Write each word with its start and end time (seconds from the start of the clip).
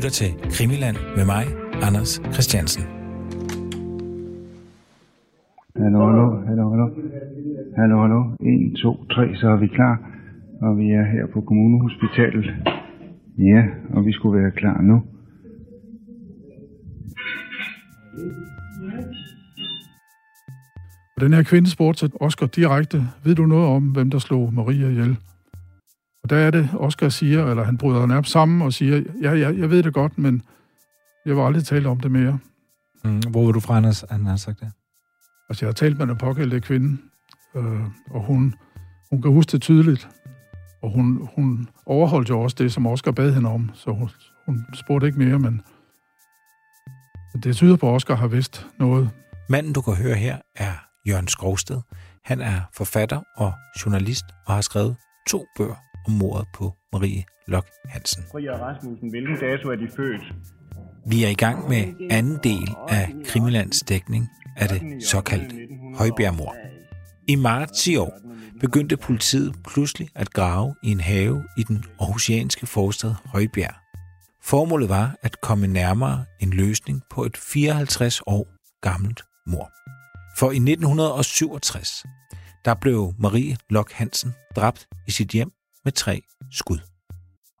lytter 0.00 0.10
til 0.10 0.50
Krimiland 0.56 0.96
med 1.16 1.24
mig, 1.24 1.44
Anders 1.82 2.22
Christiansen. 2.32 2.82
Hallo, 5.76 6.00
hallo, 6.08 6.26
hallo, 6.48 6.64
hallo. 6.72 6.86
Hallo, 7.76 8.00
hallo. 8.00 8.20
1, 8.40 8.76
2, 8.82 9.04
3, 9.04 9.36
så 9.36 9.48
er 9.48 9.56
vi 9.56 9.66
klar. 9.66 9.94
Og 10.62 10.78
vi 10.78 10.90
er 10.90 11.04
her 11.04 11.26
på 11.34 11.40
kommunehospitalet. 11.40 12.46
Ja, 13.38 13.62
og 13.94 14.06
vi 14.06 14.12
skulle 14.12 14.42
være 14.42 14.50
klar 14.50 14.80
nu. 14.80 15.02
Den 21.20 21.32
her 21.32 21.42
kvinde 21.42 21.70
spurgte 21.70 22.10
Oscar 22.20 22.46
direkte, 22.46 22.98
ved 23.24 23.34
du 23.34 23.46
noget 23.46 23.66
om, 23.66 23.82
hvem 23.82 24.10
der 24.10 24.18
slog 24.18 24.54
Maria 24.54 24.88
ihjel? 24.88 25.16
Og 26.30 26.36
der 26.36 26.42
er 26.42 26.50
det, 26.50 26.70
Oscar 26.74 27.08
siger, 27.08 27.50
eller 27.50 27.64
han 27.64 27.78
bryder 27.78 28.06
nærmest 28.06 28.32
sammen 28.32 28.62
og 28.62 28.72
siger, 28.72 29.02
ja, 29.22 29.32
ja, 29.32 29.52
jeg 29.58 29.70
ved 29.70 29.82
det 29.82 29.94
godt, 29.94 30.18
men 30.18 30.42
jeg 31.26 31.36
vil 31.36 31.42
aldrig 31.42 31.64
tale 31.64 31.88
om 31.88 32.00
det 32.00 32.10
mere. 32.10 32.38
Mm, 33.04 33.18
hvor 33.18 33.44
var 33.44 33.52
du 33.52 33.60
fra, 33.60 33.76
Anders, 33.76 34.04
han 34.10 34.26
har 34.26 34.36
sagt 34.36 34.60
det? 34.60 34.72
Altså, 35.48 35.64
jeg 35.64 35.68
har 35.68 35.72
talt 35.72 35.98
med 35.98 36.06
den 36.06 36.16
pågældende 36.16 36.60
kvinde, 36.60 36.98
øh, 37.56 37.80
og 38.10 38.22
hun, 38.22 38.54
hun 39.10 39.22
kan 39.22 39.30
huske 39.30 39.52
det 39.52 39.62
tydeligt. 39.62 40.08
Og 40.82 40.90
hun, 40.90 41.28
hun 41.34 41.68
overholdt 41.86 42.28
jo 42.28 42.40
også 42.40 42.56
det, 42.58 42.72
som 42.72 42.86
Oscar 42.86 43.10
bad 43.10 43.32
hende 43.34 43.50
om, 43.50 43.70
så 43.74 43.90
hun, 43.90 44.10
hun 44.46 44.64
spurgte 44.74 45.06
ikke 45.06 45.18
mere, 45.18 45.38
men 45.38 45.62
det 47.42 47.56
tyder 47.56 47.76
på, 47.76 47.88
at 47.88 47.94
Oscar 47.94 48.14
har 48.14 48.28
vidst 48.28 48.66
noget. 48.78 49.10
Manden, 49.48 49.72
du 49.72 49.80
kan 49.80 49.94
høre 49.94 50.14
her, 50.14 50.38
er 50.56 50.72
Jørgen 51.08 51.28
Skrovsted. 51.28 51.80
Han 52.24 52.40
er 52.40 52.60
forfatter 52.76 53.20
og 53.36 53.52
journalist 53.84 54.24
og 54.46 54.54
har 54.54 54.60
skrevet 54.60 54.96
to 55.28 55.46
bøger 55.56 55.89
om 56.06 56.12
mordet 56.12 56.48
på 56.54 56.72
Marie 56.92 57.24
Lok 57.46 57.66
Hansen. 57.84 58.24
Maria 58.32 58.52
Rasmussen, 58.52 59.10
hvilken 59.10 59.36
dato 59.36 59.68
er 59.68 59.76
de 59.76 59.88
født? 59.96 60.34
Vi 61.06 61.24
er 61.24 61.28
i 61.28 61.34
gang 61.34 61.68
med 61.68 62.08
anden 62.10 62.38
del 62.42 62.68
af 62.88 63.12
Krimilands 63.24 63.80
dækning 63.80 64.28
af 64.56 64.68
det 64.68 65.02
såkaldte 65.04 65.56
Højbjergmord. 65.94 66.56
I 67.28 67.34
marts 67.34 67.86
i 67.86 67.96
år 67.96 68.20
begyndte 68.60 68.96
politiet 68.96 69.54
pludselig 69.64 70.08
at 70.14 70.30
grave 70.30 70.74
i 70.82 70.90
en 70.90 71.00
have 71.00 71.44
i 71.58 71.62
den 71.62 71.84
aarhusianske 72.00 72.66
forstad 72.66 73.14
Højbjerg. 73.24 73.74
Formålet 74.42 74.88
var 74.88 75.16
at 75.22 75.40
komme 75.40 75.66
nærmere 75.66 76.24
en 76.40 76.50
løsning 76.50 77.02
på 77.10 77.24
et 77.24 77.36
54 77.36 78.20
år 78.26 78.46
gammelt 78.82 79.22
mord. 79.46 79.70
For 80.38 80.50
i 80.50 80.56
1967, 80.56 82.04
der 82.64 82.74
blev 82.74 83.14
Marie 83.18 83.56
Lok 83.70 83.92
Hansen 83.92 84.34
dræbt 84.56 84.86
i 85.08 85.10
sit 85.10 85.28
hjem 85.28 85.52
med 85.84 85.92
tre 85.92 86.22
skud. 86.52 86.78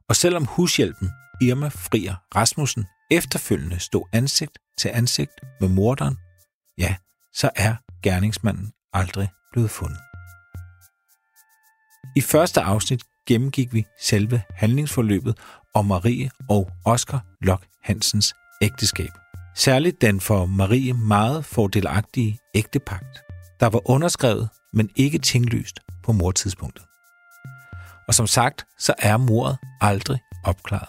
Og 0.08 0.16
selvom 0.16 0.44
hushjælpen 0.44 1.10
Irma 1.42 1.68
Frier 1.68 2.14
Rasmussen 2.36 2.86
efterfølgende 3.10 3.78
stod 3.78 4.04
ansigt 4.12 4.58
til 4.78 4.88
ansigt 4.88 5.32
med 5.60 5.68
morderen, 5.68 6.16
ja, 6.78 6.96
så 7.34 7.50
er 7.56 7.74
gerningsmanden 8.02 8.72
aldrig 8.92 9.28
blevet 9.52 9.70
fundet. 9.70 9.98
I 12.16 12.20
første 12.20 12.60
afsnit 12.60 13.02
gennemgik 13.26 13.74
vi 13.74 13.86
selve 14.00 14.42
handlingsforløbet 14.50 15.38
om 15.74 15.86
Marie 15.86 16.30
og 16.48 16.70
Oscar 16.84 17.24
Lok 17.40 17.66
Hansens 17.82 18.34
ægteskab. 18.62 19.10
Særligt 19.56 20.00
den 20.00 20.20
for 20.20 20.46
Marie 20.46 20.92
meget 20.92 21.44
fordelagtige 21.44 22.38
ægtepagt, 22.54 23.18
der 23.60 23.66
var 23.66 23.90
underskrevet, 23.90 24.48
men 24.72 24.90
ikke 24.96 25.18
tinglyst 25.18 25.80
på 26.04 26.12
mordtidspunktet. 26.12 26.89
Og 28.10 28.14
som 28.14 28.26
sagt, 28.26 28.66
så 28.78 28.94
er 28.98 29.16
mordet 29.16 29.58
aldrig 29.80 30.18
opklaret. 30.44 30.88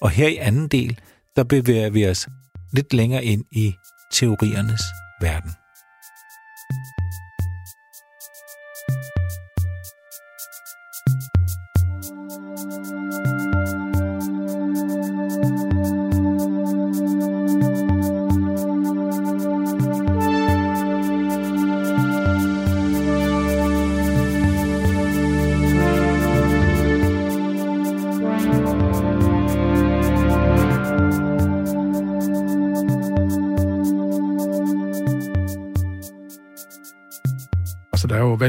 Og 0.00 0.10
her 0.10 0.28
i 0.28 0.36
anden 0.36 0.68
del, 0.68 1.00
der 1.36 1.44
bevæger 1.44 1.90
vi 1.90 2.08
os 2.08 2.28
lidt 2.72 2.92
længere 2.92 3.24
ind 3.24 3.44
i 3.52 3.74
teoriernes 4.12 4.82
verden. 5.20 5.50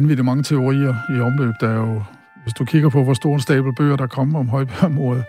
Vanvittigt 0.10 0.26
mange 0.26 0.44
teorier 0.44 0.96
i 1.18 1.20
omløb. 1.20 1.54
Der 1.62 1.70
er 1.70 1.76
jo, 1.76 2.04
hvis 2.44 2.54
du 2.54 2.66
kigger 2.66 2.90
på, 2.90 3.04
hvor 3.04 3.14
stor 3.14 3.34
en 3.34 3.42
stabel 3.42 3.76
bøger, 3.76 3.96
der 3.96 4.08
kommer 4.08 4.40
om 4.40 4.50
Højbjergmordet, 4.50 5.24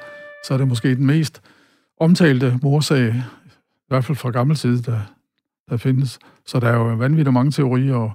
så 0.44 0.54
er 0.54 0.58
det 0.58 0.68
måske 0.68 0.94
den 0.94 1.06
mest 1.06 1.42
omtalte 1.98 2.58
morsag, 2.62 3.14
i 3.14 3.88
hvert 3.88 4.04
fald 4.04 4.16
fra 4.16 4.30
gammel 4.30 4.56
tid, 4.56 4.82
der, 4.82 5.00
der 5.70 5.76
findes. 5.76 6.18
Så 6.46 6.60
der 6.60 6.68
er 6.68 6.74
jo 6.74 6.82
vanvittigt 6.82 7.32
mange 7.32 7.50
teorier 7.50 7.94
og 7.94 8.12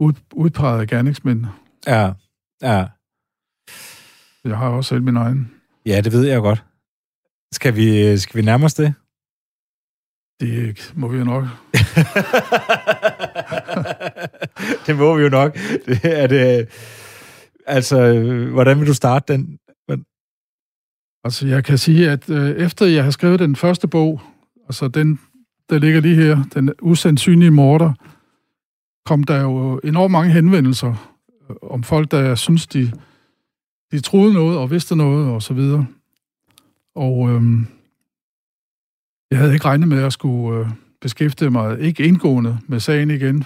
ud, 0.00 0.12
udpegede 0.32 0.86
gerningsmænd. 0.86 1.46
Ja, 1.86 2.12
ja. 2.62 2.86
Jeg 4.44 4.58
har 4.58 4.68
også 4.68 4.88
selv 4.88 5.02
min 5.02 5.16
egen. 5.16 5.52
Ja, 5.86 6.00
det 6.00 6.12
ved 6.12 6.26
jeg 6.26 6.40
godt. 6.40 6.64
Skal 7.52 7.76
vi, 7.76 8.18
skal 8.18 8.40
vi 8.40 8.44
nærme 8.44 8.64
os 8.64 8.74
det? 8.74 8.94
Det 10.40 10.92
må 10.96 11.08
vi 11.08 11.18
jo 11.18 11.24
nok. 11.24 11.44
det 14.86 14.96
må 14.96 15.16
vi 15.16 15.22
jo 15.22 15.28
nok. 15.28 15.58
Det 15.86 16.00
er 16.02 16.26
det, 16.26 16.60
øh, 16.60 16.66
altså, 17.66 18.00
øh, 18.00 18.52
hvordan 18.52 18.80
vil 18.80 18.86
du 18.86 18.94
starte 18.94 19.32
den? 19.32 19.58
Altså, 21.24 21.46
jeg 21.46 21.64
kan 21.64 21.78
sige, 21.78 22.10
at 22.10 22.30
øh, 22.30 22.50
efter 22.50 22.86
jeg 22.86 23.04
har 23.04 23.10
skrevet 23.10 23.40
den 23.40 23.56
første 23.56 23.88
bog, 23.88 24.20
altså 24.64 24.88
den, 24.88 25.18
der 25.70 25.78
ligger 25.78 26.00
lige 26.00 26.14
her, 26.14 26.44
den 26.54 26.72
usandsynlige 26.82 27.50
morder, 27.50 27.92
kom 29.06 29.24
der 29.24 29.40
jo 29.40 29.80
enormt 29.84 30.12
mange 30.12 30.32
henvendelser 30.32 31.16
øh, 31.50 31.56
om 31.62 31.82
folk, 31.82 32.10
der 32.10 32.34
synes, 32.34 32.66
de, 32.66 32.92
de 33.92 34.00
troede 34.00 34.32
noget 34.32 34.58
og 34.58 34.70
vidste 34.70 34.96
noget 34.96 35.28
og 35.28 35.42
så 35.42 35.54
videre. 35.54 35.86
Og 36.94 37.30
øh, 37.30 37.42
jeg 39.30 39.38
havde 39.38 39.52
ikke 39.52 39.64
regnet 39.64 39.88
med 39.88 40.02
at 40.02 40.12
skulle 40.12 40.60
øh, 40.60 40.70
beskæftige 41.00 41.50
mig 41.50 41.80
ikke 41.80 42.04
indgående 42.04 42.58
med 42.66 42.80
sagen 42.80 43.10
igen. 43.10 43.44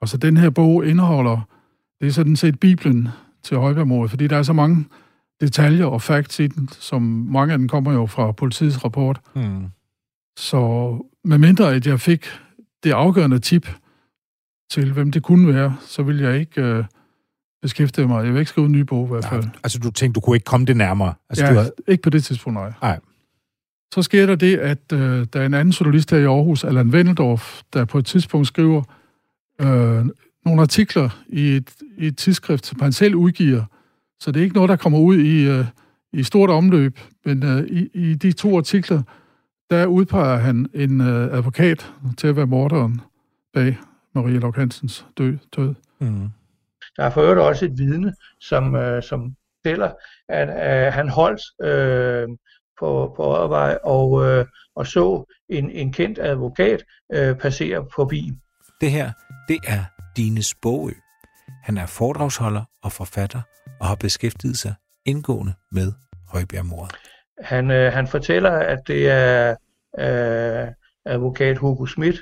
Og 0.00 0.08
så 0.08 0.16
den 0.16 0.36
her 0.36 0.50
bog 0.50 0.86
indeholder, 0.86 1.48
det 2.00 2.08
er 2.08 2.12
sådan 2.12 2.36
set 2.36 2.60
Bibelen 2.60 3.08
til 3.42 3.56
Højbjergmordet, 3.56 4.10
fordi 4.10 4.26
der 4.26 4.36
er 4.36 4.42
så 4.42 4.52
mange 4.52 4.84
detaljer 5.40 5.86
og 5.86 6.02
facts 6.02 6.40
i 6.40 6.46
den, 6.46 6.68
som 6.72 7.02
mange 7.02 7.52
af 7.52 7.58
dem 7.58 7.68
kommer 7.68 7.92
jo 7.92 8.06
fra 8.06 8.32
politiets 8.32 8.84
rapport. 8.84 9.20
Hmm. 9.34 9.66
Så 10.38 10.96
med 11.24 11.38
mindre 11.38 11.74
at 11.74 11.86
jeg 11.86 12.00
fik 12.00 12.26
det 12.84 12.92
afgørende 12.92 13.38
tip 13.38 13.68
til, 14.70 14.92
hvem 14.92 15.12
det 15.12 15.22
kunne 15.22 15.54
være, 15.54 15.76
så 15.80 16.02
vil 16.02 16.18
jeg 16.18 16.40
ikke 16.40 16.62
øh, 16.62 16.84
beskæftige 17.62 18.06
mig. 18.06 18.24
Jeg 18.24 18.32
vil 18.32 18.38
ikke 18.38 18.48
skrive 18.48 18.66
en 18.66 18.72
ny 18.72 18.80
bog 18.80 19.06
i 19.06 19.08
hvert 19.08 19.24
fald. 19.24 19.42
Ja, 19.42 19.50
altså, 19.62 19.78
du 19.78 19.90
tænkte, 19.90 20.20
du 20.20 20.24
kunne 20.24 20.36
ikke 20.36 20.44
komme 20.44 20.66
det 20.66 20.76
nærmere? 20.76 21.14
Altså, 21.30 21.44
ja, 21.44 21.50
du 21.50 21.56
havde... 21.56 21.72
ikke 21.88 22.02
på 22.02 22.10
det 22.10 22.24
tidspunkt, 22.24 22.58
nej. 22.58 22.72
Nej. 22.82 23.00
Så 23.94 24.02
sker 24.02 24.26
der 24.26 24.34
det, 24.34 24.56
at 24.56 24.92
øh, 24.92 25.26
der 25.32 25.40
er 25.40 25.46
en 25.46 25.54
anden 25.54 25.72
journalist 25.72 26.10
her 26.10 26.18
i 26.18 26.24
Aarhus, 26.24 26.64
Allan 26.64 26.88
Wendeldorf, 26.88 27.62
der 27.72 27.84
på 27.84 27.98
et 27.98 28.06
tidspunkt 28.06 28.46
skriver 28.46 28.82
øh, 29.60 30.06
nogle 30.44 30.62
artikler 30.62 31.22
i 31.28 31.56
et, 31.56 31.70
i 31.98 32.06
et 32.06 32.18
tidsskrift, 32.18 32.66
som 32.66 32.80
han 32.80 32.92
selv 32.92 33.14
udgiver. 33.14 33.64
Så 34.20 34.32
det 34.32 34.40
er 34.40 34.44
ikke 34.44 34.54
noget, 34.54 34.68
der 34.68 34.76
kommer 34.76 34.98
ud 34.98 35.16
i, 35.16 35.48
øh, 35.48 35.64
i 36.12 36.22
stort 36.22 36.50
omløb, 36.50 36.98
men 37.24 37.42
øh, 37.42 37.66
i, 37.66 37.90
i 37.94 38.14
de 38.14 38.32
to 38.32 38.56
artikler, 38.56 39.02
der 39.70 39.86
udpeger 39.86 40.36
han 40.38 40.66
en 40.74 41.00
øh, 41.00 41.36
advokat 41.36 41.92
til 42.18 42.26
at 42.26 42.36
være 42.36 42.46
morderen 42.46 43.00
bag 43.54 43.78
Maria 44.14 44.38
Lok 44.38 44.56
Hansens 44.56 45.06
død. 45.18 45.38
død. 45.56 45.74
Mm. 45.98 46.28
Der 46.96 47.04
er 47.04 47.10
for 47.10 47.20
øvrigt 47.22 47.40
også 47.40 47.64
et 47.64 47.78
vidne, 47.78 48.14
som, 48.40 48.74
øh, 48.74 49.02
som 49.02 49.34
fortæller, 49.56 49.90
at 50.28 50.48
øh, 50.48 50.92
han 50.92 51.08
holdt 51.08 51.42
øh, 51.62 52.28
på, 52.80 53.12
på 53.16 53.34
Oddervej 53.34 53.78
og, 53.84 54.24
øh, 54.26 54.46
og 54.74 54.86
så 54.86 55.24
en, 55.48 55.70
en 55.70 55.92
kendt 55.92 56.18
advokat 56.18 56.82
øh, 57.12 57.36
passere 57.36 57.86
forbi. 57.94 58.32
Det 58.80 58.90
her, 58.90 59.12
det 59.50 59.60
er 59.66 59.84
Dines 60.16 60.54
Bogø. 60.62 60.92
Han 61.62 61.78
er 61.78 61.86
foredragsholder 61.86 62.64
og 62.82 62.92
forfatter 62.92 63.40
og 63.80 63.86
har 63.86 63.94
beskæftiget 63.94 64.56
sig 64.56 64.74
indgående 65.06 65.54
med 65.72 65.92
Højbjergmordet. 66.28 66.96
Han, 67.44 67.70
øh, 67.70 67.92
han 67.92 68.06
fortæller, 68.06 68.50
at 68.50 68.78
det 68.86 69.10
er 69.10 69.50
øh, 69.98 70.68
advokat 71.04 71.58
Hugo 71.58 71.86
Schmidt 71.86 72.16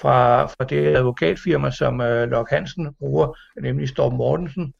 fra, 0.00 0.46
fra 0.46 0.64
det 0.64 0.96
advokatfirma, 0.96 1.70
som 1.70 2.00
øh, 2.00 2.30
Lok 2.30 2.50
Hansen 2.50 2.94
bruger, 2.98 3.38
nemlig 3.62 3.88
Storm 3.88 4.14
Mortensen, 4.14 4.72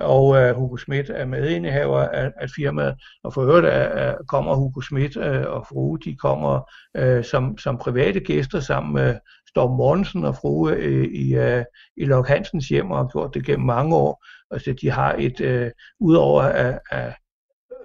og 0.00 0.36
øh, 0.36 0.56
Hugo 0.56 0.76
Schmidt 0.76 1.10
er 1.10 1.24
medindehaver 1.24 2.00
af, 2.00 2.32
af 2.40 2.50
firmaet, 2.56 2.94
og 3.24 3.34
for 3.34 3.42
øvrigt 3.42 3.66
er, 3.66 4.16
kommer 4.28 4.54
Hugo 4.54 4.80
Schmidt 4.80 5.16
øh, 5.16 5.46
og 5.46 5.66
Frue, 5.68 5.98
de 6.04 6.16
kommer 6.16 6.70
øh, 6.96 7.24
som, 7.24 7.58
som 7.58 7.78
private 7.78 8.20
gæster 8.20 8.60
sammen 8.60 8.94
med 8.94 9.18
Storm 9.48 9.76
Mortensen 9.76 10.24
og 10.24 10.36
Frue 10.36 10.72
øh, 10.72 11.04
i, 11.04 11.34
øh, 11.34 11.64
i 11.96 12.04
Lok 12.04 12.28
Hansens 12.28 12.68
hjem 12.68 12.90
og 12.90 12.98
har 12.98 13.08
gjort 13.12 13.34
det 13.34 13.46
gennem 13.46 13.66
mange 13.66 13.96
år. 13.96 14.24
Altså, 14.50 14.74
de 14.80 14.90
har 14.90 15.14
et, 15.18 15.40
øh, 15.40 15.70
udover 16.00 16.42
at, 16.42 16.78
at 16.90 17.12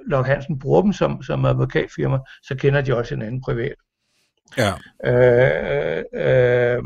Lok 0.07 0.25
Hansen 0.25 0.59
bruger 0.59 0.81
dem 0.81 0.93
som, 0.93 1.23
som 1.23 1.45
advokatfirma, 1.45 2.17
så 2.43 2.55
kender 2.55 2.81
de 2.81 2.97
også 2.97 3.15
hinanden 3.15 3.41
privat. 3.41 3.75
Ja. 4.57 4.73
Øh, 5.05 6.03
øh, 6.13 6.83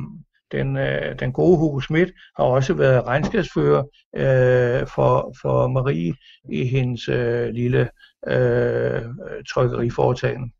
den, 0.54 0.78
øh, 0.78 1.20
den 1.20 1.34
gode 1.34 1.58
Hugo 1.58 1.80
Schmidt 1.80 2.12
har 2.38 2.44
også 2.44 2.74
været 2.74 3.06
regnskabsfører 3.06 3.84
øh, 4.16 4.88
for, 4.88 5.36
for 5.42 5.68
Marie 5.68 6.16
i 6.50 6.66
hendes 6.66 7.10
øh, 7.10 7.50
lille 7.50 7.90
øh, 8.28 9.02
trykkeriforetagende. 9.50 10.52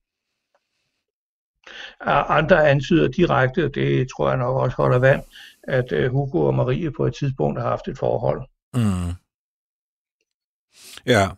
Andre 2.06 2.70
antyder 2.70 3.08
direkte, 3.08 3.66
og 3.66 3.76
det 3.76 4.08
tror 4.10 4.30
jeg 4.30 4.38
nok 4.38 4.58
også 4.58 4.78
holder 4.78 5.00
vand, 5.00 5.24
at 5.64 5.92
øh, 5.92 6.12
Hugo 6.12 6.40
og 6.40 6.54
Marie 6.54 6.92
på 6.92 7.06
et 7.06 7.16
tidspunkt 7.16 7.62
har 7.62 7.70
haft 7.70 7.88
et 7.88 7.98
forhold. 7.98 8.48
Mm. 8.74 9.14
Ja, 11.06 11.30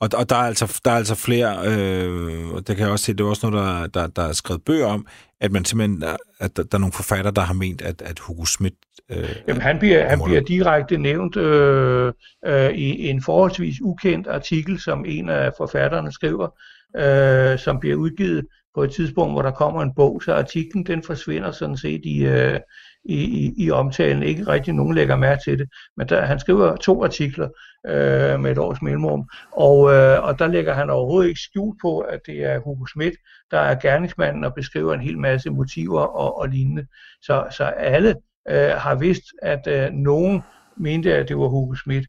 og, 0.00 0.08
og 0.14 0.30
der, 0.30 0.36
er 0.36 0.40
altså, 0.40 0.80
der 0.84 0.90
er 0.90 0.96
altså 0.96 1.14
flere, 1.14 1.56
øh, 1.66 2.48
og 2.48 2.68
det 2.68 2.76
kan 2.76 2.84
jeg 2.84 2.92
også 2.92 3.04
se, 3.04 3.12
det 3.12 3.20
er 3.20 3.28
også 3.28 3.50
noget, 3.50 3.94
der, 3.94 4.00
der, 4.00 4.06
der 4.06 4.22
er 4.22 4.32
skrevet 4.32 4.64
bøger 4.64 4.86
om, 4.86 5.06
at 5.40 5.52
man 5.52 5.64
simpelthen, 5.64 6.04
at 6.40 6.56
der, 6.56 6.62
der 6.62 6.78
er 6.78 6.78
nogle 6.78 6.92
forfatter, 6.92 7.30
der 7.30 7.42
har 7.42 7.54
ment, 7.54 7.82
at, 7.82 8.02
at 8.02 8.18
Hugo 8.18 8.44
Schmidt... 8.44 8.74
Øh, 9.10 9.36
Jamen, 9.48 9.62
han 9.62 9.78
bliver, 9.78 10.08
han 10.08 10.20
bliver 10.24 10.40
direkte 10.40 10.98
nævnt 10.98 11.36
øh, 11.36 12.12
øh, 12.46 12.70
i 12.70 13.08
en 13.08 13.22
forholdsvis 13.22 13.80
ukendt 13.82 14.26
artikel, 14.26 14.80
som 14.80 15.04
en 15.08 15.28
af 15.28 15.52
forfatterne 15.56 16.12
skriver, 16.12 16.48
øh, 16.96 17.58
som 17.58 17.80
bliver 17.80 17.96
udgivet 17.96 18.46
på 18.74 18.82
et 18.82 18.90
tidspunkt, 18.90 19.32
hvor 19.32 19.42
der 19.42 19.50
kommer 19.50 19.82
en 19.82 19.94
bog, 19.96 20.22
så 20.22 20.34
artiklen 20.34 20.86
den 20.86 21.02
forsvinder 21.02 21.50
sådan 21.50 21.76
set 21.76 22.00
i, 22.04 22.26
øh, 22.26 22.60
i, 23.08 23.20
i, 23.24 23.54
i 23.56 23.70
omtalen. 23.70 24.22
Ikke 24.22 24.46
rigtig 24.46 24.74
nogen 24.74 24.94
lægger 24.94 25.16
mærke 25.16 25.42
til 25.44 25.58
det. 25.58 25.68
Men 25.96 26.08
der, 26.08 26.20
han 26.24 26.40
skriver 26.40 26.76
to 26.76 27.04
artikler 27.04 27.48
øh, 27.86 28.40
med 28.40 28.50
et 28.50 28.58
års 28.58 28.82
mellemrum, 28.82 29.28
og, 29.52 29.92
øh, 29.92 30.24
og 30.24 30.38
der 30.38 30.46
lægger 30.46 30.74
han 30.74 30.90
overhovedet 30.90 31.28
ikke 31.28 31.40
skjult 31.40 31.80
på, 31.82 31.98
at 31.98 32.20
det 32.26 32.44
er 32.44 32.58
Hugo 32.58 32.86
Schmidt, 32.86 33.14
der 33.50 33.58
er 33.58 33.74
gerningsmanden 33.74 34.44
og 34.44 34.54
beskriver 34.54 34.94
en 34.94 35.00
hel 35.00 35.18
masse 35.18 35.50
motiver 35.50 36.00
og, 36.00 36.38
og 36.38 36.48
lignende. 36.48 36.86
Så, 37.22 37.46
så 37.50 37.64
alle 37.64 38.14
øh, 38.50 38.70
har 38.70 38.94
vidst, 38.94 39.24
at 39.42 39.66
øh, 39.66 39.92
nogen 39.92 40.42
mente, 40.76 41.14
at 41.14 41.28
det 41.28 41.38
var 41.38 41.48
Hugo 41.48 41.74
Schmidt. 41.74 42.06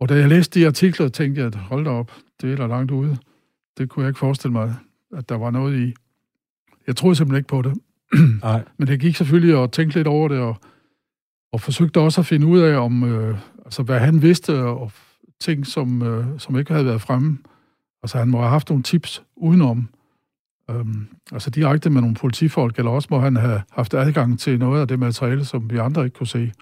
Og 0.00 0.08
da 0.08 0.14
jeg 0.14 0.28
læste 0.28 0.60
de 0.60 0.66
artikler, 0.66 1.08
tænkte 1.08 1.38
jeg, 1.40 1.46
at 1.46 1.54
hold 1.54 1.84
da 1.84 1.90
op, 1.90 2.12
det 2.42 2.52
er 2.52 2.56
da 2.56 2.66
langt 2.66 2.90
ude. 2.90 3.16
Det 3.78 3.88
kunne 3.88 4.02
jeg 4.02 4.10
ikke 4.10 4.18
forestille 4.18 4.52
mig, 4.52 4.74
at 5.16 5.28
der 5.28 5.38
var 5.38 5.50
noget 5.50 5.78
i. 5.78 5.94
Jeg 6.86 6.96
troede 6.96 7.16
simpelthen 7.16 7.38
ikke 7.38 7.48
på 7.48 7.62
det. 7.62 7.74
Nej. 8.42 8.62
Men 8.78 8.88
det 8.88 9.00
gik 9.00 9.16
selvfølgelig 9.16 9.56
og 9.56 9.72
tænkte 9.72 9.98
lidt 9.98 10.08
over 10.08 10.28
det, 10.28 10.38
og, 10.38 10.56
og 11.52 11.60
forsøgte 11.60 12.00
også 12.00 12.20
at 12.20 12.26
finde 12.26 12.46
ud 12.46 12.58
af, 12.58 12.76
om 12.76 13.04
øh, 13.04 13.38
altså, 13.64 13.82
hvad 13.82 13.98
han 13.98 14.22
vidste, 14.22 14.58
og 14.58 14.92
ting, 15.40 15.66
som, 15.66 16.02
øh, 16.02 16.26
som 16.38 16.58
ikke 16.58 16.72
havde 16.72 16.86
været 16.86 17.00
fremme. 17.00 17.38
Altså, 18.02 18.18
han 18.18 18.28
må 18.28 18.38
have 18.38 18.50
haft 18.50 18.68
nogle 18.68 18.82
tips 18.82 19.22
udenom. 19.36 19.88
Øhm, 20.70 21.08
altså 21.32 21.50
direkte 21.50 21.90
med 21.90 22.00
nogle 22.00 22.16
politifolk, 22.16 22.78
eller 22.78 22.90
også 22.90 23.08
må 23.10 23.18
han 23.18 23.36
have 23.36 23.62
haft 23.70 23.94
adgang 23.94 24.38
til 24.38 24.58
noget 24.58 24.80
af 24.80 24.88
det 24.88 24.98
materiale, 24.98 25.44
som 25.44 25.70
vi 25.70 25.76
andre 25.76 26.04
ikke 26.04 26.14
kunne 26.14 26.26
se. 26.26 26.52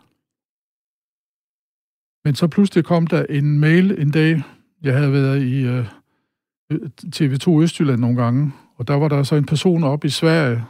Men 2.25 2.35
så 2.35 2.49
pludselig 2.49 2.85
kom 2.85 3.07
der 3.07 3.27
en 3.31 3.61
mail 3.61 4.01
en 4.01 4.11
dag, 4.11 4.43
jeg 4.83 4.97
havde 4.97 5.13
været 5.13 5.43
i 5.43 5.63
øh, 5.63 5.87
øh 6.71 6.91
TV2 7.07 7.63
Østjylland 7.63 8.01
nogle 8.01 8.23
gange, 8.23 8.53
og 8.77 8.89
der 8.89 8.95
var 8.95 9.09
der 9.09 9.23
så 9.23 9.37
en 9.37 9.47
person 9.47 9.85
op 9.85 10.05
i 10.05 10.09
Sverige, 10.09 10.65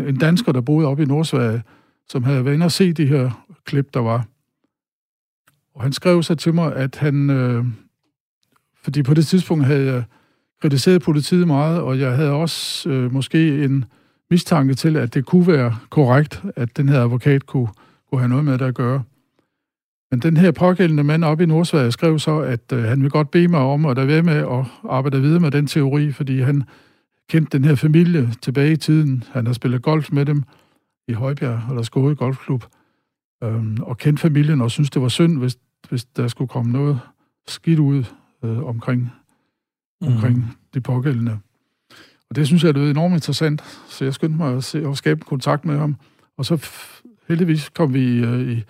en, 0.00 0.08
en 0.08 0.16
dansker, 0.16 0.52
der 0.52 0.60
boede 0.60 0.88
oppe 0.88 1.02
i 1.02 1.06
Nordsverige, 1.06 1.62
som 2.08 2.24
havde 2.24 2.44
været 2.44 2.54
inde 2.54 2.66
og 2.66 2.72
se 2.72 2.92
de 2.92 3.06
her 3.06 3.46
klip, 3.64 3.94
der 3.94 4.00
var. 4.00 4.26
Og 5.74 5.82
han 5.82 5.92
skrev 5.92 6.22
så 6.22 6.34
til 6.34 6.54
mig, 6.54 6.76
at 6.76 6.96
han... 6.96 7.30
Øh, 7.30 7.64
fordi 8.82 9.02
på 9.02 9.14
det 9.14 9.26
tidspunkt 9.26 9.64
havde 9.64 9.92
jeg 9.92 10.04
kritiseret 10.62 11.02
politiet 11.02 11.46
meget, 11.46 11.80
og 11.80 12.00
jeg 12.00 12.16
havde 12.16 12.32
også 12.32 12.88
øh, 12.90 13.12
måske 13.12 13.64
en 13.64 13.84
mistanke 14.30 14.74
til, 14.74 14.96
at 14.96 15.14
det 15.14 15.26
kunne 15.26 15.46
være 15.46 15.76
korrekt, 15.90 16.42
at 16.56 16.76
den 16.76 16.88
her 16.88 17.02
advokat 17.02 17.46
kunne, 17.46 17.68
kunne 18.10 18.20
have 18.20 18.28
noget 18.28 18.44
med 18.44 18.58
det 18.58 18.64
at 18.64 18.74
gøre. 18.74 19.02
Men 20.10 20.20
den 20.20 20.36
her 20.36 20.50
pågældende 20.50 21.04
mand 21.04 21.24
oppe 21.24 21.44
i 21.44 21.46
Nordsverige 21.46 21.92
skrev 21.92 22.18
så, 22.18 22.38
at 22.38 22.72
øh, 22.72 22.84
han 22.84 23.02
vil 23.02 23.10
godt 23.10 23.30
bede 23.30 23.48
mig 23.48 23.60
om 23.60 23.86
at 23.86 24.08
være 24.08 24.22
med 24.22 24.36
at 24.36 24.64
arbejde 24.88 25.20
videre 25.20 25.40
med 25.40 25.50
den 25.50 25.66
teori, 25.66 26.12
fordi 26.12 26.40
han 26.40 26.64
kendte 27.28 27.58
den 27.58 27.64
her 27.64 27.74
familie 27.74 28.32
tilbage 28.42 28.72
i 28.72 28.76
tiden. 28.76 29.24
Han 29.32 29.46
har 29.46 29.52
spillet 29.52 29.82
golf 29.82 30.12
med 30.12 30.26
dem 30.26 30.42
i 31.08 31.12
Højbjerg, 31.12 31.70
eller 31.70 31.82
Skåde 31.82 32.16
Golfklub, 32.16 32.64
øhm, 33.44 33.78
og 33.82 33.98
kendte 33.98 34.20
familien 34.20 34.60
og 34.60 34.70
synes 34.70 34.90
det 34.90 35.02
var 35.02 35.08
synd, 35.08 35.38
hvis, 35.38 35.58
hvis 35.88 36.04
der 36.04 36.28
skulle 36.28 36.48
komme 36.48 36.72
noget 36.72 37.00
skidt 37.48 37.78
ud 37.78 38.04
øh, 38.44 38.64
omkring, 38.64 39.12
mm. 40.00 40.06
omkring 40.08 40.56
de 40.74 40.80
pågældende. 40.80 41.38
Og 42.30 42.36
det 42.36 42.46
synes 42.46 42.64
jeg 42.64 42.70
er 42.70 42.90
enormt 42.90 43.14
interessant, 43.14 43.62
så 43.88 44.04
jeg 44.04 44.14
skyndte 44.14 44.36
mig 44.36 44.56
at, 44.56 44.64
se, 44.64 44.86
at 44.88 44.96
skabe 44.96 45.20
kontakt 45.20 45.64
med 45.64 45.78
ham. 45.78 45.96
Og 46.36 46.44
så 46.44 46.70
heldigvis 47.28 47.68
kom 47.68 47.94
vi 47.94 48.18
øh, 48.18 48.48
i 48.48 48.62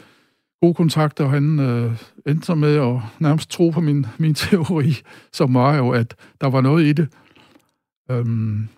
god 0.61 0.75
kontakt, 0.75 1.21
og 1.21 1.31
han 1.31 1.59
øh, 1.59 1.97
endte 2.27 2.55
med 2.55 2.77
at 2.77 3.01
nærmest 3.19 3.51
tro 3.51 3.71
på 3.71 3.81
min, 3.81 4.07
min 4.19 4.35
teori, 4.45 4.97
som 5.33 5.55
var 5.55 5.77
jo, 5.77 5.91
at 5.91 6.15
der 6.41 6.51
var 6.51 6.61
noget 6.61 6.85
i 6.85 6.93
det. 6.93 7.09
Øhm, 8.11 8.69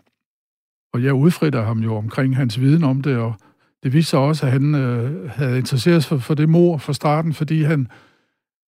og 0.92 1.04
jeg 1.04 1.14
udfritter 1.14 1.64
ham 1.64 1.78
jo 1.78 1.96
omkring 1.96 2.36
hans 2.36 2.60
viden 2.60 2.84
om 2.84 3.02
det, 3.02 3.16
og 3.16 3.34
det 3.82 3.92
viste 3.92 4.10
sig 4.10 4.18
også, 4.18 4.46
at 4.46 4.52
han 4.52 4.74
øh, 4.74 5.30
havde 5.30 5.58
interesseret 5.58 6.04
sig 6.04 6.08
for, 6.08 6.18
for 6.18 6.34
det 6.34 6.48
mor 6.48 6.78
fra 6.78 6.92
starten, 6.92 7.34
fordi 7.34 7.62
han 7.62 7.88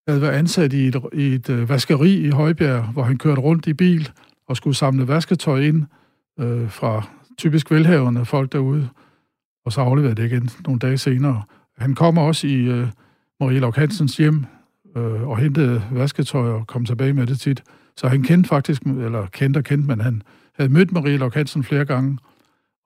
havde 0.09 0.23
været 0.23 0.33
ansat 0.33 0.73
i 0.73 0.87
et, 0.87 0.97
i 1.13 1.35
et 1.35 1.51
øh, 1.51 1.69
vaskeri 1.69 2.15
i 2.15 2.31
Højbjerg, 2.31 2.83
hvor 2.85 3.03
han 3.03 3.19
kørte 3.19 3.41
rundt 3.41 3.67
i 3.67 3.75
bil 3.75 4.11
og 4.47 4.57
skulle 4.57 4.77
samle 4.77 5.09
vasketøj 5.09 5.61
ind 5.61 5.87
øh, 6.41 6.71
fra 6.71 7.09
typisk 7.39 7.71
velhavende 7.71 8.25
folk 8.25 8.53
derude, 8.53 8.89
og 9.65 9.73
så 9.73 9.81
afleverede 9.81 10.23
det 10.23 10.33
igen 10.33 10.51
nogle 10.67 10.79
dage 10.79 10.99
senere. 10.99 11.43
Han 11.79 11.95
kommer 11.95 12.23
også 12.23 12.47
i 12.47 12.55
øh, 12.55 12.89
Marie 13.41 13.73
Hansens 13.77 14.17
hjem 14.17 14.45
øh, 14.97 15.29
og 15.29 15.39
hentede 15.39 15.83
vasketøj 15.91 16.49
og 16.49 16.67
kom 16.67 16.85
tilbage 16.85 17.13
med 17.13 17.27
det 17.27 17.41
tit. 17.41 17.63
Så 17.97 18.09
han 18.09 18.23
kendte 18.23 18.49
faktisk, 18.49 18.83
eller 18.83 19.27
kendte 19.27 19.59
og 19.59 19.65
kendte, 19.65 19.89
men 19.89 20.01
han 20.01 20.23
havde 20.61 20.73
mødt 20.73 20.93
Marie 20.93 21.17
Lok 21.17 21.35
Hansen 21.35 21.65
flere 21.65 21.85
gange, 21.85 22.19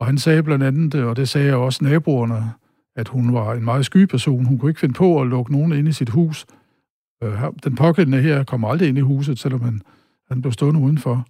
og 0.00 0.06
han 0.06 0.18
sagde 0.18 0.42
blandt 0.42 0.64
andet, 0.64 0.94
og 0.94 1.16
det 1.16 1.28
sagde 1.28 1.54
også 1.54 1.84
naboerne, 1.84 2.52
at 2.96 3.08
hun 3.08 3.34
var 3.34 3.54
en 3.54 3.64
meget 3.64 3.86
sky 3.86 4.06
person. 4.06 4.44
Hun 4.44 4.58
kunne 4.58 4.70
ikke 4.70 4.80
finde 4.80 4.94
på 4.94 5.20
at 5.20 5.26
lukke 5.26 5.52
nogen 5.52 5.72
ind 5.72 5.88
i 5.88 5.92
sit 5.92 6.08
hus. 6.08 6.46
Øh, 7.22 7.42
den 7.64 7.74
pågældende 7.74 8.20
her 8.20 8.44
kom 8.44 8.64
aldrig 8.64 8.88
ind 8.88 8.98
i 8.98 9.00
huset, 9.00 9.38
selvom 9.38 9.60
han, 9.60 9.82
han 10.28 10.40
blev 10.40 10.52
stående 10.52 10.80
udenfor. 10.80 11.26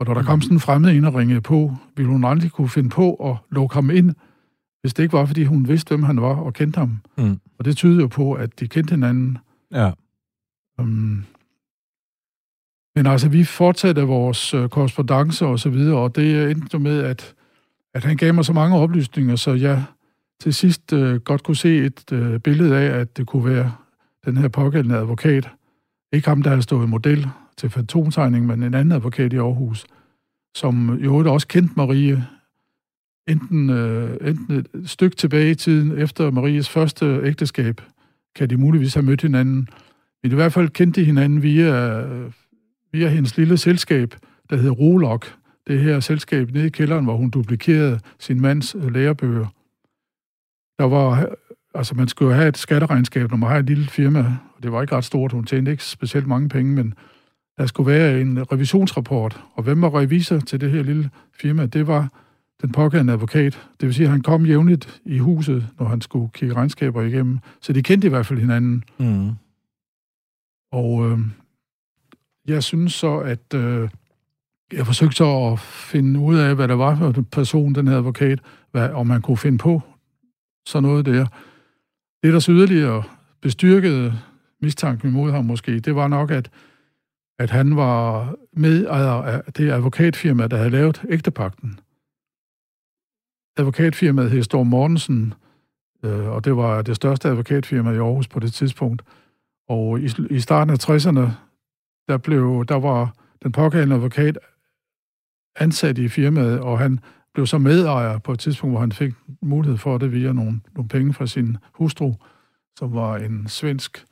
Og 0.00 0.06
når 0.06 0.14
der 0.14 0.22
kom 0.22 0.40
sådan 0.40 0.56
en 0.56 0.60
fremmed 0.60 0.92
ind 0.92 1.06
og 1.06 1.14
ringede 1.14 1.40
på, 1.40 1.76
ville 1.96 2.10
hun 2.10 2.24
aldrig 2.24 2.50
kunne 2.50 2.68
finde 2.68 2.88
på 2.88 3.14
at 3.14 3.36
lukke 3.50 3.74
ham 3.74 3.90
ind, 3.90 4.14
hvis 4.80 4.94
det 4.94 5.02
ikke 5.02 5.12
var, 5.12 5.24
fordi 5.24 5.44
hun 5.44 5.68
vidste, 5.68 5.88
hvem 5.88 6.02
han 6.02 6.20
var 6.20 6.36
og 6.36 6.54
kendte 6.54 6.78
ham. 6.78 6.98
Mm. 7.18 7.40
Og 7.58 7.64
det 7.64 7.76
tyder 7.76 8.00
jo 8.00 8.06
på, 8.06 8.32
at 8.32 8.60
de 8.60 8.68
kendte 8.68 8.90
hinanden. 8.90 9.38
Ja. 9.72 9.90
Um, 10.78 11.24
men 12.96 13.06
altså, 13.06 13.28
vi 13.28 13.44
fortsatte 13.44 14.02
vores 14.02 14.54
øh, 14.54 14.68
korrespondence 14.68 15.46
og 15.46 15.58
så 15.58 15.70
videre, 15.70 15.98
og 15.98 16.16
det 16.16 16.34
øh, 16.34 16.50
endte 16.50 16.78
med, 16.78 17.00
at, 17.00 17.34
at 17.94 18.04
han 18.04 18.16
gav 18.16 18.34
mig 18.34 18.44
så 18.44 18.52
mange 18.52 18.76
oplysninger, 18.76 19.36
så 19.36 19.52
jeg 19.52 19.84
til 20.40 20.54
sidst 20.54 20.92
øh, 20.92 21.20
godt 21.20 21.42
kunne 21.42 21.56
se 21.56 21.84
et 21.84 22.12
øh, 22.12 22.40
billede 22.40 22.76
af, 22.76 23.00
at 23.00 23.16
det 23.16 23.26
kunne 23.26 23.44
være 23.44 23.72
den 24.24 24.36
her 24.36 24.48
pågældende 24.48 24.96
advokat. 24.96 25.48
Ikke 26.12 26.28
ham, 26.28 26.42
der 26.42 26.50
havde 26.50 26.62
stået 26.62 26.88
model 26.88 27.28
til 27.56 27.70
fantomtegning, 27.70 28.46
men 28.46 28.62
en 28.62 28.74
anden 28.74 28.92
advokat 28.92 29.32
i 29.32 29.36
Aarhus, 29.36 29.86
som 30.56 30.98
jo 30.98 31.32
også 31.32 31.48
kendte 31.48 31.74
Marie, 31.76 32.26
enten, 33.28 33.70
øh, 33.70 34.28
enten 34.28 34.56
et 34.56 34.90
stykke 34.90 35.16
tilbage 35.16 35.50
i 35.50 35.54
tiden, 35.54 35.98
efter 35.98 36.30
Maries 36.30 36.68
første 36.68 37.20
ægteskab, 37.24 37.80
kan 38.36 38.50
de 38.50 38.56
muligvis 38.56 38.94
have 38.94 39.04
mødt 39.04 39.22
hinanden. 39.22 39.68
Men 40.22 40.32
i 40.32 40.34
hvert 40.34 40.52
fald 40.52 40.68
kendte 40.68 41.00
de 41.00 41.06
hinanden 41.06 41.42
via 41.42 42.00
øh, 42.00 42.32
via 42.92 43.08
hendes 43.08 43.36
lille 43.36 43.56
selskab, 43.56 44.14
der 44.50 44.56
hedder 44.56 44.70
Rolok. 44.70 45.34
Det 45.66 45.80
her 45.80 46.00
selskab 46.00 46.50
nede 46.50 46.66
i 46.66 46.70
kælderen, 46.70 47.04
hvor 47.04 47.16
hun 47.16 47.30
duplikerede 47.30 48.00
sin 48.18 48.40
mands 48.40 48.74
øh, 48.74 48.94
lærebøger. 48.94 49.46
Der 50.78 50.84
var, 50.84 51.28
altså 51.74 51.94
man 51.94 52.08
skulle 52.08 52.34
have 52.34 52.48
et 52.48 52.58
skatteregnskab, 52.58 53.30
når 53.30 53.36
man 53.36 53.50
har 53.50 53.58
et 53.58 53.66
lille 53.66 53.86
firma, 53.86 54.18
og 54.56 54.62
det 54.62 54.72
var 54.72 54.82
ikke 54.82 54.96
ret 54.96 55.04
stort, 55.04 55.32
hun 55.32 55.44
tjente 55.44 55.70
ikke 55.70 55.84
specielt 55.84 56.26
mange 56.26 56.48
penge, 56.48 56.74
men 56.74 56.94
der 57.58 57.66
skulle 57.66 57.92
være 57.92 58.20
en 58.20 58.52
revisionsrapport, 58.52 59.40
og 59.54 59.62
hvem 59.62 59.82
var 59.82 59.98
revisor 59.98 60.38
til 60.38 60.60
det 60.60 60.70
her 60.70 60.82
lille 60.82 61.10
firma? 61.32 61.66
Det 61.66 61.86
var 61.86 62.08
den 62.62 62.72
pågældende 62.72 63.12
advokat. 63.12 63.68
Det 63.80 63.86
vil 63.86 63.94
sige, 63.94 64.04
at 64.04 64.10
han 64.10 64.22
kom 64.22 64.46
jævnligt 64.46 65.00
i 65.04 65.18
huset, 65.18 65.68
når 65.78 65.86
han 65.86 66.00
skulle 66.00 66.30
kigge 66.32 66.54
regnskaber 66.54 67.02
igennem. 67.02 67.38
Så 67.60 67.72
de 67.72 67.82
kendte 67.82 68.06
i 68.06 68.10
hvert 68.10 68.26
fald 68.26 68.38
hinanden. 68.38 68.84
Mm. 68.98 69.30
Og 70.72 71.10
øh, 71.10 71.18
jeg 72.46 72.62
synes 72.62 72.92
så, 72.92 73.18
at 73.18 73.54
øh, 73.54 73.88
jeg 74.72 74.86
forsøgte 74.86 75.16
så 75.16 75.50
at 75.52 75.60
finde 75.60 76.20
ud 76.20 76.36
af, 76.36 76.54
hvad 76.54 76.68
der 76.68 76.74
var 76.74 76.96
for 76.96 77.08
en 77.08 77.24
person, 77.24 77.74
den 77.74 77.88
her 77.88 77.96
advokat, 77.96 78.40
hvad, 78.70 78.90
om 78.90 79.06
man 79.06 79.22
kunne 79.22 79.36
finde 79.36 79.58
på 79.58 79.82
sådan 80.66 80.88
noget 80.88 81.06
der. 81.06 81.26
Det, 82.22 82.32
der 82.32 82.38
så 82.38 82.52
yderligere 82.52 83.04
bestyrkede 83.40 84.18
mistanken 84.60 85.08
imod 85.08 85.30
ham 85.30 85.44
måske, 85.44 85.80
det 85.80 85.94
var 85.94 86.08
nok, 86.08 86.30
at, 86.30 86.50
at 87.38 87.50
han 87.50 87.76
var 87.76 88.34
medejer 88.52 89.10
af 89.10 89.52
det 89.52 89.70
advokatfirma, 89.70 90.46
der 90.46 90.56
havde 90.56 90.70
lavet 90.70 91.02
ægtepakten. 91.08 91.80
Advokatfirmaet 93.56 94.30
hed 94.30 94.42
Storm 94.42 94.66
Mortensen, 94.66 95.34
øh, 96.04 96.28
og 96.28 96.44
det 96.44 96.56
var 96.56 96.82
det 96.82 96.96
største 96.96 97.28
advokatfirma 97.28 97.90
i 97.90 97.96
Aarhus 97.96 98.28
på 98.28 98.40
det 98.40 98.52
tidspunkt. 98.52 99.02
Og 99.68 100.00
i, 100.00 100.08
i 100.30 100.40
starten 100.40 100.70
af 100.70 100.90
60'erne, 100.90 101.30
der, 102.08 102.16
blev, 102.16 102.64
der 102.68 102.74
var 102.74 103.14
den 103.42 103.52
pågældende 103.52 103.96
advokat 103.96 104.38
ansat 105.56 105.98
i 105.98 106.08
firmaet, 106.08 106.60
og 106.60 106.78
han 106.78 107.00
blev 107.34 107.46
så 107.46 107.58
medejer 107.58 108.18
på 108.18 108.32
et 108.32 108.38
tidspunkt, 108.38 108.72
hvor 108.72 108.80
han 108.80 108.92
fik 108.92 109.14
mulighed 109.42 109.78
for 109.78 109.98
det 109.98 110.12
via 110.12 110.32
nogle, 110.32 110.60
nogle 110.74 110.88
penge 110.88 111.14
fra 111.14 111.26
sin 111.26 111.56
hustru, 111.72 112.14
som 112.78 112.94
var 112.94 113.16
en 113.16 113.48
svensk, 113.48 114.04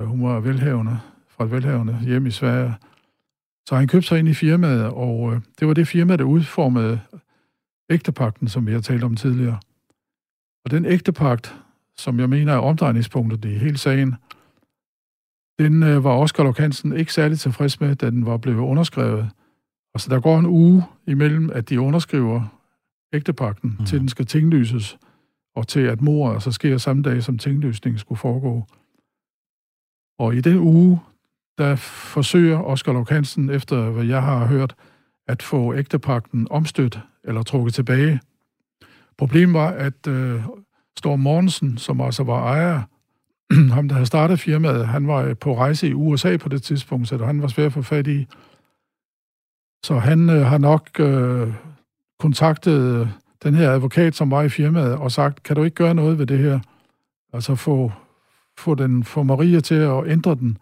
øh, 0.00 0.06
hun 0.06 0.22
var 0.22 0.40
velhavende, 0.40 1.00
fra 1.28 1.44
et 1.44 1.50
velhavende 1.50 1.98
hjem 2.02 2.26
i 2.26 2.30
Sverige. 2.30 2.74
Så 3.68 3.76
han 3.76 3.88
købte 3.88 4.08
sig 4.08 4.18
ind 4.18 4.28
i 4.28 4.34
firmaet, 4.34 4.84
og 4.84 5.34
øh, 5.34 5.40
det 5.60 5.68
var 5.68 5.74
det 5.74 5.88
firma, 5.88 6.16
der 6.16 6.24
udformede 6.24 7.00
ægtepakten, 7.90 8.48
som 8.48 8.66
vi 8.66 8.72
har 8.72 8.80
talt 8.80 9.04
om 9.04 9.16
tidligere. 9.16 9.58
Og 10.64 10.70
den 10.70 10.84
ægtepagt, 10.84 11.54
som 11.96 12.20
jeg 12.20 12.28
mener 12.28 12.52
er 12.52 12.58
omdrejningspunktet 12.58 13.44
i 13.44 13.54
hele 13.54 13.78
sagen, 13.78 14.14
den 15.60 15.82
øh, 15.82 16.04
var 16.04 16.16
Oscar 16.16 16.44
Lokansen 16.44 16.92
ikke 16.96 17.12
særlig 17.12 17.38
tilfreds 17.38 17.80
med, 17.80 17.96
da 17.96 18.10
den 18.10 18.26
var 18.26 18.36
blevet 18.36 18.58
underskrevet. 18.58 19.30
Altså, 19.94 20.10
der 20.10 20.20
går 20.20 20.38
en 20.38 20.46
uge 20.46 20.84
imellem, 21.06 21.50
at 21.52 21.68
de 21.68 21.80
underskriver 21.80 22.60
ægtepakten, 23.12 23.76
mm. 23.78 23.86
til 23.86 24.00
den 24.00 24.08
skal 24.08 24.26
tinglyses, 24.26 24.98
og 25.56 25.68
til 25.68 25.80
at 25.80 26.00
mor 26.00 26.38
så 26.38 26.52
sker 26.52 26.78
samme 26.78 27.02
dag, 27.02 27.22
som 27.22 27.38
tinglysningen 27.38 27.98
skulle 27.98 28.18
foregå. 28.18 28.64
Og 30.18 30.34
i 30.34 30.40
den 30.40 30.58
uge, 30.58 31.00
der 31.58 31.76
forsøger 31.76 32.58
Oscar 32.58 32.92
Lokansen, 32.92 33.50
efter 33.50 33.90
hvad 33.90 34.04
jeg 34.04 34.22
har 34.22 34.46
hørt, 34.46 34.74
at 35.28 35.42
få 35.42 35.74
ægtepakten 35.74 36.46
omstødt 36.50 37.00
eller 37.24 37.42
trukket 37.42 37.74
tilbage. 37.74 38.20
Problemet 39.18 39.54
var, 39.54 39.68
at 39.68 40.06
øh, 40.06 40.42
Storm 40.98 41.20
Mortensen, 41.20 41.78
som 41.78 42.00
altså 42.00 42.22
var 42.22 42.42
ejer, 42.42 42.82
ham 43.74 43.88
der 43.88 43.94
havde 43.94 44.06
startet 44.06 44.40
firmaet, 44.40 44.86
han 44.86 45.06
var 45.06 45.22
øh, 45.22 45.36
på 45.36 45.56
rejse 45.56 45.88
i 45.88 45.94
USA 45.94 46.36
på 46.36 46.48
det 46.48 46.62
tidspunkt, 46.62 47.08
så 47.08 47.24
han 47.24 47.42
var 47.42 47.48
svær 47.48 47.66
at 47.66 47.72
få 47.72 47.82
fat 47.82 48.06
i. 48.06 48.26
Så 49.84 49.98
han 49.98 50.30
øh, 50.30 50.46
har 50.46 50.58
nok 50.58 51.00
øh, 51.00 51.54
kontaktet 52.18 53.00
øh, 53.00 53.08
den 53.42 53.54
her 53.54 53.70
advokat, 53.70 54.14
som 54.14 54.30
var 54.30 54.42
i 54.42 54.48
firmaet, 54.48 54.94
og 54.94 55.12
sagt, 55.12 55.42
kan 55.42 55.56
du 55.56 55.62
ikke 55.62 55.74
gøre 55.74 55.94
noget 55.94 56.18
ved 56.18 56.26
det 56.26 56.38
her? 56.38 56.60
Altså 57.32 57.54
få, 57.54 57.92
få, 58.58 58.74
den, 58.74 59.04
få 59.04 59.22
Maria 59.22 59.60
til 59.60 59.74
at 59.74 60.08
ændre 60.08 60.34
den, 60.34 60.58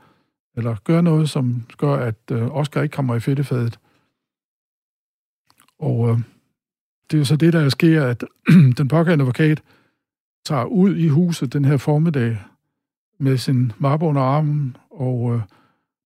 eller 0.56 0.76
gøre 0.84 1.02
noget, 1.02 1.30
som 1.30 1.66
gør, 1.78 1.94
at 1.94 2.18
øh, 2.32 2.56
Oscar 2.56 2.82
ikke 2.82 2.92
kommer 2.92 3.14
i 3.14 3.20
fedtefadet. 3.20 3.78
Og 5.78 6.08
øh, 6.08 6.18
det 7.10 7.16
er 7.16 7.18
jo 7.18 7.24
så 7.24 7.36
det, 7.36 7.52
der 7.52 7.68
sker, 7.68 8.06
at 8.06 8.24
den 8.78 8.88
pågældende 8.88 9.22
advokat 9.22 9.62
tager 10.44 10.64
ud 10.64 10.96
i 10.96 11.08
huset 11.08 11.52
den 11.52 11.64
her 11.64 11.76
formiddag 11.76 12.38
med 13.20 13.38
sin 13.38 13.72
mappe 13.78 14.06
under 14.06 14.22
armen 14.22 14.76
og 14.90 15.34
øh, 15.34 15.42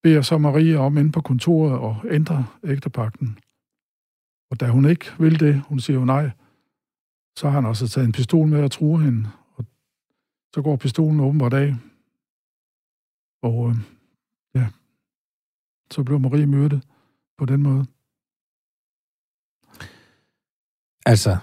beder 0.03 0.23
så 0.23 0.39
Maria 0.39 0.77
om 0.79 0.99
ind 0.99 1.13
på 1.13 1.21
kontoret 1.21 1.79
og 1.79 1.97
ændre 2.11 2.47
ægtepakten. 2.65 3.39
Og 4.51 4.61
da 4.61 4.69
hun 4.69 4.85
ikke 4.85 5.07
vil 5.19 5.41
det, 5.41 5.63
hun 5.69 5.81
siger 5.81 5.99
jo 5.99 6.05
nej, 6.05 6.31
så 7.39 7.49
har 7.49 7.51
han 7.51 7.67
også 7.67 7.89
taget 7.89 8.07
en 8.07 8.13
pistol 8.13 8.49
med 8.49 8.65
og 8.65 8.71
truer 8.71 9.01
hende. 9.01 9.31
Og 9.55 9.65
så 10.55 10.63
går 10.63 10.77
pistolen 10.77 11.21
åbenbart 11.21 11.55
af. 11.55 11.75
Og 13.43 13.71
øh, 13.71 13.77
ja, 14.55 14.69
så 15.91 16.05
blev 16.05 16.21
Marie 16.21 16.47
myrdet 16.47 16.89
på 17.39 17.45
den 17.45 17.63
måde. 17.63 17.87
Altså, 21.07 21.37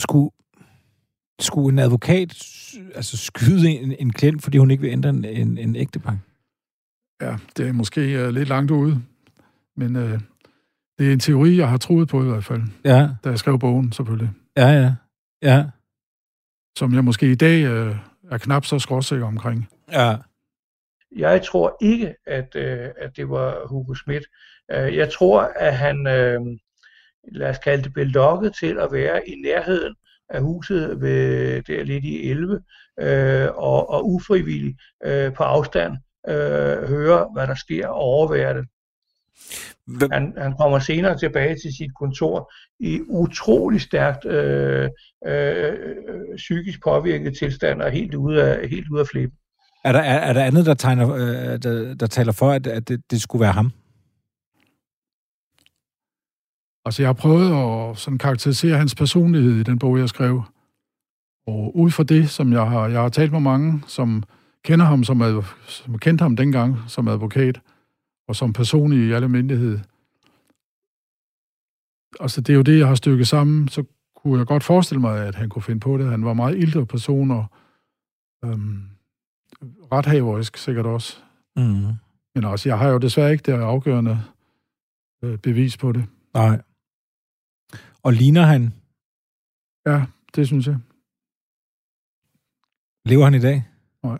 skulle, 0.00 0.30
skulle 1.40 1.72
en 1.72 1.78
advokat 1.78 2.28
altså 2.94 3.16
skyde 3.16 3.68
en, 3.70 3.92
en 3.98 4.12
klient, 4.12 4.42
fordi 4.42 4.58
hun 4.58 4.70
ikke 4.70 4.80
vil 4.80 4.90
ændre 4.90 5.08
en, 5.10 5.24
en, 5.24 5.58
en 5.58 5.76
ægtepagt? 5.76 6.18
Ja, 7.22 7.36
det 7.56 7.68
er 7.68 7.72
måske 7.72 8.00
uh, 8.24 8.28
lidt 8.34 8.48
langt 8.48 8.70
ude, 8.70 9.02
men 9.76 9.96
uh, 9.96 10.02
det 10.98 11.08
er 11.08 11.12
en 11.12 11.20
teori, 11.20 11.56
jeg 11.56 11.68
har 11.68 11.76
troet 11.76 12.08
på 12.08 12.22
i 12.22 12.26
hvert 12.28 12.44
fald, 12.44 12.62
Ja, 12.84 13.08
da 13.24 13.28
jeg 13.28 13.38
skrev 13.38 13.58
bogen 13.58 13.92
selvfølgelig. 13.92 14.30
ja, 14.56 14.68
ja. 14.68 14.94
Ja, 15.42 15.64
Som 16.78 16.94
jeg 16.94 17.04
måske 17.04 17.30
i 17.30 17.34
dag 17.34 17.64
uh, 17.88 17.96
er 18.30 18.38
knap 18.38 18.64
så 18.64 18.78
skråsikker 18.78 19.26
omkring. 19.26 19.68
ja. 19.92 20.16
Jeg 21.16 21.42
tror 21.42 21.76
ikke, 21.80 22.14
at, 22.26 22.54
øh, 22.56 22.88
at 22.98 23.16
det 23.16 23.28
var 23.28 23.66
Hugo 23.68 23.94
Schmidt. 23.94 24.24
Jeg 24.70 25.12
tror, 25.12 25.40
at 25.56 25.76
han, 25.76 26.06
øh, 26.06 26.40
lad 27.32 27.50
os 27.50 27.58
kalde 27.58 27.84
det, 27.84 27.92
blev 27.92 28.06
lokket 28.06 28.54
til 28.60 28.78
at 28.78 28.92
være 28.92 29.28
i 29.28 29.34
nærheden 29.44 29.94
af 30.30 30.40
huset 30.40 31.00
ved 31.00 31.62
der 31.62 31.84
lidt 31.84 32.04
i 32.04 32.30
11, 32.30 32.60
øh, 33.00 33.48
og, 33.54 33.90
og 33.90 34.10
ufrivilligt 34.10 34.78
øh, 35.04 35.32
på 35.32 35.42
afstand 35.42 35.92
øh, 36.28 36.88
høre, 36.88 37.28
hvad 37.34 37.46
der 37.46 37.54
sker, 37.54 37.88
og 37.88 38.00
overvære 38.00 38.54
det. 38.54 38.66
Hvem, 39.86 40.10
Han, 40.10 40.34
han 40.38 40.54
kommer 40.60 40.78
senere 40.78 41.18
tilbage 41.18 41.54
til 41.54 41.76
sit 41.76 41.90
kontor 42.00 42.52
i 42.80 43.00
utrolig 43.08 43.80
stærkt 43.80 44.24
øh, 44.24 44.88
øh, 45.26 45.64
øh, 45.64 46.36
psykisk 46.36 46.82
påvirket 46.82 47.38
tilstand 47.38 47.82
og 47.82 47.90
helt 47.90 48.14
ude 48.14 48.42
af, 48.42 48.68
helt 48.68 48.88
ude 48.90 49.00
af 49.00 49.06
flip. 49.06 49.30
er, 49.84 49.92
der, 49.92 50.00
er, 50.00 50.18
er 50.18 50.32
der 50.32 50.44
andet, 50.44 50.66
der, 50.66 50.74
tegner, 50.74 51.14
øh, 51.14 51.62
der, 51.62 51.94
der 51.94 52.06
taler 52.06 52.32
for, 52.32 52.50
at, 52.50 52.66
at 52.66 52.88
det, 52.88 53.00
det 53.10 53.20
skulle 53.20 53.40
være 53.40 53.52
ham? 53.52 53.72
Altså, 56.88 57.02
jeg 57.02 57.08
har 57.08 57.12
prøvet 57.12 57.50
at 57.50 57.98
sådan 57.98 58.18
karakterisere 58.18 58.78
hans 58.78 58.94
personlighed 58.94 59.56
i 59.56 59.62
den 59.62 59.78
bog, 59.78 59.98
jeg 59.98 60.08
skrev. 60.08 60.42
Og 61.46 61.76
ud 61.76 61.90
fra 61.90 62.02
det, 62.02 62.30
som 62.30 62.52
jeg 62.52 62.70
har, 62.70 62.88
jeg 62.88 63.00
har 63.00 63.08
talt 63.08 63.32
med 63.32 63.40
mange, 63.40 63.82
som 63.86 64.22
kender 64.64 64.86
ham 64.86 65.04
som, 65.04 65.22
adv- 65.22 65.54
som 65.66 65.98
kendte 65.98 66.22
ham 66.22 66.36
dengang 66.36 66.76
som 66.86 67.08
advokat, 67.08 67.60
og 68.28 68.36
som 68.36 68.52
person 68.52 68.92
i 68.92 69.12
al 69.12 69.22
almindelighed. 69.22 69.78
Altså, 72.20 72.40
det 72.40 72.52
er 72.52 72.56
jo 72.56 72.62
det, 72.62 72.78
jeg 72.78 72.88
har 72.88 72.94
stykket 72.94 73.28
sammen. 73.28 73.68
Så 73.68 73.84
kunne 74.16 74.38
jeg 74.38 74.46
godt 74.46 74.64
forestille 74.64 75.00
mig, 75.00 75.26
at 75.26 75.34
han 75.34 75.48
kunne 75.48 75.62
finde 75.62 75.80
på 75.80 75.98
det. 75.98 76.10
Han 76.10 76.24
var 76.24 76.32
meget 76.32 76.56
ældre 76.56 76.86
person, 76.86 77.30
og 77.30 77.46
øhm, 78.44 78.82
rethaverisk 79.92 80.56
sikkert 80.56 80.86
også. 80.86 81.16
Mm. 81.56 81.92
Men 82.34 82.44
altså, 82.44 82.68
jeg 82.68 82.78
har 82.78 82.88
jo 82.88 82.98
desværre 82.98 83.32
ikke 83.32 83.52
det 83.52 83.52
afgørende 83.52 84.22
øh, 85.24 85.38
bevis 85.38 85.76
på 85.76 85.92
det. 85.92 86.06
Nej. 86.34 86.60
Og 88.02 88.12
ligner 88.12 88.42
han? 88.42 88.62
Ja, 89.86 90.06
det 90.34 90.46
synes 90.46 90.66
jeg. 90.66 90.78
Lever 93.04 93.24
han 93.24 93.34
i 93.34 93.38
dag? 93.38 93.68
Nej. 94.02 94.18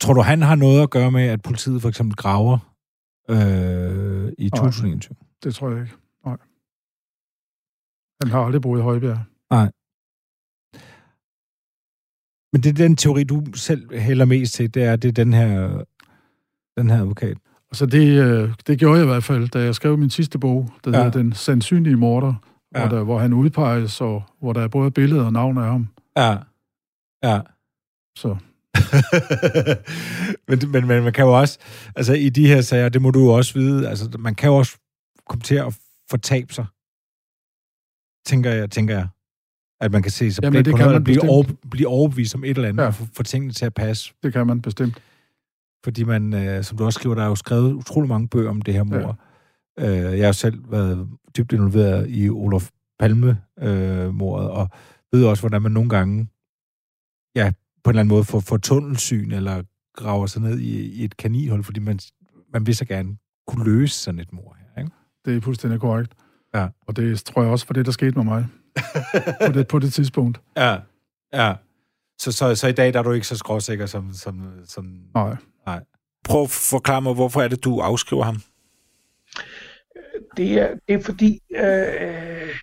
Tror 0.00 0.14
du, 0.14 0.20
han 0.20 0.42
har 0.42 0.54
noget 0.54 0.82
at 0.82 0.90
gøre 0.90 1.10
med, 1.10 1.22
at 1.28 1.42
politiet 1.42 1.82
for 1.82 1.88
eksempel 1.88 2.16
graver 2.16 2.58
øh, 3.28 4.32
i 4.38 4.48
Nej. 4.48 4.60
2021? 4.60 5.16
Det 5.42 5.54
tror 5.54 5.70
jeg 5.70 5.82
ikke. 5.82 5.96
Nej. 6.24 6.36
Han 8.22 8.30
har 8.30 8.40
aldrig 8.40 8.62
boet 8.62 8.78
i 8.78 8.82
Højbjerg. 8.82 9.24
Men 12.52 12.62
det 12.62 12.68
er 12.68 12.74
den 12.74 12.96
teori, 12.96 13.24
du 13.24 13.44
selv 13.54 13.98
hælder 13.98 14.24
mest 14.24 14.54
til, 14.54 14.74
det 14.74 14.82
er, 14.82 14.96
det 14.96 15.08
er 15.08 15.12
den 15.12 15.32
her, 15.32 15.84
den 16.76 16.90
her 16.90 17.00
advokat. 17.00 17.38
Altså 17.72 17.86
det, 17.86 18.18
øh, 18.24 18.50
det 18.66 18.78
gjorde 18.78 18.96
jeg 18.98 19.04
i 19.04 19.08
hvert 19.08 19.24
fald, 19.24 19.48
da 19.48 19.58
jeg 19.62 19.74
skrev 19.74 19.98
min 19.98 20.10
sidste 20.10 20.38
bog, 20.38 20.70
der 20.84 20.90
Ja. 20.90 20.96
hedder 21.04 21.18
Den 21.18 21.32
sandsynlige 21.32 21.96
morder, 21.96 22.34
Ja. 22.74 22.80
hvor, 22.88 22.96
der, 22.96 23.04
hvor 23.04 23.18
han 23.18 23.32
udpeges, 23.32 24.00
og 24.00 24.22
hvor 24.40 24.52
der 24.52 24.60
er 24.60 24.68
både 24.68 24.90
billeder 24.90 25.24
og 25.24 25.32
navn 25.32 25.58
af 25.58 25.64
ham. 25.64 25.88
Ja. 26.16 26.36
Ja. 27.24 27.40
Så 28.16 28.36
men, 30.48 30.70
men, 30.72 30.86
men 30.86 31.04
man 31.04 31.12
kan 31.12 31.24
jo 31.24 31.38
også, 31.40 31.58
altså 31.96 32.12
i 32.12 32.28
de 32.28 32.46
her 32.46 32.60
sager, 32.60 32.88
det 32.88 33.02
må 33.02 33.10
du 33.10 33.20
jo 33.20 33.28
også 33.32 33.54
vide, 33.58 33.88
altså 33.88 34.10
man 34.18 34.34
kan 34.34 34.48
jo 34.50 34.56
også 34.56 34.78
komme 35.28 35.42
til 35.42 35.54
at 35.54 35.78
fortabe 36.10 36.54
sig. 36.54 36.66
Tænker 38.26 38.50
jeg, 38.50 38.70
tænker 38.70 38.94
jeg. 38.94 39.08
At 39.80 39.92
man 39.92 40.02
kan 40.02 40.10
se 40.12 40.32
sig 40.32 40.44
Jamen, 40.44 40.64
det 40.64 40.70
på 40.72 40.76
kan 40.76 40.84
noget, 40.86 40.94
man 41.00 41.04
blive, 41.04 41.30
over, 41.30 41.44
blive 41.70 41.88
overbevist 41.88 42.34
om 42.34 42.44
et 42.44 42.50
eller 42.50 42.68
andet, 42.68 42.78
ja. 42.78 42.82
Ja. 42.82 42.88
og 42.88 42.94
få, 42.94 43.06
få 43.16 43.22
tingene 43.22 43.52
til 43.52 43.64
at 43.66 43.74
passe. 43.74 44.12
det 44.22 44.32
kan 44.32 44.46
man 44.46 44.62
bestemt. 44.62 45.02
Fordi 45.84 46.04
man, 46.04 46.34
øh, 46.34 46.64
som 46.64 46.78
du 46.78 46.84
også 46.84 46.98
skriver, 46.98 47.14
der 47.14 47.22
er 47.22 47.28
jo 47.28 47.34
skrevet 47.34 47.72
utrolig 47.72 48.08
mange 48.08 48.28
bøger 48.28 48.50
om 48.50 48.62
det 48.62 48.74
her 48.74 48.82
mor. 48.82 49.18
Ja. 49.78 50.08
Øh, 50.08 50.18
jeg 50.18 50.22
har 50.22 50.26
jo 50.26 50.32
selv 50.32 50.72
været 50.72 51.08
dybt 51.36 51.52
involveret 51.52 52.06
i 52.08 52.28
Olof 52.28 52.70
Palme-mordet, 52.98 54.50
og 54.50 54.68
ved 55.12 55.24
også, 55.24 55.42
hvordan 55.42 55.62
man 55.62 55.72
nogle 55.72 55.88
gange 55.88 56.28
ja, 57.34 57.52
på 57.84 57.90
en 57.90 57.92
eller 57.92 58.00
anden 58.00 58.14
måde 58.14 58.24
får, 58.24 58.40
får 58.40 58.56
tunnelsyn, 58.56 59.32
eller 59.32 59.62
graver 59.96 60.26
sig 60.26 60.42
ned 60.42 60.58
i, 60.58 61.00
i 61.00 61.04
et 61.04 61.16
kaninhul, 61.16 61.64
fordi 61.64 61.80
man, 61.80 61.98
man 62.52 62.66
vil 62.66 62.76
så 62.76 62.84
gerne 62.84 63.16
kunne 63.46 63.64
løse 63.64 63.94
sådan 63.94 64.20
et 64.20 64.32
mor 64.32 64.56
her, 64.60 64.82
ikke? 64.82 64.90
Det 65.24 65.36
er 65.36 65.40
fuldstændig 65.40 65.80
korrekt. 65.80 66.14
Ja. 66.54 66.68
Og 66.86 66.96
det 66.96 67.24
tror 67.24 67.42
jeg 67.42 67.50
også 67.50 67.66
for 67.66 67.74
det, 67.74 67.86
der 67.86 67.92
skete 67.92 68.14
med 68.16 68.24
mig 68.24 68.46
på, 69.46 69.52
det, 69.52 69.68
på 69.68 69.78
det 69.78 69.92
tidspunkt. 69.92 70.40
Ja, 70.56 70.78
ja. 71.32 71.54
Så, 72.20 72.32
så, 72.32 72.54
så 72.54 72.68
i 72.68 72.72
dag 72.72 72.92
der 72.92 72.98
er 72.98 73.02
du 73.02 73.12
ikke 73.12 73.26
så 73.26 73.36
skråsikker 73.36 73.86
som... 73.86 74.12
som, 74.12 74.52
som 74.64 74.84
Nej 75.14 75.36
prøve 76.30 76.44
at 76.44 76.50
forklare 76.50 77.02
mig, 77.02 77.14
hvorfor 77.14 77.40
er 77.42 77.48
det, 77.48 77.64
du 77.64 77.80
afskriver 77.80 78.24
ham? 78.24 78.36
Det 80.36 80.52
er, 80.52 80.68
det 80.88 80.94
er 80.94 81.02
fordi, 81.02 81.40
øh, 81.56 81.62
øh, 82.00 82.54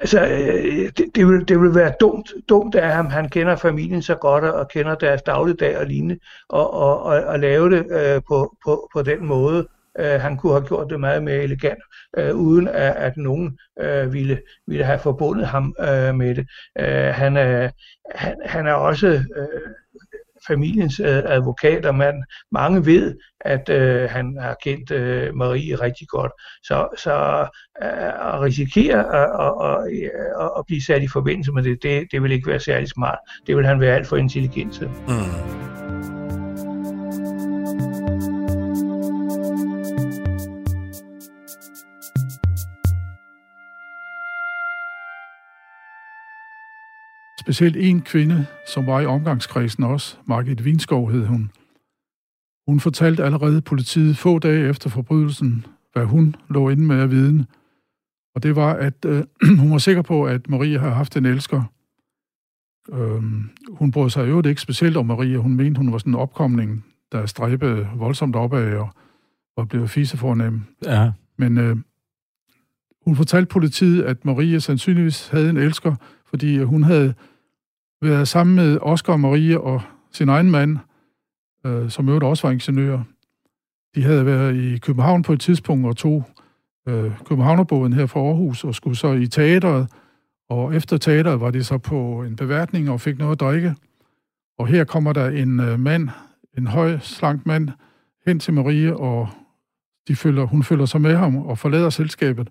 altså, 0.00 0.20
øh, 0.26 0.92
det, 0.96 1.04
det, 1.14 1.26
vil, 1.26 1.48
det 1.48 1.60
vil 1.60 1.74
være 1.74 1.92
dumt, 2.00 2.32
dumt 2.48 2.74
af 2.74 2.92
ham. 2.92 3.06
Han 3.06 3.28
kender 3.28 3.56
familien 3.56 4.02
så 4.02 4.14
godt 4.14 4.44
og 4.44 4.68
kender 4.68 4.94
deres 4.94 5.22
dagligdag 5.22 5.78
og 5.78 5.86
lignende, 5.86 6.18
og, 6.48 6.74
og, 6.74 7.02
og, 7.02 7.24
og 7.24 7.38
lave 7.38 7.70
det 7.70 7.86
øh, 7.90 8.22
på, 8.28 8.56
på, 8.64 8.90
på 8.94 9.02
den 9.02 9.26
måde. 9.26 9.68
Øh, 9.98 10.20
han 10.20 10.36
kunne 10.36 10.52
have 10.52 10.66
gjort 10.66 10.90
det 10.90 11.00
meget 11.00 11.22
mere 11.22 11.42
elegant, 11.42 11.82
øh, 12.16 12.36
uden 12.36 12.68
at, 12.68 12.96
at 12.96 13.16
nogen 13.16 13.58
øh, 13.80 14.12
ville, 14.12 14.40
ville 14.66 14.84
have 14.84 14.98
forbundet 14.98 15.46
ham 15.46 15.74
øh, 15.80 16.14
med 16.14 16.34
det. 16.34 16.46
Øh, 16.78 17.14
han, 17.14 17.36
er, 17.36 17.70
han, 18.14 18.36
han 18.44 18.66
er 18.66 18.72
også 18.72 19.06
øh, 19.06 19.70
familiens 20.48 21.00
øh, 21.00 21.22
advokat, 21.24 21.86
og 21.86 21.94
man, 21.94 22.24
mange 22.52 22.86
ved, 22.86 23.14
at 23.40 23.68
øh, 23.68 24.10
han 24.10 24.36
har 24.40 24.56
kendt 24.62 24.90
øh, 24.90 25.34
Marie 25.34 25.74
rigtig 25.74 26.08
godt. 26.08 26.32
Så, 26.62 26.88
så 26.98 27.12
øh, 27.82 28.34
at 28.34 28.40
risikere 28.40 28.98
at, 29.14 29.28
at, 29.44 30.10
at, 30.42 30.50
at 30.58 30.66
blive 30.66 30.82
sat 30.82 31.02
i 31.02 31.08
forbindelse 31.08 31.52
med 31.52 31.62
det, 31.62 31.82
det, 31.82 32.06
det 32.12 32.22
vil 32.22 32.32
ikke 32.32 32.50
være 32.50 32.60
særlig 32.60 32.88
smart. 32.88 33.18
Det 33.46 33.56
vil 33.56 33.66
han 33.66 33.80
være 33.80 33.94
alt 33.96 34.06
for 34.06 34.16
intelligent 34.16 34.74
til. 34.74 34.88
Mm. 35.08 35.55
Specielt 47.46 47.76
en 47.76 48.00
kvinde, 48.00 48.46
som 48.66 48.86
var 48.86 49.00
i 49.00 49.06
omgangskredsen 49.06 49.84
også, 49.84 50.16
Margit 50.24 50.64
Vinskov 50.64 51.10
hed 51.12 51.26
hun. 51.26 51.50
Hun 52.66 52.80
fortalte 52.80 53.24
allerede 53.24 53.60
politiet 53.60 54.16
få 54.16 54.38
dage 54.38 54.68
efter 54.68 54.90
forbrydelsen, 54.90 55.66
hvad 55.92 56.04
hun 56.04 56.34
lå 56.48 56.68
inde 56.68 56.82
med 56.82 57.00
at 57.00 57.10
vide. 57.10 57.46
Og 58.34 58.42
det 58.42 58.56
var, 58.56 58.74
at 58.74 59.04
øh, 59.04 59.24
hun 59.60 59.70
var 59.70 59.78
sikker 59.78 60.02
på, 60.02 60.24
at 60.24 60.48
Maria 60.48 60.78
havde 60.78 60.94
haft 60.94 61.16
en 61.16 61.26
elsker. 61.26 61.62
Øhm, 62.92 63.50
hun 63.68 63.90
brød 63.90 64.10
sig 64.10 64.28
jo 64.28 64.42
ikke 64.42 64.60
specielt 64.60 64.96
om 64.96 65.06
Maria. 65.06 65.36
Hun 65.36 65.56
mente, 65.56 65.78
hun 65.78 65.92
var 65.92 65.98
sådan 65.98 66.12
en 66.12 66.18
opkomling, 66.18 66.84
der 67.12 67.26
stræbede 67.26 67.88
voldsomt 67.96 68.36
opad 68.36 68.76
og, 68.76 68.88
og 69.56 69.68
blev 69.68 69.88
fisefornem. 69.88 70.62
Ja. 70.84 71.12
Men 71.38 71.58
øh, 71.58 71.76
hun 73.04 73.16
fortalte 73.16 73.48
politiet, 73.48 74.02
at 74.02 74.24
Maria 74.24 74.58
sandsynligvis 74.58 75.28
havde 75.28 75.50
en 75.50 75.56
elsker, 75.56 75.94
fordi 76.26 76.58
hun 76.58 76.82
havde 76.82 77.14
været 78.02 78.28
sammen 78.28 78.56
med 78.56 78.78
Oscar 78.82 79.12
og 79.12 79.20
Marie 79.20 79.60
og 79.60 79.82
sin 80.12 80.28
egen 80.28 80.50
mand, 80.50 80.78
øh, 81.66 81.90
som 81.90 82.08
øvrigt 82.08 82.24
også 82.24 82.46
var 82.46 82.52
ingeniør. 82.52 83.02
De 83.94 84.02
havde 84.02 84.26
været 84.26 84.56
i 84.56 84.78
København 84.78 85.22
på 85.22 85.32
et 85.32 85.40
tidspunkt 85.40 85.86
og 85.86 85.96
tog 85.96 86.24
øh, 86.88 87.12
Københavnerbåden 87.24 87.92
her 87.92 88.06
fra 88.06 88.20
Aarhus 88.20 88.64
og 88.64 88.74
skulle 88.74 88.96
så 88.96 89.12
i 89.12 89.26
teateret. 89.26 89.90
Og 90.48 90.74
efter 90.74 90.96
teateret 90.96 91.40
var 91.40 91.50
de 91.50 91.64
så 91.64 91.78
på 91.78 92.22
en 92.22 92.36
beværtning 92.36 92.90
og 92.90 93.00
fik 93.00 93.18
noget 93.18 93.32
at 93.32 93.40
drikke. 93.40 93.74
Og 94.58 94.66
her 94.66 94.84
kommer 94.84 95.12
der 95.12 95.28
en 95.28 95.60
øh, 95.60 95.80
mand, 95.80 96.08
en 96.58 96.66
høj, 96.66 96.98
slank 96.98 97.46
mand, 97.46 97.68
hen 98.26 98.38
til 98.38 98.54
Marie, 98.54 98.96
og 98.96 99.28
de 100.08 100.16
følger, 100.16 100.44
hun 100.44 100.62
følger 100.62 100.86
sig 100.86 101.00
med 101.00 101.16
ham 101.16 101.36
og 101.36 101.58
forlader 101.58 101.90
selskabet. 101.90 102.48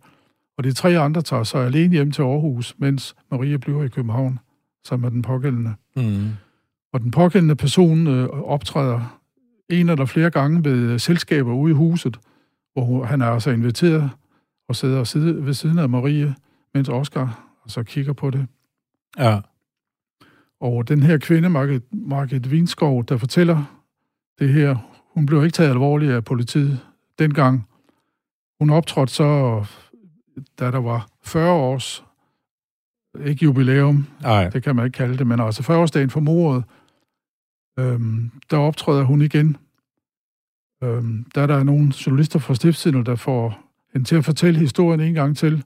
Og 0.58 0.64
de 0.64 0.74
tre 0.74 1.00
andre 1.00 1.22
tager 1.22 1.44
sig 1.44 1.66
alene 1.66 1.94
hjem 1.94 2.12
til 2.12 2.22
Aarhus, 2.22 2.76
mens 2.78 3.16
Marie 3.32 3.60
bliver 3.60 3.84
i 3.84 3.88
København 3.88 4.40
som 4.86 5.04
er 5.04 5.10
den 5.10 5.22
pågældende. 5.22 5.74
Mm. 5.96 6.30
Og 6.94 7.00
den 7.00 7.12
pågældende 7.12 7.56
person 7.56 8.08
øh, 8.08 8.30
optræder 8.30 9.20
en 9.70 9.90
eller 9.90 10.06
flere 10.06 10.30
gange 10.30 10.64
ved 10.64 10.78
øh, 10.78 11.00
selskaber 11.00 11.54
ude 11.54 11.72
i 11.72 11.76
huset, 11.76 12.20
hvor 12.74 13.04
han 13.04 13.22
er 13.22 13.26
altså 13.26 13.52
inviteret 13.52 14.10
og 14.70 14.76
sidder 14.76 15.00
og 15.00 15.08
sidder 15.08 15.42
ved 15.42 15.54
siden 15.54 15.80
af 15.80 15.90
Marie, 15.90 16.36
mens 16.74 16.90
Oscar 16.90 17.46
altså 17.64 17.84
kigger 17.84 18.14
på 18.14 18.30
det. 18.30 18.48
Ja. 19.18 19.40
Og 20.62 20.88
den 20.88 21.04
her 21.04 21.18
kvinde, 21.18 21.50
Margit, 21.50 21.84
Margit 21.92 22.52
Vinskov, 22.52 23.06
der 23.06 23.18
fortæller 23.18 23.64
det 24.40 24.54
her, 24.54 24.78
hun 25.14 25.26
blev 25.26 25.44
ikke 25.44 25.56
taget 25.56 25.70
alvorligt 25.70 26.12
af 26.12 26.24
politiet 26.24 26.80
dengang. 27.20 27.68
Hun 28.60 28.70
optrådte 28.70 29.14
så, 29.14 29.64
da 30.60 30.72
der 30.72 30.78
var 30.80 31.08
40 31.24 31.52
års 31.52 32.05
ikke 33.26 33.44
jubilæum, 33.44 34.08
Ej. 34.24 34.50
det 34.50 34.64
kan 34.64 34.76
man 34.76 34.86
ikke 34.86 34.96
kalde 34.96 35.18
det, 35.18 35.28
men 35.28 35.40
altså 35.40 35.64
40-årsdagen 35.64 36.10
for 36.10 36.20
mordet, 36.20 36.64
øhm, 37.80 38.32
der 38.52 38.58
optræder 38.58 39.04
hun 39.04 39.22
igen. 39.22 39.58
Øhm, 40.84 41.26
der 41.36 41.42
er 41.42 41.48
der 41.48 41.64
nogle 41.64 41.94
journalister 42.06 42.40
fra 42.40 42.56
Stiftstidende, 42.56 43.06
der 43.06 43.16
får 43.16 43.60
hende 43.94 44.08
til 44.08 44.16
at 44.16 44.26
fortælle 44.26 44.60
historien 44.60 45.00
en 45.00 45.14
gang 45.14 45.38
til, 45.38 45.64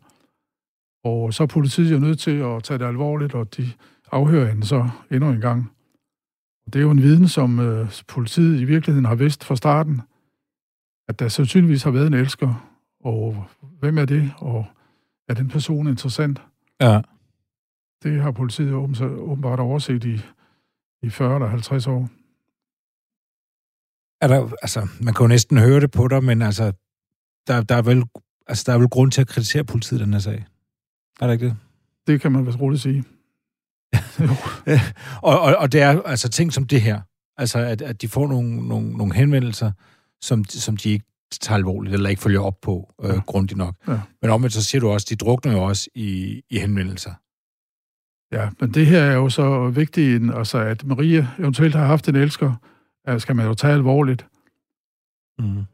og 1.04 1.34
så 1.34 1.44
er 1.44 1.48
politiet 1.48 1.92
jo 1.92 2.00
nødt 2.00 2.20
til 2.20 2.38
at 2.38 2.64
tage 2.64 2.78
det 2.78 2.86
alvorligt, 2.86 3.34
og 3.34 3.58
de 3.58 3.72
afhører 4.12 4.50
hende 4.50 4.66
så 4.66 4.90
endnu 5.12 5.30
en 5.30 5.42
gang. 5.42 5.72
Det 6.66 6.76
er 6.76 6.84
jo 6.84 6.92
en 6.92 7.02
viden, 7.02 7.28
som 7.28 7.60
øh, 7.60 7.92
politiet 8.08 8.60
i 8.60 8.64
virkeligheden 8.64 9.06
har 9.06 9.16
vidst 9.16 9.44
fra 9.44 9.56
starten, 9.56 10.02
at 11.08 11.20
der 11.20 11.28
sandsynligvis 11.28 11.84
har 11.84 11.92
været 11.92 12.08
en 12.08 12.14
elsker, 12.14 12.70
og 13.04 13.46
hvem 13.80 13.98
er 13.98 14.06
det, 14.06 14.32
og 14.38 14.66
er 15.28 15.34
den 15.34 15.48
person 15.48 15.88
interessant? 15.88 16.42
Ja. 16.82 17.02
Det 18.04 18.22
har 18.22 18.32
politiet 18.32 18.74
åbenbart 18.74 19.60
overset 19.60 20.06
i, 20.06 20.22
i 21.02 21.10
40 21.10 21.36
eller 21.36 21.48
50 21.48 21.88
år. 21.88 22.10
Er 24.22 24.28
der, 24.28 24.52
altså, 24.62 24.88
man 25.02 25.14
kan 25.14 25.24
jo 25.24 25.28
næsten 25.28 25.58
høre 25.58 25.80
det 25.80 25.92
på 25.92 26.08
dig, 26.08 26.24
men 26.24 26.42
altså, 26.42 26.74
der, 27.48 27.62
der, 27.64 27.76
er 27.76 27.82
vel, 27.82 28.04
altså, 28.48 28.64
der 28.68 28.74
er 28.74 28.78
vel 28.78 28.90
grund 28.90 29.12
til 29.12 29.22
at 29.22 29.28
kritisere 29.28 29.64
politiet 29.64 30.00
i 30.00 30.04
den 30.04 30.14
her 30.14 30.20
sag. 30.20 30.46
Er 31.22 31.26
der 31.26 31.34
ikke 31.34 31.46
det? 31.46 31.58
Det 32.08 32.22
kan 32.22 32.32
man 32.32 32.46
vist 32.46 32.60
roligt 32.60 32.82
sige. 32.82 33.04
og, 35.30 35.40
og, 35.40 35.56
og 35.56 35.72
det 35.72 35.82
er 35.82 36.02
altså 36.02 36.30
ting 36.30 36.54
som 36.54 36.68
det 36.68 36.82
her. 36.82 37.02
Altså, 37.38 37.60
at, 37.60 37.82
at 37.82 38.02
de 38.02 38.08
får 38.08 38.28
nogle, 38.28 38.68
nogle, 38.68 38.92
nogle 38.92 39.14
henvendelser, 39.14 39.72
som, 40.22 40.46
som 40.46 40.78
de 40.78 40.90
ikke 40.90 41.06
tager 41.32 41.58
alvorligt, 41.58 41.94
eller 41.94 42.10
ikke 42.10 42.22
følger 42.22 42.42
op 42.42 42.62
på 42.62 42.94
øh, 43.04 43.10
ja. 43.10 43.22
grundigt 43.28 43.58
nok. 43.58 43.76
Ja. 43.88 44.00
Men 44.22 44.32
omvendt 44.32 44.54
så 44.54 44.64
siger 44.64 44.80
du 44.80 44.90
også, 44.90 45.08
de 45.10 45.16
drukner 45.16 45.52
jo 45.52 45.64
også 45.64 45.90
i, 45.96 46.42
i 46.50 46.60
henvendelser. 46.60 47.14
Ja, 48.32 48.50
men 48.60 48.72
det 48.74 48.86
her 48.86 49.00
er 49.00 49.14
jo 49.14 49.30
så 49.30 49.70
vigtigt, 49.70 50.24
altså 50.36 50.58
at 50.58 50.86
Maria 50.86 51.28
eventuelt 51.40 51.76
har 51.76 51.86
haft 51.86 52.10
en 52.10 52.16
elsker, 52.16 52.54
skal 53.18 53.36
man 53.36 53.46
jo 53.46 53.54
tage 53.54 53.74
alvorligt. 53.74 54.26
Mm. 55.40 55.66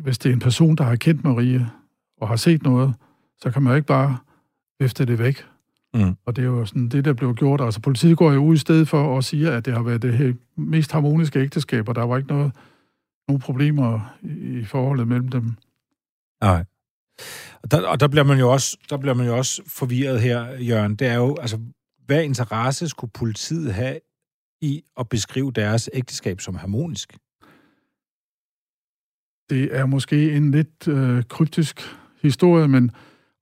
Hvis 0.00 0.18
det 0.18 0.30
er 0.30 0.32
en 0.32 0.40
person, 0.40 0.76
der 0.76 0.84
har 0.84 0.96
kendt 0.96 1.24
Maria 1.24 1.66
og 2.20 2.28
har 2.28 2.36
set 2.36 2.62
noget, 2.62 2.94
så 3.38 3.50
kan 3.50 3.62
man 3.62 3.70
jo 3.70 3.76
ikke 3.76 3.86
bare 3.86 4.16
vifte 4.80 5.04
det 5.04 5.18
væk. 5.18 5.46
Mm. 5.94 6.16
Og 6.26 6.36
det 6.36 6.42
er 6.42 6.46
jo 6.46 6.64
sådan 6.64 6.88
det, 6.88 7.04
der 7.04 7.12
blev 7.12 7.34
gjort. 7.34 7.60
Altså 7.60 7.80
politiet 7.80 8.16
går 8.16 8.32
jo 8.32 8.44
ud 8.44 8.54
i 8.54 8.58
stedet 8.58 8.88
for 8.88 9.18
at 9.18 9.24
sige, 9.24 9.52
at 9.52 9.66
det 9.66 9.74
har 9.74 9.82
været 9.82 10.02
det 10.02 10.14
her 10.14 10.32
mest 10.56 10.92
harmoniske 10.92 11.40
ægteskab, 11.40 11.88
og 11.88 11.94
der 11.94 12.02
var 12.02 12.16
ikke 12.16 12.28
noget, 12.28 12.52
nogen 13.28 13.40
problemer 13.40 14.14
i, 14.22 14.58
i 14.58 14.64
forholdet 14.64 15.08
mellem 15.08 15.28
dem. 15.28 15.54
Nej. 16.42 16.64
Og 17.62 17.70
der, 17.70 17.86
og 17.86 18.00
der 18.00 18.08
bliver 18.08 18.24
man 18.24 18.38
jo 18.38 18.52
også, 18.52 18.76
der 18.90 18.96
bliver 18.96 19.14
man 19.14 19.26
jo 19.26 19.36
også 19.36 19.62
forvirret 19.66 20.20
her, 20.20 20.58
Jørgen. 20.58 20.96
Det 20.96 21.06
er 21.06 21.14
jo, 21.14 21.36
altså, 21.40 21.58
hvad 22.06 22.24
interesse 22.24 22.88
skulle 22.88 23.10
politiet 23.10 23.74
have 23.74 24.00
i 24.60 24.82
at 25.00 25.08
beskrive 25.08 25.52
deres 25.52 25.90
ægteskab 25.92 26.40
som 26.40 26.54
harmonisk? 26.54 27.16
Det 29.50 29.76
er 29.76 29.86
måske 29.86 30.32
en 30.36 30.50
lidt 30.50 30.88
øh, 30.88 31.22
kryptisk 31.24 31.80
historie, 32.22 32.68
men 32.68 32.90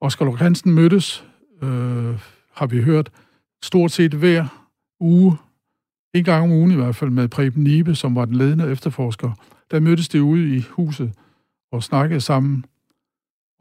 Oskar 0.01 0.25
Lorentzen 0.25 0.73
mødtes, 0.73 1.25
øh, 1.63 2.21
har 2.55 2.67
vi 2.67 2.83
hørt, 2.83 3.11
stort 3.63 3.93
set 3.93 4.15
hver 4.15 4.69
uge, 5.01 5.37
en 6.15 6.25
gang 6.25 6.45
om 6.45 6.53
ugen 6.53 6.71
i 6.71 6.75
hvert 6.75 6.97
fald, 6.97 7.11
med 7.11 7.29
Preben 7.29 7.65
Nibe, 7.65 7.95
som 7.95 8.15
var 8.15 8.25
den 8.25 8.35
ledende 8.35 8.71
efterforsker. 8.71 9.33
Der 9.71 9.81
mødtes 9.81 10.09
de 10.09 10.23
ude 10.23 10.57
i 10.57 10.61
huset 10.61 11.13
og 11.73 11.83
snakkede 11.83 12.21
sammen. 12.21 12.65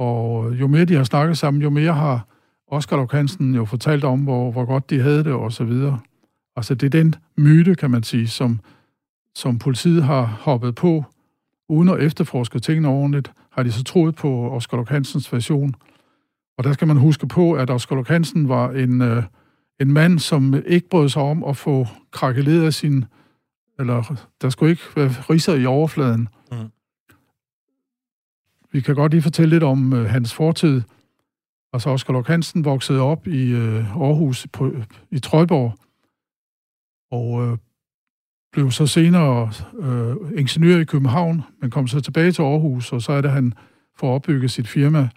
Og 0.02 0.52
øh, 0.52 0.60
jo 0.60 0.68
mere 0.68 0.86
de 0.86 0.96
har 0.96 1.04
snakket 1.04 1.38
sammen, 1.38 1.64
jo 1.64 1.70
mere 1.70 1.94
har 1.94 2.28
Oscar 2.68 2.98
Lokansen 2.98 3.56
jo 3.56 3.66
fortalt 3.66 4.04
om, 4.04 4.24
hvor, 4.24 4.52
hvor 4.52 4.66
godt 4.66 4.90
de 4.90 5.02
havde 5.02 5.24
det, 5.24 5.34
og 5.34 5.52
så 5.52 5.64
videre. 5.64 6.00
Altså, 6.56 6.76
det 6.76 6.86
er 6.86 6.90
den 6.90 7.16
myte, 7.38 7.76
kan 7.76 7.92
man 7.92 8.04
sige, 8.04 8.28
som, 8.28 8.60
som 9.36 9.60
politiet 9.60 10.04
har 10.04 10.26
hoppet 10.26 10.76
på, 10.76 11.04
uden 11.70 11.90
at 11.90 12.00
efterforske 12.00 12.60
tingene 12.60 12.88
ordentligt, 12.88 13.32
har 13.52 13.64
de 13.64 13.72
så 13.72 13.84
troet 13.84 14.16
på 14.16 14.50
Oscar 14.52 14.78
Lokansens 14.78 15.34
version. 15.34 15.76
Og 16.58 16.64
der 16.64 16.74
skal 16.74 16.88
man 16.88 16.98
huske 16.98 17.28
på, 17.28 17.54
at 17.54 17.70
Oscar 17.70 17.96
Lokansen 17.96 18.50
var 18.50 18.72
en, 18.72 19.02
øh, 19.02 19.24
en 19.80 19.94
mand, 19.94 20.20
som 20.20 20.56
ikke 20.66 20.90
brød 20.90 21.10
sig 21.10 21.22
om 21.22 21.44
at 21.44 21.58
få 21.58 21.88
krakeleret 22.12 22.74
sin, 22.74 23.06
eller 23.80 24.22
der 24.42 24.50
skulle 24.50 24.72
ikke 24.72 24.84
være 24.96 25.10
riser 25.10 25.56
i 25.56 25.66
overfladen. 25.66 26.28
Vi 28.72 28.82
kan 28.82 28.96
godt 28.96 29.12
lige 29.12 29.22
fortælle 29.22 29.50
lidt 29.50 29.64
om 29.64 29.94
øh, 29.94 30.06
hans 30.06 30.34
fortid. 30.34 30.82
Altså, 31.74 31.90
Oscar 31.90 32.14
Lok 32.14 32.28
Hansen 32.28 32.66
voksede 32.66 33.02
op 33.02 33.28
i 33.28 33.52
øh, 33.52 34.02
Aarhus 34.02 34.48
på, 34.54 34.72
i 35.12 35.20
Trøjborg, 35.20 35.74
og 37.12 37.48
øh, 37.48 37.58
blev 38.52 38.72
så 38.72 38.88
senere 38.88 39.52
øh, 39.80 40.40
ingeniør 40.40 40.80
i 40.80 40.84
København, 40.84 41.42
men 41.62 41.70
kom 41.70 41.88
så 41.88 42.02
tilbage 42.02 42.32
til 42.32 42.42
Aarhus, 42.42 42.94
og 42.94 43.02
så 43.02 43.12
er 43.12 43.22
det, 43.22 43.32
han 43.32 43.54
får 43.96 44.16
opbygget 44.16 44.52
sit 44.52 44.68
firma. 44.68 45.10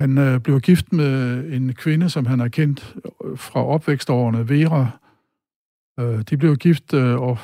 Han 0.00 0.18
øh, 0.18 0.40
blev 0.40 0.60
gift 0.60 0.92
med 0.92 1.44
en 1.52 1.74
kvinde, 1.74 2.10
som 2.10 2.26
han 2.26 2.38
har 2.38 2.48
kendt 2.48 2.96
øh, 3.24 3.38
fra 3.38 3.64
opvækstårene, 3.64 4.48
Vera. 4.48 4.90
Øh, 6.00 6.22
de 6.22 6.36
blev 6.36 6.56
gift 6.56 6.94
øh, 6.94 7.20
og 7.20 7.38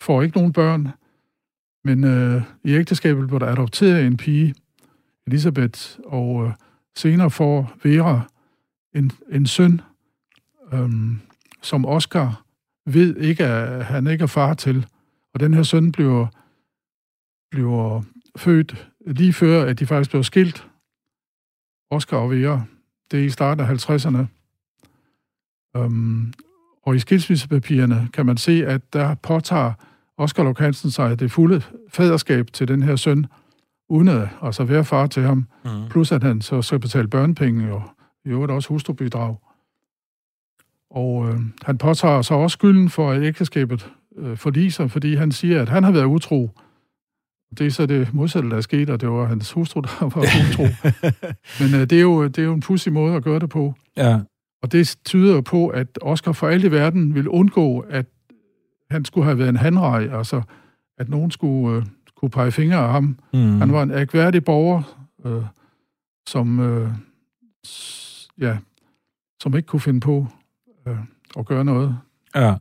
får 0.00 0.22
ikke 0.22 0.36
nogen 0.36 0.52
børn, 0.52 0.88
men 1.86 2.04
øh, 2.04 2.42
i 2.64 2.74
ægteskabet 2.74 3.28
blev 3.28 3.40
der 3.40 3.46
adopteret 3.46 4.06
en 4.06 4.16
pige, 4.16 4.54
Elisabeth, 5.26 5.80
og 6.04 6.46
øh, 6.46 6.52
senere 6.96 7.30
får 7.30 7.72
Vera 7.82 8.20
en, 8.94 9.12
en 9.30 9.46
søn, 9.46 9.80
øh, 10.72 10.90
som 11.62 11.84
Oscar 11.84 12.42
ved 12.86 13.16
ikke, 13.16 13.44
at 13.44 13.84
han 13.84 14.06
ikke 14.06 14.22
er 14.22 14.26
far 14.26 14.54
til. 14.54 14.86
Og 15.34 15.40
den 15.40 15.54
her 15.54 15.62
søn 15.62 15.92
bliver, 15.92 16.26
bliver 17.50 18.02
født 18.36 18.88
lige 19.06 19.32
før, 19.32 19.64
at 19.64 19.78
de 19.78 19.86
faktisk 19.86 20.10
blev 20.10 20.24
skilt. 20.24 20.66
Oscar 21.90 22.16
og 22.16 22.30
Vera. 22.30 22.62
Det 23.10 23.20
er 23.20 23.24
i 23.24 23.30
starten 23.30 23.64
af 23.64 23.90
50'erne. 23.90 24.26
Øhm, 25.76 26.32
og 26.82 26.96
i 26.96 26.98
skilsmissepapirerne 26.98 28.08
kan 28.12 28.26
man 28.26 28.36
se, 28.36 28.66
at 28.66 28.92
der 28.92 29.14
påtager 29.14 29.72
Oscar 30.18 30.42
Lok 30.42 30.58
Hansen 30.58 30.90
sig 30.90 31.20
det 31.20 31.32
fulde 31.32 31.62
faderskab 31.88 32.52
til 32.52 32.68
den 32.68 32.82
her 32.82 32.96
søn, 32.96 33.26
uden 33.88 34.08
at 34.08 34.28
altså 34.42 34.64
være 34.64 34.84
far 34.84 35.06
til 35.06 35.22
ham. 35.22 35.46
Mm. 35.64 35.70
Plus 35.90 36.12
at 36.12 36.22
han 36.22 36.40
så 36.40 36.62
skal 36.62 36.78
betale 36.78 37.08
børnepenge 37.08 37.72
og 37.72 37.82
i 38.24 38.28
øvrigt 38.28 38.52
også 38.52 38.68
hustrubidrag. 38.68 39.36
Og 40.90 41.28
øh, 41.28 41.40
han 41.62 41.78
påtager 41.78 42.22
så 42.22 42.34
også 42.34 42.54
skylden 42.54 42.90
for, 42.90 43.10
at 43.10 43.22
ægteskabet 43.22 43.90
øh, 44.16 44.36
forliser, 44.36 44.86
fordi 44.86 45.14
han 45.14 45.32
siger, 45.32 45.62
at 45.62 45.68
han 45.68 45.84
har 45.84 45.90
været 45.90 46.04
utro. 46.04 46.50
Det 47.58 47.66
er 47.66 47.70
så 47.70 47.86
det 47.86 48.14
modsatte, 48.14 48.50
der 48.50 48.56
er 48.56 48.60
sket, 48.60 48.90
og 48.90 49.00
det 49.00 49.08
var 49.10 49.26
hans 49.26 49.52
hustru, 49.52 49.80
der 49.80 50.00
var 50.00 50.22
utro. 50.50 50.62
Men 51.60 51.74
øh, 51.74 51.80
det, 51.80 51.92
er 51.92 52.02
jo, 52.02 52.24
det 52.24 52.38
er 52.38 52.42
jo 52.42 52.54
en 52.54 52.60
pussig 52.60 52.92
måde 52.92 53.16
at 53.16 53.24
gøre 53.24 53.38
det 53.38 53.48
på. 53.48 53.74
Ja. 53.96 54.20
Og 54.62 54.72
det 54.72 54.96
tyder 55.04 55.34
jo 55.34 55.40
på, 55.40 55.68
at 55.68 55.98
Oscar 56.02 56.32
for 56.32 56.48
alt 56.48 56.64
i 56.64 56.70
verden 56.70 57.14
vil 57.14 57.28
undgå, 57.28 57.78
at 57.78 58.06
han 58.90 59.04
skulle 59.04 59.24
have 59.24 59.38
været 59.38 59.48
en 59.48 59.56
handrej, 59.56 60.08
altså 60.12 60.42
at 60.98 61.08
nogen 61.08 61.30
skulle, 61.30 61.76
øh, 61.76 61.86
kunne 62.16 62.30
pege 62.30 62.52
fingre 62.52 62.78
af 62.78 62.92
ham. 62.92 63.18
Mm. 63.32 63.58
Han 63.58 63.72
var 63.72 63.82
en 63.82 63.90
akværdig 63.90 64.44
borger, 64.44 65.06
øh, 65.24 65.44
som, 66.28 66.60
øh, 66.60 66.90
ja, 68.38 68.58
som 69.42 69.56
ikke 69.56 69.66
kunne 69.66 69.80
finde 69.80 70.00
på 70.00 70.26
øh, 70.86 70.98
at 71.38 71.46
gøre 71.46 71.64
noget. 71.64 71.98
Ja. 72.34 72.54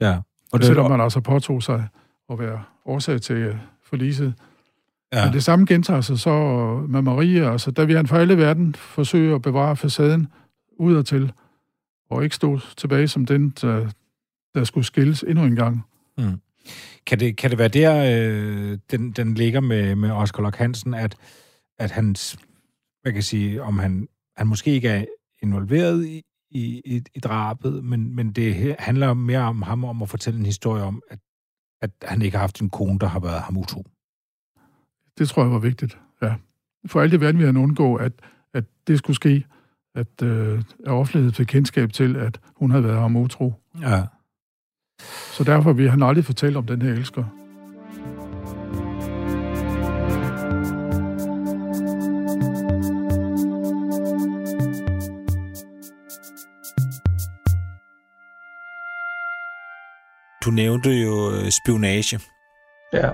Ja. 0.00 0.20
Og 0.52 0.58
det, 0.58 0.66
Selvom 0.66 0.90
man 0.90 1.00
altså 1.00 1.20
påtog 1.20 1.62
sig 1.62 1.88
at 2.30 2.38
være 2.38 2.62
årsag 2.84 3.20
til 3.20 3.36
øh, 3.36 3.56
forliset. 3.82 4.34
Ja. 5.12 5.24
Men 5.24 5.34
det 5.34 5.44
samme 5.44 5.66
gentager 5.66 6.00
sig 6.00 6.18
så 6.18 6.30
med 6.88 7.02
Maria. 7.02 7.52
Altså, 7.52 7.70
der 7.70 7.84
vil 7.84 7.96
han 7.96 8.06
for 8.06 8.16
alle 8.16 8.38
verden 8.38 8.74
forsøge 8.74 9.34
at 9.34 9.42
bevare 9.42 9.76
facaden 9.76 10.28
udadtil, 10.78 11.32
og 12.10 12.24
ikke 12.24 12.36
stå 12.36 12.58
tilbage 12.76 13.08
som 13.08 13.26
den, 13.26 13.50
der, 13.50 13.90
der 14.54 14.64
skulle 14.64 14.84
skilles 14.84 15.22
endnu 15.22 15.44
en 15.44 15.56
gang. 15.56 15.82
Mm. 16.18 16.40
Kan, 17.06 17.20
det, 17.20 17.36
kan 17.36 17.50
det 17.50 17.58
være 17.58 17.68
der, 17.68 18.04
øh, 18.04 18.78
den, 18.90 19.12
den 19.12 19.34
ligger 19.34 19.60
med, 19.60 19.94
med 19.94 20.10
Oscar 20.10 20.42
Lok 20.42 20.56
Hansen, 20.56 20.94
at, 20.94 21.16
at 21.78 21.90
hans, 21.90 22.38
hvad 23.02 23.12
kan 23.12 23.22
sige, 23.22 23.62
om 23.62 23.78
han, 23.78 24.08
han 24.36 24.46
måske 24.46 24.70
ikke 24.70 24.88
er 24.88 25.04
involveret 25.42 26.06
i, 26.06 26.22
i, 26.50 26.82
i, 26.84 27.02
i 27.14 27.20
drabet, 27.20 27.84
men, 27.84 28.16
men 28.16 28.32
det 28.32 28.76
handler 28.78 29.14
mere 29.14 29.40
om 29.40 29.62
ham 29.62 29.84
om 29.84 30.02
at 30.02 30.08
fortælle 30.08 30.40
en 30.40 30.46
historie 30.46 30.82
om, 30.82 31.02
at, 31.10 31.18
at 31.82 31.90
han 32.02 32.22
ikke 32.22 32.36
har 32.36 32.42
haft 32.42 32.60
en 32.60 32.70
kone, 32.70 32.98
der 32.98 33.06
har 33.06 33.20
været 33.20 33.40
ham 33.40 33.56
utro. 33.56 33.86
Det 35.18 35.28
tror 35.28 35.42
jeg 35.42 35.52
var 35.52 35.58
vigtigt, 35.58 35.98
ja. 36.22 36.34
For 36.86 37.00
alt 37.00 37.12
det 37.12 37.20
verden 37.20 37.38
vil 37.38 37.46
han 37.46 37.56
undgå, 37.56 37.94
at, 37.94 38.12
at 38.54 38.64
det 38.86 38.98
skulle 38.98 39.16
ske, 39.16 39.44
at 39.94 40.22
øh, 40.22 40.62
offentligheden 40.86 41.34
fik 41.34 41.46
kendskab 41.46 41.92
til, 41.92 42.16
at 42.16 42.40
hun 42.56 42.70
havde 42.70 42.84
været 42.84 42.98
ham 42.98 43.16
utro. 43.16 43.54
Ja. 43.80 44.06
Så 45.32 45.44
derfor 45.44 45.72
vil 45.72 45.90
han 45.90 46.02
aldrig 46.02 46.24
fortælle 46.24 46.58
om 46.58 46.66
den 46.66 46.82
her 46.82 46.92
elsker. 46.92 47.24
Du 60.44 60.50
nævnte 60.50 60.90
jo 60.90 61.30
øh, 61.30 61.50
spionage. 61.50 62.20
Ja. 62.92 63.10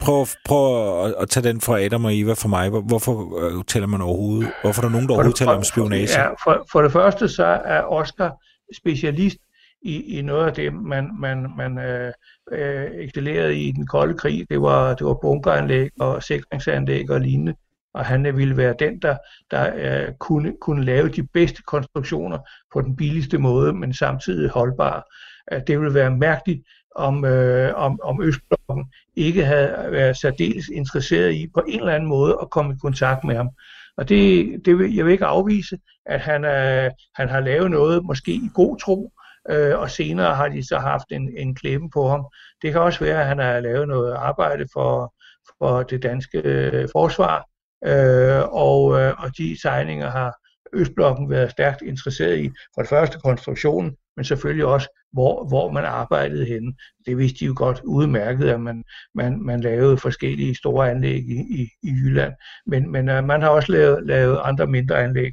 Prøv, 0.00 0.26
prøv 0.44 1.04
at, 1.04 1.14
at 1.18 1.28
tage 1.28 1.48
den 1.48 1.60
fra 1.60 1.80
Adam 1.80 2.04
og 2.04 2.18
Eva 2.18 2.32
for 2.32 2.48
mig. 2.48 2.70
Hvorfor 2.70 3.12
uh, 3.12 3.64
taler 3.64 3.86
man 3.86 4.00
overhovedet? 4.00 4.52
Hvorfor 4.62 4.82
er 4.82 4.86
der 4.86 4.92
nogen, 4.92 5.08
der 5.08 5.14
overhovedet 5.14 5.38
taler 5.38 5.52
om 5.52 5.64
spionage? 5.64 6.20
Ja, 6.20 6.28
for, 6.44 6.66
for 6.72 6.82
det 6.82 6.92
første 6.92 7.28
så 7.28 7.44
er 7.44 7.82
Oscar 7.82 8.30
specialist 8.76 9.36
i, 9.82 10.18
i 10.18 10.22
noget 10.22 10.46
af 10.46 10.54
det, 10.54 10.74
man, 10.74 11.10
man, 11.20 11.46
man 11.56 11.78
øh, 11.78 12.12
øh, 12.52 13.54
i 13.56 13.72
den 13.72 13.86
kolde 13.86 14.18
krig. 14.18 14.46
Det 14.50 14.62
var, 14.62 14.94
det 14.94 15.06
var 15.06 15.18
bunkeranlæg 15.22 15.90
og 16.00 16.22
sikringsanlæg 16.22 17.10
og 17.10 17.20
lignende. 17.20 17.54
Og 17.94 18.04
han 18.04 18.36
ville 18.36 18.56
være 18.56 18.74
den, 18.78 18.98
der, 18.98 19.16
der 19.50 19.72
øh, 19.76 20.14
kunne, 20.18 20.52
kunne 20.60 20.84
lave 20.84 21.08
de 21.08 21.22
bedste 21.22 21.62
konstruktioner 21.62 22.38
på 22.72 22.80
den 22.80 22.96
billigste 22.96 23.38
måde, 23.38 23.72
men 23.72 23.94
samtidig 23.94 24.50
holdbare 24.50 25.02
at 25.46 25.60
øh, 25.60 25.66
det 25.66 25.80
ville 25.80 25.94
være 25.94 26.16
mærkeligt, 26.16 26.62
om, 26.96 27.24
øh, 27.24 27.74
om, 27.74 28.00
om 28.02 28.22
Østblokken 28.22 28.86
ikke 29.16 29.44
havde 29.44 29.88
været 29.90 30.16
særdeles 30.16 30.68
interesseret 30.68 31.32
i 31.32 31.46
på 31.54 31.62
en 31.68 31.80
eller 31.80 31.94
anden 31.94 32.08
måde 32.08 32.38
at 32.42 32.50
komme 32.50 32.72
i 32.72 32.78
kontakt 32.82 33.24
med 33.24 33.36
ham. 33.36 33.48
Og 33.96 34.08
det, 34.08 34.50
det 34.64 34.78
vil, 34.78 34.94
jeg 34.94 35.04
vil 35.04 35.12
ikke 35.12 35.24
afvise, 35.24 35.78
at 36.06 36.20
han, 36.20 36.44
øh, 36.44 36.90
han 37.14 37.28
har 37.28 37.40
lavet 37.40 37.70
noget, 37.70 38.04
måske 38.04 38.32
i 38.32 38.50
god 38.54 38.78
tro, 38.78 39.12
øh, 39.50 39.78
og 39.78 39.90
senere 39.90 40.34
har 40.34 40.48
de 40.48 40.68
så 40.68 40.78
haft 40.78 41.06
en, 41.10 41.36
en 41.36 41.54
klemme 41.54 41.90
på 41.90 42.08
ham. 42.08 42.24
Det 42.62 42.72
kan 42.72 42.80
også 42.80 43.04
være, 43.04 43.20
at 43.20 43.26
han 43.26 43.38
har 43.38 43.60
lavet 43.60 43.88
noget 43.88 44.12
arbejde 44.12 44.66
for, 44.72 45.14
for 45.58 45.82
det 45.82 46.02
danske 46.02 46.38
øh, 46.38 46.88
forsvar, 46.92 47.44
øh, 47.86 48.42
og, 48.52 49.00
øh, 49.00 49.14
og 49.18 49.38
de 49.38 49.60
sejlinger 49.60 50.10
har 50.10 50.34
Østblokken 50.72 51.30
været 51.30 51.50
stærkt 51.50 51.82
interesseret 51.82 52.38
i. 52.38 52.50
For 52.74 52.82
det 52.82 52.88
første 52.88 53.18
konstruktionen, 53.24 53.96
men 54.16 54.24
selvfølgelig 54.24 54.66
også, 54.66 54.88
hvor, 55.12 55.48
hvor 55.48 55.70
man 55.70 55.84
arbejdede 55.84 56.46
henne. 56.46 56.74
Det 57.06 57.18
vidste 57.18 57.40
de 57.40 57.44
jo 57.44 57.54
godt 57.56 57.80
udmærket, 57.84 58.48
at 58.48 58.60
man, 58.60 58.84
man, 59.14 59.42
man 59.42 59.60
lavede 59.60 59.98
forskellige 59.98 60.54
store 60.54 60.90
anlæg 60.90 61.18
i, 61.18 61.62
i, 61.62 61.68
i 61.82 61.90
Jylland. 61.90 62.32
Men, 62.66 62.92
men 62.92 63.08
uh, 63.08 63.24
man 63.24 63.42
har 63.42 63.48
også 63.48 63.72
lavet, 63.72 64.06
lavet 64.06 64.40
andre 64.44 64.66
mindre 64.66 65.02
anlæg. 65.02 65.32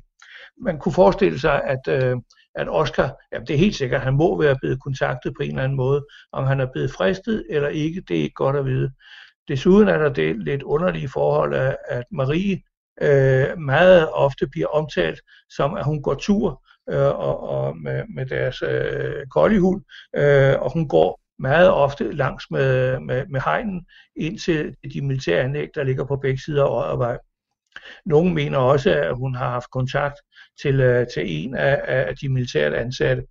Man 0.61 0.79
kunne 0.79 0.93
forestille 0.93 1.39
sig, 1.39 1.61
at, 1.63 2.13
uh, 2.13 2.21
at 2.57 2.67
Oscar, 2.69 3.15
ja, 3.31 3.39
det 3.39 3.49
er 3.49 3.57
helt 3.57 3.75
sikkert, 3.75 3.99
at 3.99 4.05
han 4.05 4.13
må 4.13 4.41
være 4.41 4.57
blevet 4.61 4.81
kontaktet 4.83 5.33
på 5.37 5.43
en 5.43 5.49
eller 5.49 5.63
anden 5.63 5.77
måde. 5.77 6.05
Om 6.31 6.45
han 6.45 6.59
er 6.59 6.67
blevet 6.73 6.91
fristet 6.91 7.45
eller 7.49 7.69
ikke, 7.69 8.01
det 8.01 8.17
er 8.17 8.21
ikke 8.21 8.33
godt 8.33 8.55
at 8.55 8.65
vide. 8.65 8.91
Desuden 9.47 9.87
er 9.87 9.97
der 9.97 10.09
det 10.09 10.39
lidt 10.39 10.63
underlige 10.63 11.09
forhold, 11.09 11.53
at, 11.89 12.03
Marie 12.11 12.61
øh, 13.01 13.57
meget 13.57 14.09
ofte 14.11 14.47
bliver 14.47 14.67
omtalt 14.67 15.19
som, 15.49 15.73
at 15.73 15.85
hun 15.85 16.01
går 16.01 16.13
tur 16.13 16.63
øh, 16.89 17.19
og, 17.19 17.49
og 17.49 17.77
med, 17.77 18.03
med 18.15 18.25
deres 18.25 18.61
øh, 18.61 19.27
koldihund, 19.31 19.83
øh, 20.15 20.61
og 20.61 20.73
hun 20.73 20.87
går 20.87 21.19
meget 21.39 21.71
ofte 21.71 22.11
langs 22.11 22.45
med, 22.51 22.99
med, 22.99 23.25
med 23.27 23.41
hegnen 23.45 23.85
ind 24.15 24.39
til 24.39 24.75
de 24.93 25.01
militære 25.01 25.43
anlæg, 25.43 25.69
der 25.75 25.83
ligger 25.83 26.05
på 26.05 26.15
begge 26.15 26.41
sider 26.41 26.63
af 26.63 26.83
Oddervej. 26.83 27.17
Nogle 28.05 28.33
mener 28.33 28.57
også, 28.57 28.93
at 28.93 29.15
hun 29.15 29.35
har 29.35 29.49
haft 29.49 29.71
kontakt 29.71 30.15
til, 30.61 30.79
øh, 30.79 31.07
til 31.13 31.23
en 31.25 31.55
af, 31.55 31.81
af 31.87 32.15
de 32.15 32.29
militært 32.29 32.73
ansatte, 32.73 33.23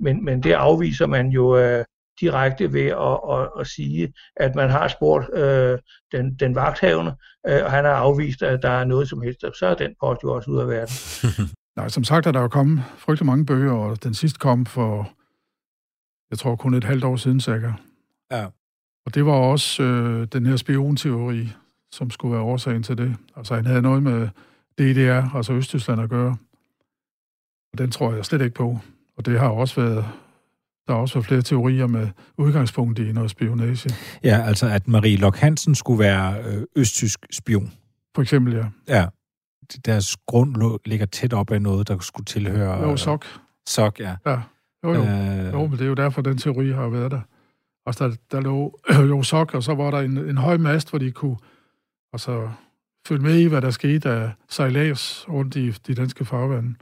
men, 0.00 0.24
men 0.24 0.42
det 0.42 0.52
afviser 0.52 1.06
man 1.06 1.28
jo 1.28 1.56
øh, 1.58 1.84
direkte 2.20 2.72
ved 2.72 2.86
at, 2.86 3.40
at, 3.40 3.60
at 3.60 3.66
sige, 3.66 4.12
at 4.36 4.54
man 4.54 4.70
har 4.70 4.88
spurgt 4.88 5.38
øh, 5.38 5.78
den, 6.12 6.34
den 6.34 6.54
vagthavende, 6.54 7.16
øh, 7.46 7.64
og 7.64 7.70
han 7.70 7.84
har 7.84 7.92
afvist, 7.92 8.42
at 8.42 8.62
der 8.62 8.70
er 8.70 8.84
noget 8.84 9.08
som 9.08 9.22
helst, 9.22 9.40
så 9.58 9.66
er 9.66 9.74
den 9.74 9.94
post 10.00 10.22
jo 10.22 10.34
også 10.34 10.50
ud 10.50 10.58
af 10.60 10.68
verden. 10.68 10.94
Nej, 11.76 11.88
som 11.88 12.04
sagt 12.04 12.26
er 12.26 12.32
der 12.32 12.40
jo 12.40 12.48
kommet 12.48 12.84
frygtelig 12.98 13.26
mange 13.26 13.46
bøger, 13.46 13.72
og 13.72 14.04
den 14.04 14.14
sidste 14.14 14.38
kom 14.38 14.66
for, 14.66 15.10
jeg 16.30 16.38
tror 16.38 16.56
kun 16.56 16.74
et 16.74 16.84
halvt 16.84 17.04
år 17.04 17.16
siden, 17.16 17.40
cirka. 17.40 17.72
Ja. 18.30 18.46
Og 19.06 19.14
det 19.14 19.26
var 19.26 19.32
også 19.32 19.82
øh, 19.82 20.28
den 20.32 20.46
her 20.46 20.56
spionteori, 20.56 21.48
som 21.92 22.10
skulle 22.10 22.34
være 22.34 22.42
årsagen 22.42 22.82
til 22.82 22.98
det. 22.98 23.16
Altså 23.36 23.54
han 23.54 23.66
havde 23.66 23.82
noget 23.82 24.02
med 24.02 24.28
DDR, 24.78 25.36
altså 25.36 25.52
Østtyskland 25.52 26.00
at 26.00 26.10
gøre. 26.10 26.36
Og 27.74 27.78
den 27.78 27.90
tror 27.90 28.14
jeg 28.14 28.24
slet 28.24 28.42
ikke 28.42 28.54
på. 28.54 28.78
Og 29.16 29.26
det 29.26 29.40
har 29.40 29.48
også 29.48 29.80
været, 29.80 30.04
der 30.86 30.92
har 30.92 31.00
også 31.00 31.14
været 31.14 31.26
flere 31.26 31.42
teorier 31.42 31.86
med 31.86 32.08
udgangspunkt 32.38 32.98
i 32.98 33.12
noget 33.12 33.30
spionage. 33.30 33.90
Ja, 34.24 34.42
altså 34.46 34.66
at 34.66 34.88
Marie 34.88 35.16
Lok 35.16 35.36
Hansen 35.36 35.74
skulle 35.74 35.98
være 35.98 36.42
øh, 36.44 36.62
østtysk 36.76 37.26
spion. 37.32 37.72
For 38.14 38.22
eksempel, 38.22 38.54
ja. 38.54 38.64
Ja. 38.88 39.06
Deres 39.86 40.16
grund 40.26 40.78
ligger 40.84 41.06
tæt 41.06 41.32
op 41.32 41.50
af 41.50 41.62
noget, 41.62 41.88
der 41.88 41.98
skulle 41.98 42.24
tilhøre... 42.24 42.88
Jo, 42.88 42.96
sok. 42.96 43.24
Sok, 43.66 44.00
ja. 44.00 44.16
Ja, 44.26 44.38
jo, 44.84 44.94
jo. 44.94 45.02
Øh, 45.02 45.52
Jo, 45.52 45.66
men 45.66 45.72
det 45.72 45.80
er 45.80 45.88
jo 45.88 45.94
derfor, 45.94 46.22
den 46.22 46.38
teori 46.38 46.70
har 46.70 46.88
været 46.88 47.10
der. 47.10 47.20
Og 47.86 47.98
der, 47.98 48.16
der 48.32 48.40
lå 48.40 48.80
jo 49.16 49.22
sok, 49.22 49.54
og 49.54 49.62
så 49.62 49.74
var 49.74 49.90
der 49.90 49.98
en, 49.98 50.18
en 50.18 50.38
høj 50.38 50.56
mast, 50.56 50.90
hvor 50.90 50.98
de 50.98 51.12
kunne 51.12 51.36
altså, 52.12 52.48
følge 53.08 53.22
med 53.22 53.38
i, 53.38 53.46
hvad 53.46 53.62
der 53.62 53.70
skete 53.70 54.10
af 54.10 54.30
sejlads 54.48 55.28
rundt 55.28 55.56
i 55.56 55.70
de 55.70 55.94
danske 55.94 56.24
farvande. 56.24 56.74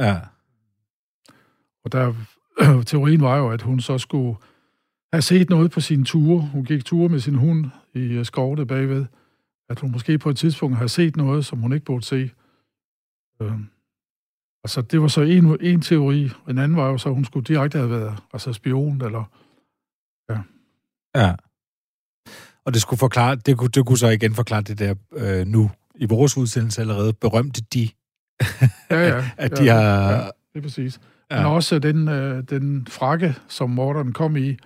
Ja. 0.00 0.20
Og 1.84 1.92
der, 1.92 2.14
teorien 2.86 3.20
var 3.20 3.36
jo, 3.36 3.50
at 3.50 3.62
hun 3.62 3.80
så 3.80 3.98
skulle 3.98 4.36
have 5.12 5.22
set 5.22 5.50
noget 5.50 5.70
på 5.70 5.80
sine 5.80 6.04
ture. 6.04 6.40
Hun 6.40 6.64
gik 6.64 6.84
ture 6.84 7.08
med 7.08 7.20
sin 7.20 7.34
hund 7.34 7.66
i 7.94 8.00
øh, 8.00 8.24
skovene 8.24 8.66
bagved. 8.66 9.06
At 9.68 9.80
hun 9.80 9.92
måske 9.92 10.18
på 10.18 10.30
et 10.30 10.36
tidspunkt 10.36 10.76
har 10.76 10.86
set 10.86 11.16
noget, 11.16 11.46
som 11.46 11.58
hun 11.58 11.72
ikke 11.72 11.84
burde 11.84 12.04
se. 12.04 12.30
Øhm, 13.40 13.66
altså, 14.64 14.82
det 14.82 15.00
var 15.00 15.08
så 15.08 15.20
en, 15.20 15.58
en 15.60 15.80
teori. 15.80 16.30
En 16.48 16.58
anden 16.58 16.76
var 16.76 16.88
jo 16.88 16.98
så, 16.98 17.08
at 17.08 17.14
hun 17.14 17.24
skulle 17.24 17.44
direkte 17.44 17.78
have 17.78 17.90
været 17.90 18.18
altså 18.32 18.52
spion, 18.52 19.02
eller 19.02 19.24
Ja. 21.14 21.34
Og 22.64 22.74
det 22.74 22.82
skulle 22.82 22.98
forklare, 22.98 23.36
det 23.36 23.58
kunne, 23.58 23.70
det 23.70 23.86
kunne 23.86 23.98
så 23.98 24.08
igen 24.08 24.34
forklare 24.34 24.62
det 24.62 24.78
der 24.78 24.94
øh, 25.12 25.46
nu 25.46 25.70
i 25.94 26.06
vores 26.06 26.36
udsendelse 26.36 26.80
allerede 26.80 27.12
berømte 27.12 27.62
de, 27.74 27.88
Ja, 28.90 29.08
ja. 29.08 29.24
at 29.36 29.58
de 29.58 29.64
ja, 29.64 29.74
har... 29.74 30.12
Ja, 30.12 30.18
det 30.18 30.58
er 30.58 30.62
præcis. 30.62 31.00
Ja. 31.30 31.36
Men 31.36 31.46
også 31.46 31.78
den, 31.78 32.08
øh, 32.08 32.44
den 32.50 32.86
frakke, 32.86 33.34
som 33.48 33.70
morderen 33.70 34.12
kom 34.12 34.36
i, 34.36 34.56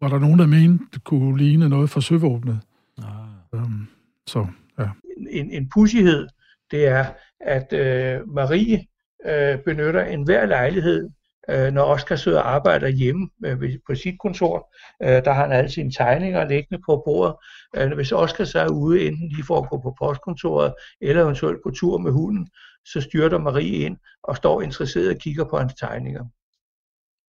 var 0.00 0.08
der 0.08 0.18
nogen, 0.18 0.38
der 0.38 0.46
mente, 0.46 0.84
det 0.94 1.04
kunne 1.04 1.38
ligne 1.38 1.68
noget 1.68 1.90
fra 1.90 2.00
søvåbnet. 2.00 2.60
Ah. 2.98 3.62
Um, 3.62 3.88
så, 4.26 4.46
ja. 4.78 4.88
en, 5.30 5.50
en 5.50 5.68
pussighed, 5.74 6.26
det 6.70 6.86
er, 6.86 7.04
at 7.40 7.72
øh, 7.72 8.28
Marie 8.28 8.86
øh, 9.26 9.58
benytter 9.58 10.04
enhver 10.04 10.46
lejlighed, 10.46 11.10
øh, 11.50 11.72
når 11.72 11.82
Oscar 11.84 12.16
sidder 12.16 12.40
og 12.40 12.54
arbejder 12.54 12.88
hjemme 12.88 13.28
øh, 13.44 13.60
ved- 13.60 13.78
på 13.86 13.94
sit 13.94 14.14
kontor. 14.20 14.74
Øh, 15.02 15.24
der 15.24 15.32
har 15.32 15.42
han 15.42 15.52
alle 15.52 15.70
sine 15.70 15.90
tegninger 15.90 16.48
liggende 16.48 16.82
på 16.86 17.02
bordet. 17.04 17.34
Øh, 17.76 17.92
hvis 17.92 18.12
Oscar 18.12 18.44
så 18.44 18.58
er 18.60 18.68
ude, 18.68 19.06
enten 19.06 19.28
lige 19.28 19.44
for 19.44 19.62
at 19.62 19.70
gå 19.70 19.80
på 19.80 19.96
postkontoret, 19.98 20.74
eller 21.00 21.22
eventuelt 21.22 21.58
på 21.64 21.70
tur 21.70 21.98
med 21.98 22.12
hunden, 22.12 22.48
så 22.84 23.00
styrter 23.00 23.38
Marie 23.38 23.78
ind 23.78 23.96
og 24.22 24.36
står 24.36 24.62
interesseret 24.62 25.14
og 25.14 25.20
kigger 25.20 25.44
på 25.44 25.58
hans 25.58 25.74
tegninger. 25.74 26.24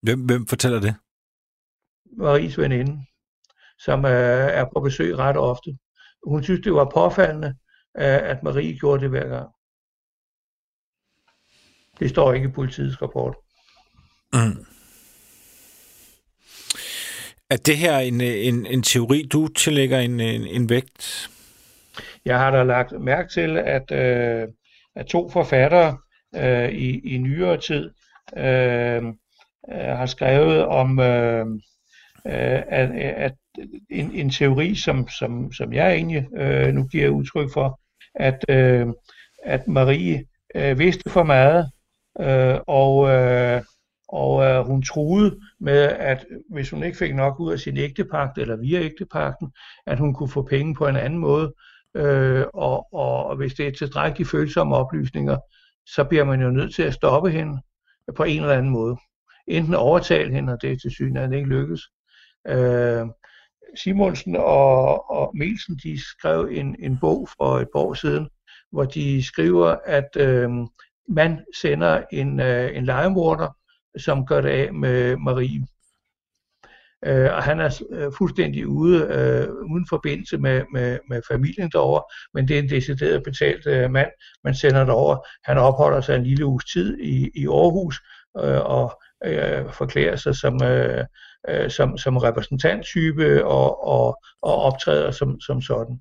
Hvem, 0.02 0.20
hvem 0.20 0.46
fortæller 0.46 0.80
det? 0.80 0.94
Maries 2.16 2.58
veninde, 2.58 3.06
som 3.78 4.04
øh, 4.04 4.10
er 4.60 4.64
på 4.72 4.80
besøg 4.80 5.18
ret 5.18 5.36
ofte. 5.36 5.76
Hun 6.26 6.42
synes, 6.42 6.60
det 6.64 6.74
var 6.74 6.90
påfaldende, 6.94 7.48
øh, 7.98 8.30
at 8.30 8.42
Marie 8.42 8.78
gjorde 8.78 9.02
det 9.02 9.10
hver 9.10 9.28
gang. 9.28 9.48
Det 11.98 12.10
står 12.10 12.32
ikke 12.32 12.48
i 12.48 12.52
politiets 12.52 13.02
rapport. 13.02 13.36
Mm. 14.32 14.66
Er 17.50 17.56
det 17.56 17.76
her 17.76 17.98
en, 17.98 18.20
en, 18.20 18.66
en 18.66 18.82
teori, 18.82 19.22
du 19.22 19.48
tillægger 19.48 19.98
en, 19.98 20.20
en, 20.20 20.46
en 20.46 20.68
vægt? 20.68 21.30
Jeg 22.24 22.38
har 22.38 22.50
da 22.50 22.62
lagt 22.62 23.00
mærke 23.00 23.28
til, 23.28 23.58
at, 23.58 23.90
øh, 23.92 24.48
af 24.96 25.06
to 25.06 25.30
forfattere 25.30 25.98
øh, 26.34 26.68
i, 26.68 27.14
i 27.14 27.18
nyere 27.18 27.60
tid 27.60 27.90
øh, 28.36 29.04
øh, 29.72 29.96
har 29.98 30.06
skrevet 30.06 30.64
om 30.64 31.00
øh, 31.00 31.46
øh, 32.26 32.62
at, 32.68 32.90
at 33.00 33.34
en, 33.90 34.10
en 34.12 34.30
teori, 34.30 34.74
som, 34.74 35.08
som, 35.08 35.52
som 35.52 35.72
jeg 35.72 35.94
egentlig 35.94 36.26
øh, 36.36 36.74
nu 36.74 36.84
giver 36.84 37.08
udtryk 37.08 37.52
for, 37.52 37.80
at, 38.14 38.44
øh, 38.48 38.86
at 39.44 39.68
Marie 39.68 40.24
øh, 40.54 40.78
vidste 40.78 41.10
for 41.10 41.22
meget, 41.22 41.70
øh, 42.20 42.58
og, 42.66 43.08
øh, 43.08 43.62
og 44.08 44.44
øh, 44.44 44.66
hun 44.66 44.82
troede 44.82 45.40
med, 45.60 45.82
at 45.82 46.26
hvis 46.50 46.70
hun 46.70 46.82
ikke 46.82 46.98
fik 46.98 47.14
nok 47.14 47.40
ud 47.40 47.52
af 47.52 47.58
sin 47.58 47.76
ægtepagt, 47.76 48.38
eller 48.38 48.56
via 48.56 48.80
ægtepagten, 48.80 49.52
at 49.86 49.98
hun 49.98 50.14
kunne 50.14 50.28
få 50.28 50.42
penge 50.42 50.74
på 50.74 50.88
en 50.88 50.96
anden 50.96 51.18
måde, 51.18 51.54
øh, 51.94 52.44
og, 52.54 52.94
og 52.94 53.36
hvis 53.36 53.54
det 53.54 53.66
er 53.66 53.72
tilstrækkeligt 53.72 54.30
følsomme 54.30 54.76
oplysninger, 54.76 55.38
så 55.86 56.04
bliver 56.04 56.24
man 56.24 56.40
jo 56.40 56.50
nødt 56.50 56.74
til 56.74 56.82
at 56.82 56.94
stoppe 56.94 57.30
hende 57.30 57.60
på 58.16 58.22
en 58.22 58.40
eller 58.40 58.54
anden 58.54 58.72
måde. 58.72 58.96
Enten 59.46 59.74
overtale 59.74 60.34
hende, 60.34 60.52
og 60.52 60.62
det 60.62 60.72
er 60.72 60.76
til 60.76 60.90
synligheden 60.90 61.32
ikke 61.32 61.48
lykkes. 61.48 61.82
Øh, 62.48 63.06
Simonsen 63.76 64.36
og, 64.36 65.10
og 65.10 65.32
Melsen, 65.34 65.76
de 65.82 66.00
skrev 66.02 66.48
en, 66.50 66.76
en 66.78 66.98
bog 67.00 67.28
for 67.36 67.58
et 67.58 67.68
par 67.74 67.80
år 67.80 67.94
siden, 67.94 68.28
hvor 68.72 68.84
de 68.84 69.24
skriver, 69.24 69.76
at 69.84 70.16
øh, 70.16 70.50
man 71.08 71.44
sender 71.60 72.02
en, 72.12 72.40
øh, 72.40 72.76
en 72.76 72.84
legemorder, 72.84 73.56
som 73.98 74.26
gør 74.26 74.40
det 74.40 74.48
af 74.48 74.74
med 74.74 75.16
Marie. 75.16 75.66
Øh, 77.06 77.34
og 77.34 77.42
han 77.42 77.60
er 77.60 77.82
øh, 77.90 78.12
fuldstændig 78.18 78.68
ude, 78.68 79.06
øh, 79.10 79.48
uden 79.72 79.86
forbindelse 79.88 80.38
med, 80.38 80.62
med, 80.72 80.98
med 81.08 81.22
familien 81.30 81.70
derovre, 81.70 82.02
men 82.34 82.48
det 82.48 82.58
er 82.58 82.62
en 82.62 82.68
decideret 82.68 83.22
betalt 83.22 83.66
øh, 83.66 83.90
mand, 83.90 84.10
man 84.44 84.54
sender 84.54 84.84
derover. 84.84 85.26
Han 85.44 85.58
opholder 85.58 86.00
sig 86.00 86.16
en 86.16 86.24
lille 86.24 86.46
uges 86.46 86.64
tid 86.64 86.98
i, 87.00 87.30
i 87.34 87.46
Aarhus 87.46 88.00
øh, 88.38 88.60
og 88.60 89.02
øh, 89.24 89.72
forklærer 89.72 90.16
sig 90.16 90.36
som, 90.36 90.62
øh, 90.62 91.04
øh, 91.48 91.70
som, 91.70 91.98
som 91.98 92.16
repræsentanttype 92.16 93.44
og, 93.44 93.86
og, 93.88 94.22
og 94.42 94.62
optræder 94.62 95.10
som, 95.10 95.40
som 95.40 95.62
sådan. 95.62 96.00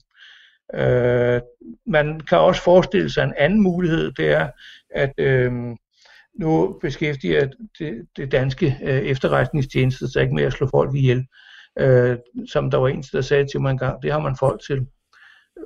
Øh, 0.76 1.42
man 1.88 2.20
kan 2.20 2.38
også 2.38 2.62
forestille 2.62 3.10
sig 3.10 3.24
en 3.24 3.34
anden 3.38 3.62
mulighed, 3.62 4.12
det 4.12 4.32
er, 4.32 4.48
at 4.96 5.14
øh, 5.18 5.52
nu 6.40 6.78
beskæftiger 6.82 7.48
det, 7.80 8.08
det 8.18 8.32
danske 8.32 8.78
øh, 8.84 9.00
efterretningstjeneste 9.00 10.12
sig 10.12 10.22
ikke 10.22 10.36
med 10.36 10.44
at 10.44 10.54
slå 10.54 10.68
folk 10.72 10.96
ihjel. 10.96 11.26
Øh, 11.80 12.18
som 12.50 12.72
der 12.72 12.78
var 12.78 12.88
en, 12.88 13.02
der 13.02 13.22
sagde 13.22 13.48
til 13.52 13.62
mig 13.62 13.72
en 13.72 13.78
gang, 13.78 14.04
det 14.04 14.12
har 14.12 14.20
man 14.20 14.36
folk 14.40 14.62
til. 14.68 14.88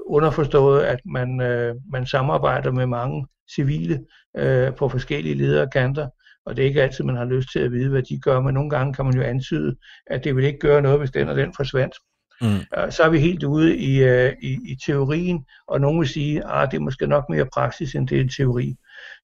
Underforstået, 0.06 0.84
at 0.84 0.99
man, 1.06 1.41
øh, 1.41 1.75
man 1.91 2.06
samarbejder 2.06 2.71
med 2.71 2.86
mange 2.86 3.27
civile 3.56 4.06
øh, 4.38 4.75
på 4.75 4.89
forskellige 4.89 5.36
lederkanter, 5.36 6.08
og 6.45 6.58
det 6.58 6.63
er 6.63 6.67
ikke 6.67 6.84
altid, 6.84 7.03
man 7.03 7.15
har 7.15 7.25
lyst 7.25 7.51
til 7.51 7.60
at 7.60 7.71
vide, 7.71 7.89
hvad 7.89 8.03
de 8.03 8.19
gør, 8.19 8.39
men 8.39 8.53
nogle 8.53 8.69
gange 8.69 8.93
kan 8.93 9.06
man 9.06 9.15
jo 9.15 9.21
antyde, 9.21 9.75
at 10.08 10.23
det 10.23 10.36
vil 10.36 10.45
ikke 10.45 10.60
gøre 10.60 10.82
noget, 10.82 10.99
hvis 10.99 11.12
den 11.12 11.30
og 11.30 11.36
den 11.36 11.53
forsvandt. 11.56 11.95
Mm. 12.41 12.91
Så 12.91 13.03
er 13.03 13.10
vi 13.10 13.19
helt 13.19 13.43
ude 13.43 13.77
i, 13.77 14.03
øh, 14.03 14.34
i, 14.41 14.58
i 14.71 14.77
teorien, 14.86 15.45
og 15.67 15.82
nogen 15.82 15.99
vil 15.99 16.08
sige, 16.08 16.51
at 16.53 16.71
det 16.71 16.77
er 16.77 16.82
måske 16.82 17.08
nok 17.08 17.30
mere 17.30 17.45
praksis, 17.53 17.95
end 17.95 18.08
det 18.08 18.17
er 18.17 18.21
en 18.21 18.30
teori. 18.30 18.75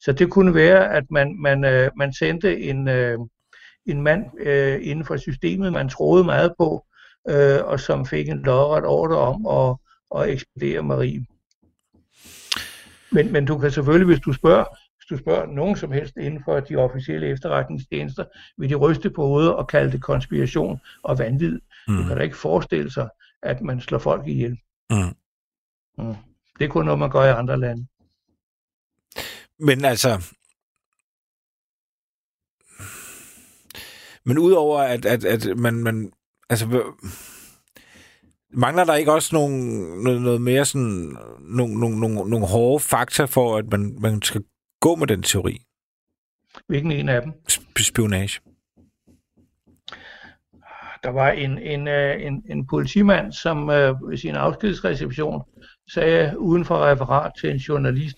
Så 0.03 0.11
det 0.11 0.31
kunne 0.31 0.55
være, 0.55 0.93
at 0.93 1.03
man, 1.11 1.41
man, 1.41 1.65
øh, 1.65 1.91
man 1.97 2.13
sendte 2.13 2.59
en, 2.61 2.87
øh, 2.87 3.19
en 3.85 4.01
mand 4.01 4.25
øh, 4.39 4.79
inden 4.81 5.05
for 5.05 5.17
systemet, 5.17 5.73
man 5.73 5.89
troede 5.89 6.23
meget 6.23 6.53
på, 6.59 6.85
øh, 7.29 7.59
og 7.63 7.79
som 7.79 8.05
fik 8.05 8.29
en 8.29 8.41
lodret 8.41 8.85
ordre 8.85 9.17
om 9.17 9.47
at, 9.47 9.77
at 10.19 10.29
ekspedere 10.29 10.83
Marie. 10.83 11.25
Men, 13.11 13.31
men 13.31 13.45
du 13.45 13.57
kan 13.57 13.71
selvfølgelig, 13.71 14.07
hvis 14.07 14.19
du 14.19 14.33
spørger, 14.33 14.65
hvis 14.97 15.05
du 15.09 15.17
spørger 15.17 15.45
nogen 15.45 15.75
som 15.75 15.91
helst 15.91 16.17
inden 16.17 16.41
for 16.45 16.59
de 16.59 16.75
officielle 16.75 17.27
efterretningstjenester, 17.27 18.25
vil 18.57 18.69
de 18.69 18.75
ryste 18.75 19.09
på 19.09 19.27
hovedet 19.27 19.53
og 19.53 19.67
kalde 19.67 19.91
det 19.91 20.01
konspiration 20.01 20.79
og 21.03 21.19
vanvid. 21.19 21.59
Mm. 21.87 21.97
Du 21.97 22.03
kan 22.03 22.17
da 22.17 22.23
ikke 22.23 22.37
forestille 22.37 22.91
sig, 22.91 23.09
at 23.41 23.61
man 23.61 23.81
slår 23.81 23.99
folk 23.99 24.27
ihjel. 24.27 24.57
Mm. 24.89 24.97
Mm. 25.97 26.15
Det 26.59 26.65
er 26.65 26.69
kun 26.69 26.85
noget, 26.85 26.99
man 26.99 27.11
gør 27.11 27.23
i 27.23 27.29
andre 27.29 27.59
lande. 27.59 27.87
Men 29.63 29.85
altså... 29.85 30.33
Men 34.25 34.37
udover 34.37 34.79
at, 34.79 35.05
at, 35.05 35.25
at 35.25 35.57
man, 35.57 35.73
man... 35.73 36.11
Altså, 36.49 36.93
mangler 38.53 38.83
der 38.83 38.95
ikke 38.95 39.13
også 39.13 39.35
nogle, 39.35 40.03
noget, 40.03 40.21
noget 40.21 40.41
mere 40.41 40.65
sådan... 40.65 41.17
Nogle, 41.39 41.79
nogle, 41.79 41.99
nogle, 41.99 42.29
nogle 42.29 42.47
hårde 42.47 42.79
fakta 42.79 43.25
for, 43.25 43.57
at 43.57 43.65
man, 43.71 43.97
man 43.99 44.21
skal 44.21 44.43
gå 44.81 44.95
med 44.95 45.07
den 45.07 45.23
teori? 45.23 45.61
Hvilken 46.67 46.91
en 46.91 47.09
af 47.09 47.21
dem? 47.21 47.31
Sp- 47.51 47.83
spionage. 47.83 48.39
Der 51.03 51.09
var 51.09 51.31
en, 51.31 51.57
en, 51.57 51.87
øh, 51.87 52.21
en, 52.21 52.43
en 52.49 52.67
politimand, 52.67 53.33
som 53.33 53.69
øh, 53.69 54.09
ved 54.09 54.17
sin 54.17 54.35
afskedsreception 54.35 55.41
sagde 55.93 56.39
uden 56.39 56.65
for 56.65 56.77
referat 56.77 57.31
til 57.39 57.49
en 57.49 57.57
journalist, 57.57 58.17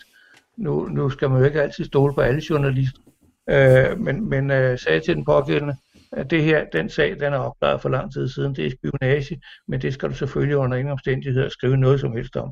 nu, 0.58 0.86
nu 0.86 1.10
skal 1.10 1.30
man 1.30 1.40
jo 1.40 1.46
ikke 1.46 1.62
altid 1.62 1.86
stole 1.86 2.14
på 2.14 2.22
alle 2.22 2.42
journalister, 2.50 3.02
øh, 3.50 4.00
men, 4.00 4.30
men 4.30 4.52
øh, 4.52 4.80
sagde 4.80 5.00
til 5.00 5.16
den 5.16 5.26
pågældende, 5.26 5.76
at 6.12 6.32
det 6.32 6.44
her, 6.44 6.66
den 6.74 6.90
sag, 6.90 7.20
den 7.20 7.34
er 7.34 7.38
opklaret 7.38 7.82
for 7.82 7.90
lang 7.90 8.14
tid 8.14 8.30
siden, 8.30 8.56
det 8.56 8.66
er 8.66 8.72
spionage, 8.72 9.42
men 9.68 9.82
det 9.82 9.94
skal 9.94 10.10
du 10.10 10.14
selvfølgelig 10.16 10.58
under 10.58 10.78
ingen 10.78 10.92
omstændigheder 10.92 11.50
skrive 11.50 11.78
noget 11.78 12.00
som 12.00 12.12
helst 12.12 12.36
om. 12.36 12.52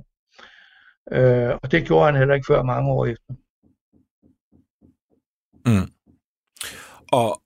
Øh, 1.12 1.56
og 1.64 1.72
det 1.72 1.86
gjorde 1.86 2.06
han 2.06 2.16
heller 2.16 2.36
ikke 2.36 2.48
før 2.48 2.64
mange 2.64 2.92
år 2.92 3.06
efter. 3.06 3.34
Mm. 5.66 5.92
Og, 7.12 7.42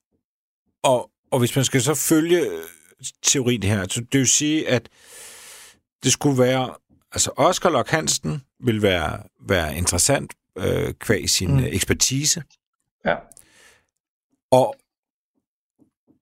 og, 0.84 1.12
og 1.32 1.40
hvis 1.40 1.56
man 1.56 1.66
skal 1.66 1.82
så 1.82 1.96
følge 1.96 2.42
øh, 2.42 2.64
teorien 3.24 3.64
her, 3.64 3.88
så 3.90 4.02
det 4.12 4.20
vil 4.20 4.28
sige, 4.28 4.70
at 4.70 4.90
det 6.04 6.12
skulle 6.12 6.40
være, 6.40 6.76
altså 7.12 7.32
Oscar 7.38 7.70
Lok 7.70 7.90
Hansen 7.90 8.42
vil 8.60 8.82
være, 8.82 9.24
være 9.48 9.78
interessant 9.78 10.34
øh, 10.58 10.94
kvæg 10.94 11.30
sin 11.30 11.52
mm. 11.52 11.64
ekspertise. 11.64 12.44
Ja. 13.06 13.16
Og, 14.52 14.76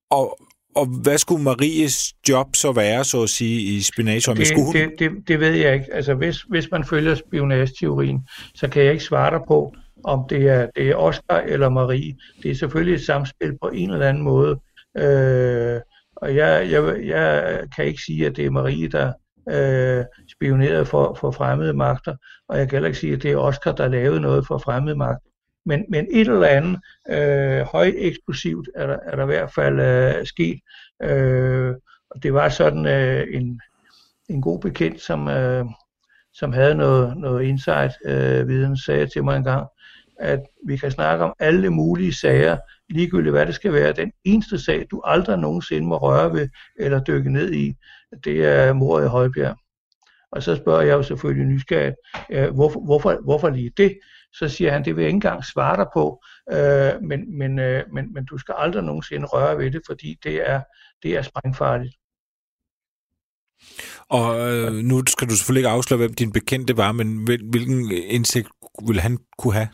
og, 0.09 0.39
og 0.75 0.85
hvad 0.85 1.17
skulle 1.17 1.43
Maries 1.43 2.13
job 2.29 2.55
så 2.55 2.71
være, 2.71 3.03
så 3.03 3.23
at 3.23 3.29
sige, 3.29 3.61
i 3.61 3.81
spionageøjemed? 3.81 4.45
Det, 4.45 4.55
hun... 4.55 4.73
det, 4.73 4.91
det, 4.99 5.27
det 5.27 5.39
ved 5.39 5.51
jeg 5.51 5.73
ikke. 5.73 5.93
Altså, 5.93 6.13
hvis, 6.13 6.41
hvis 6.41 6.67
man 6.71 6.85
følger 6.85 7.15
spionageteorien, 7.15 8.27
så 8.55 8.67
kan 8.67 8.83
jeg 8.83 8.91
ikke 8.91 9.03
svare 9.03 9.31
dig 9.31 9.41
på, 9.47 9.75
om 10.03 10.25
det 10.29 10.47
er, 10.47 10.67
det 10.75 10.89
er 10.89 10.95
Oscar 10.95 11.39
eller 11.39 11.69
Marie. 11.69 12.15
Det 12.43 12.51
er 12.51 12.55
selvfølgelig 12.55 12.95
et 12.95 13.05
samspil 13.05 13.57
på 13.61 13.69
en 13.69 13.89
eller 13.89 14.09
anden 14.09 14.23
måde. 14.23 14.59
Øh, 14.97 15.81
og 16.15 16.35
jeg, 16.35 16.71
jeg, 16.71 17.05
jeg 17.05 17.59
kan 17.75 17.85
ikke 17.85 18.01
sige, 18.01 18.25
at 18.25 18.35
det 18.35 18.45
er 18.45 18.49
Marie, 18.49 18.87
der 18.87 19.13
øh, 19.51 20.05
spionerede 20.31 20.85
for, 20.85 21.17
for 21.19 21.31
fremmede 21.31 21.73
magter, 21.73 22.15
og 22.49 22.57
jeg 22.57 22.69
kan 22.69 22.75
heller 22.75 22.87
ikke 22.87 22.99
sige, 22.99 23.13
at 23.13 23.23
det 23.23 23.31
er 23.31 23.37
Oscar, 23.37 23.71
der 23.71 23.87
lavede 23.87 24.21
noget 24.21 24.47
for 24.47 24.57
fremmede 24.57 24.95
magter. 24.95 25.29
Men, 25.65 25.85
men 25.89 26.07
et 26.11 26.27
eller 26.27 26.47
andet 26.47 26.79
øh, 27.09 27.61
højeksplosivt 27.61 28.69
er 28.75 28.87
der, 28.87 28.97
er 29.05 29.15
der 29.15 29.23
i 29.23 29.25
hvert 29.25 29.51
fald 29.53 29.79
øh, 29.79 30.25
sket. 30.25 30.59
Øh, 31.03 31.75
og 32.09 32.23
det 32.23 32.33
var 32.33 32.49
sådan 32.49 32.85
øh, 32.85 33.27
en, 33.31 33.61
en 34.29 34.41
god 34.41 34.59
bekendt, 34.59 35.01
som, 35.01 35.27
øh, 35.27 35.65
som 36.33 36.53
havde 36.53 36.75
noget, 36.75 37.17
noget 37.17 37.43
insight-viden, 37.43 38.71
øh, 38.71 38.77
sagde 38.77 39.07
til 39.07 39.23
mig 39.23 39.37
engang, 39.37 39.67
at 40.19 40.39
vi 40.67 40.77
kan 40.77 40.91
snakke 40.91 41.23
om 41.23 41.33
alle 41.39 41.69
mulige 41.69 42.13
sager, 42.13 42.57
ligegyldigt 42.89 43.33
hvad 43.33 43.45
det 43.45 43.55
skal 43.55 43.73
være. 43.73 43.93
Den 43.93 44.11
eneste 44.23 44.63
sag, 44.63 44.85
du 44.91 45.01
aldrig 45.05 45.37
nogensinde 45.37 45.87
må 45.87 45.97
røre 45.97 46.33
ved 46.33 46.49
eller 46.79 47.03
dykke 47.03 47.33
ned 47.33 47.53
i, 47.53 47.75
det 48.23 48.45
er 48.45 48.73
mordet 48.73 49.05
i 49.05 49.09
Højbjerg. 49.09 49.57
Og 50.31 50.43
så 50.43 50.55
spørger 50.55 50.81
jeg 50.81 50.93
jo 50.93 51.03
selvfølgelig 51.03 51.45
nysgerrigt, 51.45 51.95
øh, 52.31 52.53
hvorfor, 52.53 52.79
hvorfor, 52.79 53.19
hvorfor 53.23 53.49
lige 53.49 53.71
det? 53.77 53.99
Så 54.33 54.49
siger 54.49 54.71
han, 54.71 54.85
det 54.85 54.95
vil 54.95 55.01
jeg 55.01 55.09
ikke 55.09 55.15
engang 55.15 55.45
svare 55.45 55.77
dig 55.77 55.87
på, 55.93 56.23
øh, 56.51 57.01
men, 57.01 57.37
men, 57.37 57.59
øh, 57.59 57.83
men, 57.93 58.13
men 58.13 58.25
du 58.25 58.37
skal 58.37 58.55
aldrig 58.57 58.83
nogensinde 58.83 59.25
røre 59.25 59.57
ved 59.57 59.71
det, 59.71 59.81
fordi 59.85 60.17
det 60.23 60.49
er, 60.49 60.61
det 61.03 61.17
er 61.17 61.21
sprængfarligt. 61.21 61.95
Og 64.09 64.39
øh, 64.39 64.73
nu 64.73 65.03
skal 65.07 65.29
du 65.29 65.35
selvfølgelig 65.35 65.59
ikke 65.59 65.69
afsløre, 65.69 65.97
hvem 65.97 66.13
din 66.13 66.31
bekendte 66.31 66.77
var, 66.77 66.91
men 66.91 67.23
hvilken 67.23 67.91
indsigt 67.91 68.47
ville 68.87 69.01
han 69.01 69.17
kunne 69.37 69.53
have? 69.53 69.69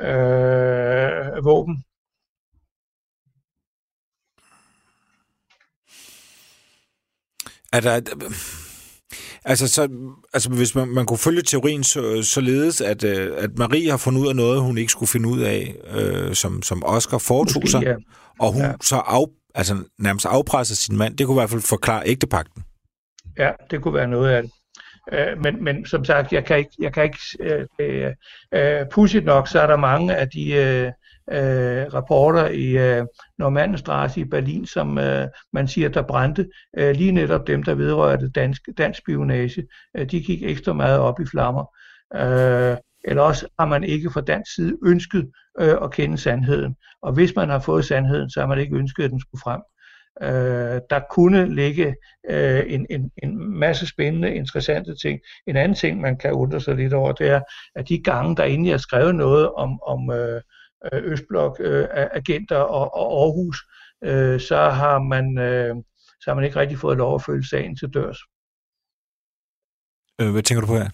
Øh, 0.00 1.44
våben. 1.44 1.84
Er 7.74 7.80
der... 7.80 8.00
Altså, 9.44 9.68
så, 9.68 9.88
altså 10.34 10.50
hvis 10.50 10.74
man, 10.74 10.88
man 10.88 11.06
kunne 11.06 11.18
følge 11.18 11.42
teorien 11.42 11.84
så, 11.84 12.22
således, 12.22 12.80
at, 12.80 13.04
øh, 13.04 13.32
at 13.36 13.50
Marie 13.58 13.90
har 13.90 13.96
fundet 13.96 14.20
ud 14.20 14.28
af 14.28 14.36
noget, 14.36 14.60
hun 14.60 14.78
ikke 14.78 14.92
skulle 14.92 15.08
finde 15.08 15.28
ud 15.28 15.40
af, 15.40 15.74
øh, 15.94 16.34
som, 16.34 16.62
som 16.62 16.82
Oscar 16.84 17.18
foretog 17.18 17.62
Måske, 17.62 17.70
sig, 17.70 17.82
ja. 17.82 17.94
og 18.40 18.52
hun 18.52 18.62
ja. 18.62 18.72
så 18.82 18.96
af, 18.96 19.24
altså, 19.54 19.76
nærmest 19.98 20.26
afpresser 20.26 20.74
sin 20.74 20.96
mand, 20.96 21.16
det 21.16 21.26
kunne 21.26 21.34
i 21.34 21.40
hvert 21.40 21.50
fald 21.50 21.60
forklare 21.60 22.02
ægtepakten. 22.06 22.62
Ja, 23.38 23.50
det 23.70 23.82
kunne 23.82 23.94
være 23.94 24.08
noget 24.08 24.30
af 24.30 24.42
det. 24.42 24.52
Øh, 25.12 25.42
men, 25.42 25.64
men 25.64 25.86
som 25.86 26.04
sagt, 26.04 26.32
jeg 26.32 26.44
kan 26.44 26.58
ikke, 26.58 26.70
jeg 26.78 26.92
kan 26.92 27.04
ikke 27.04 27.18
øh, 27.80 28.12
øh, 28.54 28.86
pudsigt 28.92 29.24
nok, 29.24 29.48
så 29.48 29.60
er 29.60 29.66
der 29.66 29.76
mange 29.76 30.16
af 30.16 30.28
de 30.28 30.52
øh, 30.52 30.92
øh, 31.32 31.94
rapporter 31.94 32.48
i 32.48 32.96
øh, 32.98 33.06
Normandstrasse 33.38 34.20
i 34.20 34.24
Berlin, 34.24 34.66
som 34.66 34.98
øh, 34.98 35.26
man 35.52 35.68
siger, 35.68 35.88
der 35.88 36.02
brændte. 36.02 36.48
Øh, 36.78 36.94
lige 36.96 37.12
netop 37.12 37.46
dem, 37.46 37.62
der 37.62 37.74
vedrørte 37.74 38.30
dansk, 38.30 38.62
dansk 38.78 38.98
spionage, 38.98 39.66
øh, 39.96 40.10
de 40.10 40.22
gik 40.22 40.42
ekstra 40.42 40.72
meget 40.72 40.98
op 40.98 41.20
i 41.20 41.26
flammer. 41.26 41.76
Øh, 42.14 42.76
eller 43.04 43.22
også 43.22 43.46
har 43.58 43.66
man 43.66 43.84
ikke 43.84 44.10
fra 44.10 44.20
dansk 44.20 44.54
side 44.54 44.76
ønsket 44.86 45.30
øh, 45.60 45.76
at 45.82 45.90
kende 45.92 46.18
sandheden. 46.18 46.76
Og 47.02 47.12
hvis 47.12 47.36
man 47.36 47.48
har 47.48 47.58
fået 47.58 47.84
sandheden, 47.84 48.30
så 48.30 48.40
har 48.40 48.46
man 48.46 48.58
ikke 48.58 48.76
ønsket, 48.76 49.04
at 49.04 49.10
den 49.10 49.20
skulle 49.20 49.40
frem. 49.40 49.60
Øh, 50.22 50.80
der 50.90 51.00
kunne 51.10 51.54
ligge 51.54 51.94
øh, 52.30 52.62
en, 52.66 52.86
en, 52.90 53.10
en 53.22 53.58
masse 53.58 53.86
spændende, 53.86 54.34
interessante 54.34 54.94
ting. 55.02 55.20
En 55.46 55.56
anden 55.56 55.74
ting, 55.74 56.00
man 56.00 56.16
kan 56.18 56.32
undre 56.32 56.60
sig 56.60 56.76
lidt 56.76 56.92
over, 56.92 57.12
det 57.12 57.28
er, 57.28 57.40
at 57.74 57.88
de 57.88 58.02
gange, 58.02 58.36
der 58.36 58.44
egentlig 58.44 58.72
er 58.72 58.76
skrevet 58.76 59.14
noget 59.14 59.52
om, 59.52 59.80
om 59.82 60.10
øh, 60.10 60.40
Øh, 61.60 61.86
agenter 61.90 62.56
og, 62.56 62.94
og 62.94 63.22
Aarhus, 63.22 63.64
øh, 64.04 64.40
så 64.40 64.56
har 64.56 64.98
man 64.98 65.38
øh, 65.38 65.74
så 66.20 66.30
har 66.30 66.34
man 66.34 66.44
ikke 66.44 66.60
rigtig 66.60 66.78
fået 66.78 66.96
lov 66.96 67.14
at 67.14 67.22
følge 67.22 67.48
sagen 67.48 67.76
til 67.76 67.88
dørs. 67.88 68.18
Øh, 70.20 70.32
hvad 70.32 70.42
tænker 70.42 70.60
du 70.60 70.66
på 70.66 70.76
her? 70.76 70.90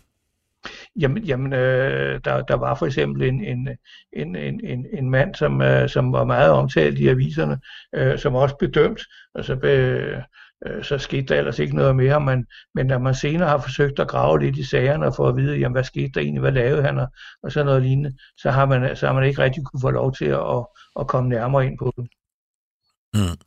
Jamen, 1.00 1.22
jamen 1.24 1.52
øh, 1.52 2.20
der, 2.24 2.42
der 2.42 2.54
var 2.54 2.74
for 2.74 2.86
eksempel 2.86 3.22
en, 3.22 3.44
en, 3.44 3.68
en, 4.12 4.36
en, 4.36 4.60
en, 4.64 4.86
en 4.92 5.10
mand, 5.10 5.34
som, 5.34 5.62
øh, 5.62 5.88
som 5.88 6.12
var 6.12 6.24
meget 6.24 6.50
omtalt 6.50 6.98
i 6.98 7.08
aviserne, 7.08 7.60
øh, 7.94 8.18
som 8.18 8.34
også 8.34 8.56
blev 8.56 8.70
dømt, 8.70 9.00
og 9.34 9.44
så, 9.44 9.56
be, 9.56 10.24
øh, 10.66 10.84
så 10.84 10.98
skete 10.98 11.22
der 11.22 11.38
ellers 11.38 11.58
ikke 11.58 11.76
noget 11.76 11.96
mere, 11.96 12.20
men, 12.20 12.46
men 12.74 12.86
når 12.86 12.98
man 12.98 13.14
senere 13.14 13.48
har 13.48 13.58
forsøgt 13.58 13.98
at 13.98 14.08
grave 14.08 14.40
lidt 14.40 14.56
i 14.56 14.64
sagerne 14.64 15.06
og 15.06 15.14
få 15.16 15.28
at 15.28 15.36
vide, 15.36 15.58
jamen, 15.58 15.74
hvad 15.74 15.84
skete 15.84 16.10
der 16.14 16.20
egentlig, 16.20 16.40
hvad 16.40 16.52
lavede 16.52 16.82
han, 16.82 16.98
og, 16.98 17.06
og 17.42 17.52
sådan 17.52 17.66
noget 17.66 17.82
lignende, 17.82 18.16
så 18.36 18.50
har 18.50 18.66
man, 18.66 18.96
så 18.96 19.06
har 19.06 19.14
man 19.14 19.24
ikke 19.24 19.42
rigtig 19.42 19.64
kunne 19.64 19.80
få 19.80 19.90
lov 19.90 20.14
til 20.14 20.24
at, 20.24 20.56
at, 20.56 20.66
at 21.00 21.06
komme 21.06 21.28
nærmere 21.28 21.66
ind 21.66 21.78
på 21.78 21.92
det. 21.96 22.08
Mm. 23.14 23.38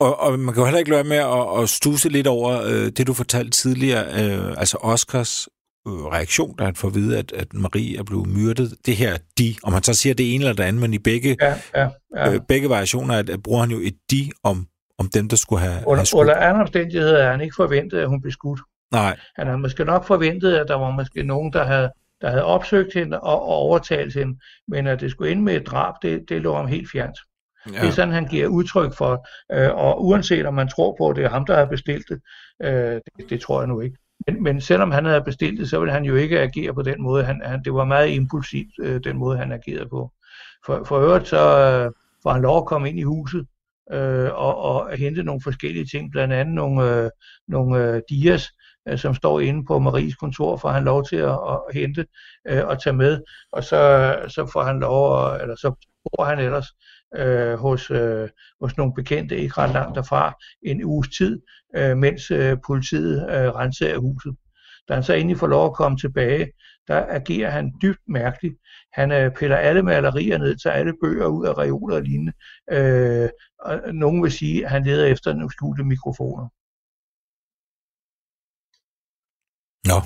Og, 0.00 0.20
og 0.20 0.38
man 0.38 0.54
kan 0.54 0.60
jo 0.60 0.64
heller 0.64 0.78
ikke 0.78 0.90
lade 0.90 1.04
med 1.04 1.16
at, 1.16 1.62
at 1.62 1.68
stuse 1.68 2.08
lidt 2.08 2.26
over 2.26 2.62
øh, 2.62 2.86
det, 2.86 3.06
du 3.06 3.14
fortalte 3.14 3.50
tidligere, 3.50 4.04
øh, 4.04 4.54
altså 4.58 4.76
Oscars 4.80 5.48
øh, 5.88 5.92
reaktion, 5.92 6.56
da 6.56 6.64
han 6.64 6.74
får 6.74 6.88
at 6.88 6.94
vide, 6.94 7.18
at, 7.18 7.32
at 7.32 7.54
Marie 7.54 7.98
er 7.98 8.02
blevet 8.02 8.28
myrdet. 8.28 8.76
Det 8.86 8.96
her 8.96 9.18
de, 9.38 9.54
om 9.62 9.72
han 9.72 9.82
så 9.82 9.94
siger 9.94 10.14
det 10.14 10.34
ene 10.34 10.44
eller 10.44 10.56
det 10.56 10.62
andet, 10.62 10.80
men 10.80 10.94
i 10.94 10.98
begge, 10.98 11.36
ja, 11.40 11.54
ja, 11.74 11.88
ja. 12.16 12.34
Øh, 12.34 12.40
begge 12.48 12.68
variationer, 12.68 13.18
at, 13.18 13.30
at 13.30 13.42
bruger 13.42 13.60
han 13.60 13.70
jo 13.70 13.78
et 13.78 13.96
de 14.10 14.30
om, 14.42 14.66
om 14.98 15.08
dem, 15.14 15.28
der 15.28 15.36
skulle 15.36 15.60
have, 15.60 15.86
under, 15.86 15.96
have 15.96 16.06
skudt. 16.06 16.20
Under 16.20 16.36
andre 16.36 16.60
omstændigheder 16.60 17.18
er 17.18 17.30
han 17.30 17.40
ikke 17.40 17.54
forventet, 17.56 17.98
at 17.98 18.08
hun 18.08 18.20
blev 18.20 18.32
skudt. 18.32 18.60
Nej. 18.92 19.16
Han 19.36 19.46
har 19.46 19.56
måske 19.56 19.84
nok 19.84 20.04
forventet, 20.04 20.54
at 20.54 20.68
der 20.68 20.74
var 20.74 20.90
måske 20.90 21.22
nogen, 21.22 21.52
der 21.52 21.64
havde, 21.64 21.90
der 22.20 22.30
havde 22.30 22.44
opsøgt 22.44 22.94
hende 22.94 23.20
og, 23.20 23.42
og 23.42 23.54
overtalt 23.54 24.14
hende, 24.14 24.38
men 24.68 24.86
at 24.86 25.00
det 25.00 25.10
skulle 25.10 25.32
ende 25.32 25.42
med 25.42 25.56
et 25.56 25.66
drab, 25.66 25.94
det, 26.02 26.24
det 26.28 26.42
lå 26.42 26.56
ham 26.56 26.66
helt 26.66 26.90
fjernt. 26.90 27.18
Ja. 27.72 27.80
Det 27.80 27.88
er 27.88 27.92
sådan, 27.92 28.14
han 28.14 28.26
giver 28.26 28.48
udtryk 28.48 28.94
for, 28.94 29.26
øh, 29.52 29.74
og 29.74 30.04
uanset 30.04 30.46
om 30.46 30.54
man 30.54 30.68
tror 30.68 30.94
på, 30.98 31.08
at 31.08 31.16
det 31.16 31.24
er 31.24 31.28
ham, 31.28 31.46
der 31.46 31.56
har 31.56 31.64
bestilt 31.64 32.04
det, 32.08 32.20
øh, 32.62 33.00
det, 33.16 33.30
det 33.30 33.40
tror 33.40 33.60
jeg 33.60 33.68
nu 33.68 33.80
ikke. 33.80 33.96
Men, 34.26 34.42
men 34.42 34.60
selvom 34.60 34.90
han 34.90 35.04
havde 35.04 35.22
bestilt 35.22 35.60
det, 35.60 35.70
så 35.70 35.78
ville 35.78 35.92
han 35.92 36.04
jo 36.04 36.14
ikke 36.14 36.40
agere 36.40 36.74
på 36.74 36.82
den 36.82 37.02
måde. 37.02 37.24
Han, 37.24 37.42
han, 37.44 37.62
det 37.64 37.74
var 37.74 37.84
meget 37.84 38.10
impulsivt, 38.10 38.72
øh, 38.80 39.00
den 39.04 39.18
måde, 39.18 39.38
han 39.38 39.52
agerede 39.52 39.88
på. 39.88 40.12
For, 40.66 40.84
for 40.84 40.98
øvrigt 40.98 41.28
så 41.28 41.36
øh, 41.38 41.92
var 42.24 42.32
han 42.32 42.42
lov 42.42 42.56
at 42.56 42.66
komme 42.66 42.88
ind 42.88 42.98
i 42.98 43.02
huset 43.02 43.46
øh, 43.92 44.30
og, 44.34 44.56
og 44.58 44.96
hente 44.96 45.22
nogle 45.22 45.40
forskellige 45.42 45.86
ting, 45.86 46.10
blandt 46.10 46.34
andet 46.34 46.54
nogle, 46.54 46.94
øh, 46.94 47.10
nogle 47.48 47.84
øh, 47.84 48.02
dias, 48.08 48.50
øh, 48.88 48.98
som 48.98 49.14
står 49.14 49.40
inde 49.40 49.64
på 49.64 49.78
Maries 49.78 50.16
kontor, 50.16 50.56
for 50.56 50.68
han 50.68 50.84
lov 50.84 51.04
til 51.04 51.16
at, 51.16 51.30
at 51.30 51.60
hente 51.74 52.06
øh, 52.48 52.66
og 52.66 52.82
tage 52.82 52.96
med, 52.96 53.20
og 53.52 53.64
så, 53.64 54.14
så 54.28 54.50
får 54.52 54.62
han 54.62 54.80
lov, 54.80 55.26
at, 55.26 55.42
eller 55.42 55.56
så 55.56 55.72
bor 56.04 56.24
han 56.24 56.38
ellers 56.38 56.66
øh, 57.16 57.58
hos, 57.58 57.90
øh, 57.90 58.28
hos 58.60 58.76
nogle 58.76 58.94
bekendte, 58.94 59.36
ikke 59.36 59.54
ret 59.58 59.72
langt 59.72 59.96
derfra, 59.96 60.34
en 60.62 60.84
uges 60.84 61.08
tid, 61.08 61.40
øh, 61.76 61.96
mens 61.96 62.30
øh, 62.30 62.56
politiet 62.66 63.22
øh, 63.22 63.54
renser 63.54 63.98
huset. 63.98 64.36
Da 64.88 64.94
han 64.94 65.02
så 65.02 65.14
endelig 65.14 65.38
får 65.38 65.46
lov 65.46 65.66
at 65.66 65.74
komme 65.74 65.98
tilbage, 65.98 66.52
der 66.88 67.06
agerer 67.08 67.50
han 67.50 67.72
dybt 67.82 68.00
mærkeligt. 68.08 68.56
Han 68.92 69.12
øh, 69.12 69.32
piller 69.34 69.56
alle 69.56 69.82
malerier 69.82 70.38
ned, 70.38 70.56
tager 70.56 70.76
alle 70.76 70.94
bøger 71.02 71.26
ud 71.26 71.46
af 71.46 71.58
reoler 71.58 71.96
og 71.96 72.02
lignende. 72.02 72.32
Øh, 72.72 73.28
og 73.58 73.94
nogen 73.94 74.22
vil 74.22 74.32
sige, 74.32 74.64
at 74.64 74.70
han 74.70 74.84
leder 74.84 75.06
efter 75.06 75.32
nogle 75.32 75.52
skjulte 75.52 75.84
mikrofoner. 75.84 76.48
Nå. 79.90 79.98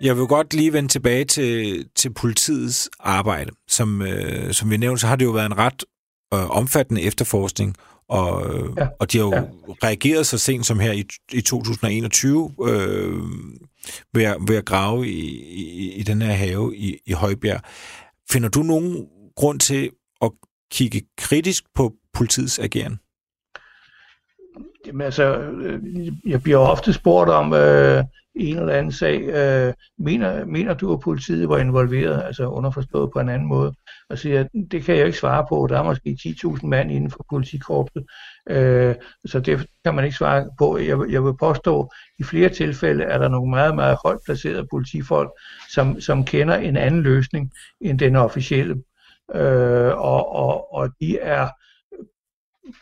Jeg 0.00 0.16
vil 0.16 0.26
godt 0.26 0.54
lige 0.54 0.72
vende 0.72 0.88
tilbage 0.88 1.24
til, 1.24 1.88
til 1.94 2.14
politiets 2.14 2.90
arbejde. 3.00 3.50
Som, 3.68 4.02
øh, 4.02 4.52
som 4.52 4.70
vi 4.70 4.76
nævnte, 4.76 5.00
så 5.00 5.06
har 5.06 5.16
det 5.16 5.24
jo 5.24 5.30
været 5.30 5.46
en 5.46 5.58
ret 5.58 5.84
øh, 6.34 6.50
omfattende 6.50 7.02
efterforskning, 7.02 7.76
og, 8.08 8.46
ja. 8.78 8.86
og 9.00 9.12
de 9.12 9.18
har 9.18 9.24
jo 9.24 9.34
ja. 9.34 9.42
reageret 9.82 10.26
så 10.26 10.38
sent 10.38 10.66
som 10.66 10.80
her 10.80 10.92
i, 10.92 11.04
i 11.32 11.40
2021 11.40 12.52
øh, 12.62 13.14
ved, 14.14 14.24
at, 14.24 14.36
ved 14.48 14.56
at 14.56 14.64
grave 14.64 15.08
i, 15.08 15.20
i, 15.54 15.92
i 15.92 16.02
den 16.02 16.22
her 16.22 16.32
have 16.32 16.76
i, 16.76 16.98
i 17.06 17.12
Højbjerg. 17.12 17.60
Finder 18.30 18.48
du 18.48 18.62
nogen 18.62 19.06
grund 19.36 19.60
til 19.60 19.90
at 20.22 20.30
kigge 20.70 21.02
kritisk 21.18 21.64
på 21.74 21.92
politiets 22.12 22.58
ageren? 22.58 22.98
Jamen 24.86 25.00
altså, 25.00 25.38
øh, 25.38 25.80
jeg 26.26 26.42
bliver 26.42 26.58
ofte 26.58 26.92
spurgt 26.92 27.30
om 27.30 27.52
øh, 27.52 28.04
en 28.36 28.58
eller 28.58 28.72
anden 28.72 28.92
sag. 28.92 29.20
Øh, 29.20 29.74
mener, 29.98 30.44
mener 30.44 30.74
du, 30.74 30.92
at 30.92 31.00
politiet 31.00 31.48
var 31.48 31.58
involveret, 31.58 32.22
altså 32.24 32.46
underforstået 32.46 33.10
på 33.12 33.20
en 33.20 33.28
anden 33.28 33.48
måde? 33.48 33.74
Og 34.10 34.18
siger, 34.18 34.44
det 34.70 34.84
kan 34.84 34.96
jeg 34.96 35.06
ikke 35.06 35.18
svare 35.18 35.46
på. 35.48 35.66
Der 35.70 35.78
er 35.78 35.82
måske 35.82 36.18
10.000 36.20 36.66
mand 36.66 36.92
inden 36.92 37.10
for 37.10 37.24
politikorpset, 37.30 38.04
øh, 38.48 38.94
så 39.26 39.40
det 39.40 39.66
kan 39.84 39.94
man 39.94 40.04
ikke 40.04 40.16
svare 40.16 40.50
på. 40.58 40.78
Jeg, 40.78 40.98
jeg 41.10 41.24
vil 41.24 41.36
påstå, 41.40 41.80
at 41.80 41.88
i 42.18 42.22
flere 42.22 42.48
tilfælde 42.48 43.04
er 43.04 43.18
der 43.18 43.28
nogle 43.28 43.50
meget, 43.50 43.74
meget 43.74 43.98
højt 44.04 44.18
placerede 44.24 44.66
politifolk, 44.70 45.30
som, 45.70 46.00
som 46.00 46.24
kender 46.24 46.56
en 46.56 46.76
anden 46.76 47.02
løsning 47.02 47.52
end 47.80 47.98
den 47.98 48.16
officielle. 48.16 48.82
Øh, 49.34 49.96
og, 49.98 50.34
og, 50.34 50.74
og 50.74 50.90
de 51.00 51.18
er 51.18 51.48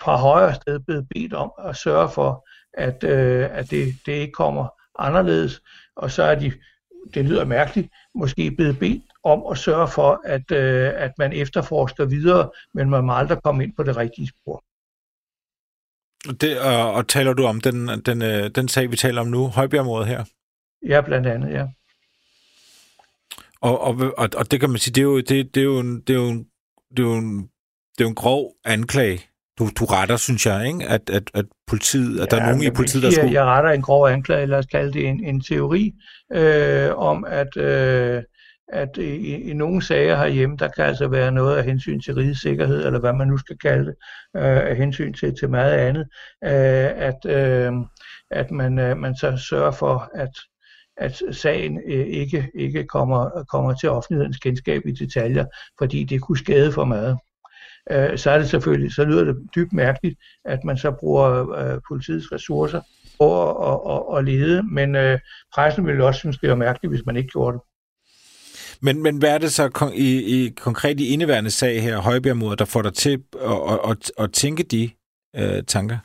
fra 0.00 0.16
højre 0.16 0.54
sted 0.54 0.80
blevet 0.80 1.06
bedt 1.14 1.32
om 1.32 1.52
at 1.64 1.76
sørge 1.76 2.08
for, 2.08 2.48
at, 2.74 3.04
øh, 3.04 3.48
at 3.50 3.70
det, 3.70 3.94
det 4.06 4.12
ikke 4.12 4.32
kommer 4.32 4.68
anderledes, 4.98 5.62
og 5.96 6.10
så 6.10 6.22
er 6.22 6.34
de, 6.34 6.52
det 7.14 7.24
lyder 7.24 7.44
mærkeligt, 7.44 7.88
måske 8.14 8.50
blevet 8.50 8.78
bedt 8.78 9.02
om 9.24 9.42
at 9.50 9.58
sørge 9.58 9.88
for, 9.88 10.20
at, 10.24 10.52
øh, 10.52 10.92
at 10.94 11.12
man 11.18 11.32
efterforsker 11.32 12.04
videre, 12.04 12.50
men 12.74 12.90
man 12.90 13.04
må 13.04 13.12
aldrig 13.12 13.38
komme 13.44 13.64
ind 13.64 13.72
på 13.76 13.82
det 13.82 13.96
rigtige 13.96 14.28
spor. 14.28 14.64
Det, 16.40 16.60
og, 16.60 16.92
og 16.92 17.08
taler 17.08 17.32
du 17.32 17.44
om 17.44 17.60
den, 17.60 17.88
den, 17.88 18.22
øh, 18.22 18.50
den 18.54 18.68
sag, 18.68 18.90
vi 18.90 18.96
taler 18.96 19.20
om 19.20 19.26
nu, 19.26 19.48
Højbjergmordet 19.48 20.08
her? 20.08 20.24
Ja, 20.86 21.00
blandt 21.00 21.26
andet, 21.26 21.52
ja. 21.52 21.66
Og, 23.60 23.80
og, 23.80 23.96
og, 24.18 24.28
og 24.36 24.50
det 24.50 24.60
kan 24.60 24.70
man 24.70 24.78
sige, 24.78 24.94
det 24.94 25.00
er 25.00 25.04
jo, 25.04 25.16
det, 25.20 25.54
det 25.54 25.56
er 25.56 25.64
jo, 25.64 25.78
en, 25.78 26.00
det 26.00 26.10
er 26.10 26.14
jo, 26.14 26.28
en, 26.28 26.48
det 26.90 26.98
er 26.98 27.02
jo 27.02 27.14
en, 27.14 27.42
det 27.92 28.00
er 28.00 28.04
jo 28.04 28.08
en 28.08 28.14
grov 28.14 28.52
anklage, 28.64 29.20
du, 29.58 29.68
du 29.78 29.84
retter, 29.84 30.16
synes 30.16 30.46
jeg, 30.46 30.66
ikke? 30.66 30.88
At, 30.88 31.10
at, 31.10 31.30
at 31.34 31.44
politiet, 31.66 32.20
at 32.20 32.32
ja, 32.32 32.36
der 32.36 32.42
er 32.42 32.46
nogen 32.46 32.62
i 32.62 32.70
politiet, 32.70 33.02
der 33.02 33.10
skulle... 33.10 33.32
Jeg 33.32 33.44
retter 33.44 33.70
en 33.70 33.82
grov 33.82 34.08
anklage, 34.08 34.46
lad 34.46 34.58
os 34.58 34.66
kalde 34.66 34.92
det 34.92 35.08
en, 35.08 35.24
en 35.24 35.40
teori, 35.40 35.92
øh, 36.32 36.96
om 36.96 37.24
at, 37.28 37.56
øh, 37.56 38.22
at 38.68 38.96
i, 38.96 39.50
i 39.50 39.52
nogle 39.52 39.82
sager 39.82 40.16
herhjemme, 40.16 40.56
der 40.56 40.68
kan 40.68 40.84
altså 40.84 41.08
være 41.08 41.32
noget 41.32 41.56
af 41.56 41.64
hensyn 41.64 42.00
til 42.00 42.14
rigets 42.14 42.42
sikkerhed, 42.42 42.86
eller 42.86 43.00
hvad 43.00 43.12
man 43.12 43.28
nu 43.28 43.38
skal 43.38 43.58
kalde 43.58 43.86
det, 43.86 43.94
øh, 44.36 44.70
af 44.70 44.76
hensyn 44.76 45.12
til, 45.12 45.36
til 45.38 45.50
meget 45.50 45.72
andet, 45.72 46.06
øh, 46.44 46.90
at, 47.08 47.26
øh, 47.26 47.72
at 48.30 48.50
man, 48.50 48.78
øh, 48.78 48.96
man 48.96 49.16
så 49.16 49.36
sørger 49.36 49.72
for, 49.72 50.10
at 50.14 50.30
at 50.96 51.22
sagen 51.30 51.80
øh, 51.86 52.06
ikke, 52.06 52.50
ikke 52.54 52.84
kommer, 52.84 53.44
kommer 53.50 53.74
til 53.74 53.88
offentlighedens 53.88 54.38
kendskab 54.38 54.82
i 54.86 54.92
detaljer, 54.92 55.44
fordi 55.78 56.04
det 56.04 56.20
kunne 56.20 56.38
skade 56.38 56.72
for 56.72 56.84
meget 56.84 57.18
øh, 57.90 58.18
så 58.18 58.30
er 58.30 58.38
det 58.38 58.48
selvfølgelig, 58.48 58.92
så 58.92 59.04
lyder 59.04 59.24
det 59.24 59.36
dybt 59.54 59.72
mærkeligt, 59.72 60.18
at 60.44 60.64
man 60.64 60.76
så 60.76 60.90
bruger 60.90 61.50
øh, 61.50 61.80
politiets 61.88 62.32
ressourcer 62.32 62.80
på 63.18 63.50
at, 63.50 63.80
at, 63.94 64.18
at 64.18 64.24
lede, 64.24 64.62
men 64.72 64.96
øh, 64.96 65.18
pressen 65.54 65.86
ville 65.86 66.04
også 66.04 66.18
synes, 66.18 66.38
det 66.38 66.48
var 66.48 66.54
mærkeligt, 66.54 66.92
hvis 66.92 67.06
man 67.06 67.16
ikke 67.16 67.28
gjorde 67.28 67.52
det. 67.52 67.62
Men, 68.80 69.02
men 69.02 69.18
hvad 69.18 69.34
er 69.34 69.38
det 69.38 69.52
så 69.52 69.90
i, 69.94 70.44
i 70.44 70.48
konkret 70.50 71.00
i 71.00 71.08
indeværende 71.08 71.50
sag 71.50 71.82
her, 71.82 71.98
Højbjergmordet, 71.98 72.58
der 72.58 72.64
får 72.64 72.82
dig 72.82 72.94
til 72.94 73.22
at, 73.40 73.72
at, 73.72 73.90
at, 73.90 74.12
at 74.18 74.32
tænke 74.32 74.62
de 74.62 74.90
øh, 75.36 75.62
tanker? 75.62 75.98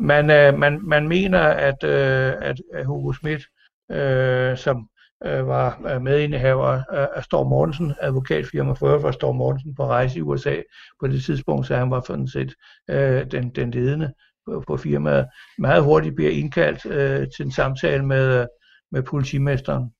Man, 0.00 0.30
øh, 0.30 0.58
man, 0.58 0.80
man 0.82 1.08
mener, 1.08 1.40
at, 1.40 1.84
øh, 1.84 2.32
at 2.40 2.86
Hugo 2.86 3.12
Schmidt, 3.12 3.42
øh, 3.90 4.56
som 4.56 4.88
øh, 5.24 5.46
var 5.46 5.98
medindehaver 5.98 6.82
af 7.16 7.24
Storm 7.24 7.46
Mortensen, 7.46 7.94
advokatfirma 8.00 8.72
for 8.72 8.98
for 8.98 9.10
Storm 9.10 9.36
Mortensen 9.36 9.74
på 9.74 9.86
rejse 9.86 10.18
i 10.18 10.22
USA 10.22 10.62
på 11.00 11.06
det 11.06 11.24
tidspunkt, 11.24 11.66
så 11.66 11.76
han 11.76 11.90
var 11.90 12.00
sådan 12.06 12.28
set 12.28 12.54
øh, 12.90 13.30
den, 13.30 13.50
den 13.50 13.70
ledende 13.70 14.12
på, 14.46 14.64
på 14.66 14.76
firmaet. 14.76 15.26
Meget 15.58 15.84
hurtigt 15.84 16.14
bliver 16.14 16.30
indkaldt 16.30 16.86
øh, 16.86 17.26
til 17.36 17.44
en 17.44 17.52
samtale 17.52 18.06
med, 18.06 18.46
med 18.90 19.02
politimesteren. 19.02 19.92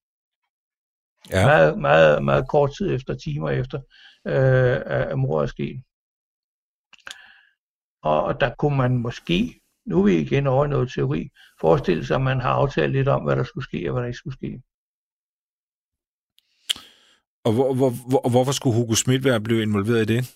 Ja. 1.31 1.47
Meget, 1.47 1.79
meget, 1.79 2.25
meget 2.25 2.49
kort 2.49 2.71
tid 2.79 2.95
efter, 2.95 3.15
timer 3.15 3.51
efter, 3.51 3.79
øh, 4.27 4.81
at 4.87 5.19
mor 5.19 5.43
er 5.43 5.47
sket. 5.47 5.83
Og, 8.03 8.25
og 8.25 8.41
der 8.41 8.55
kunne 8.59 8.77
man 8.77 8.97
måske, 8.97 9.61
nu 9.87 9.99
er 10.01 10.05
vi 10.05 10.19
igen 10.19 10.47
over 10.47 10.65
i 10.65 10.69
noget 10.69 10.93
teori, 10.93 11.29
forestille 11.61 12.07
sig, 12.07 12.15
at 12.15 12.23
man 12.23 12.41
har 12.41 12.51
aftalt 12.51 12.93
lidt 12.93 13.09
om, 13.09 13.23
hvad 13.23 13.37
der 13.37 13.45
skulle 13.45 13.65
ske 13.65 13.89
og 13.89 13.93
hvad 13.93 14.03
der 14.03 14.07
ikke 14.07 14.19
skulle 14.19 14.37
ske. 14.37 14.63
Og 17.47 17.53
hvor, 17.53 17.75
hvor, 17.75 17.91
hvor, 18.09 18.29
hvorfor 18.31 18.53
skulle 18.53 18.77
Hugo 18.77 18.95
Schmidt 18.95 19.25
være 19.25 19.41
blevet 19.41 19.63
involveret 19.63 20.11
i 20.11 20.15
det? 20.15 20.35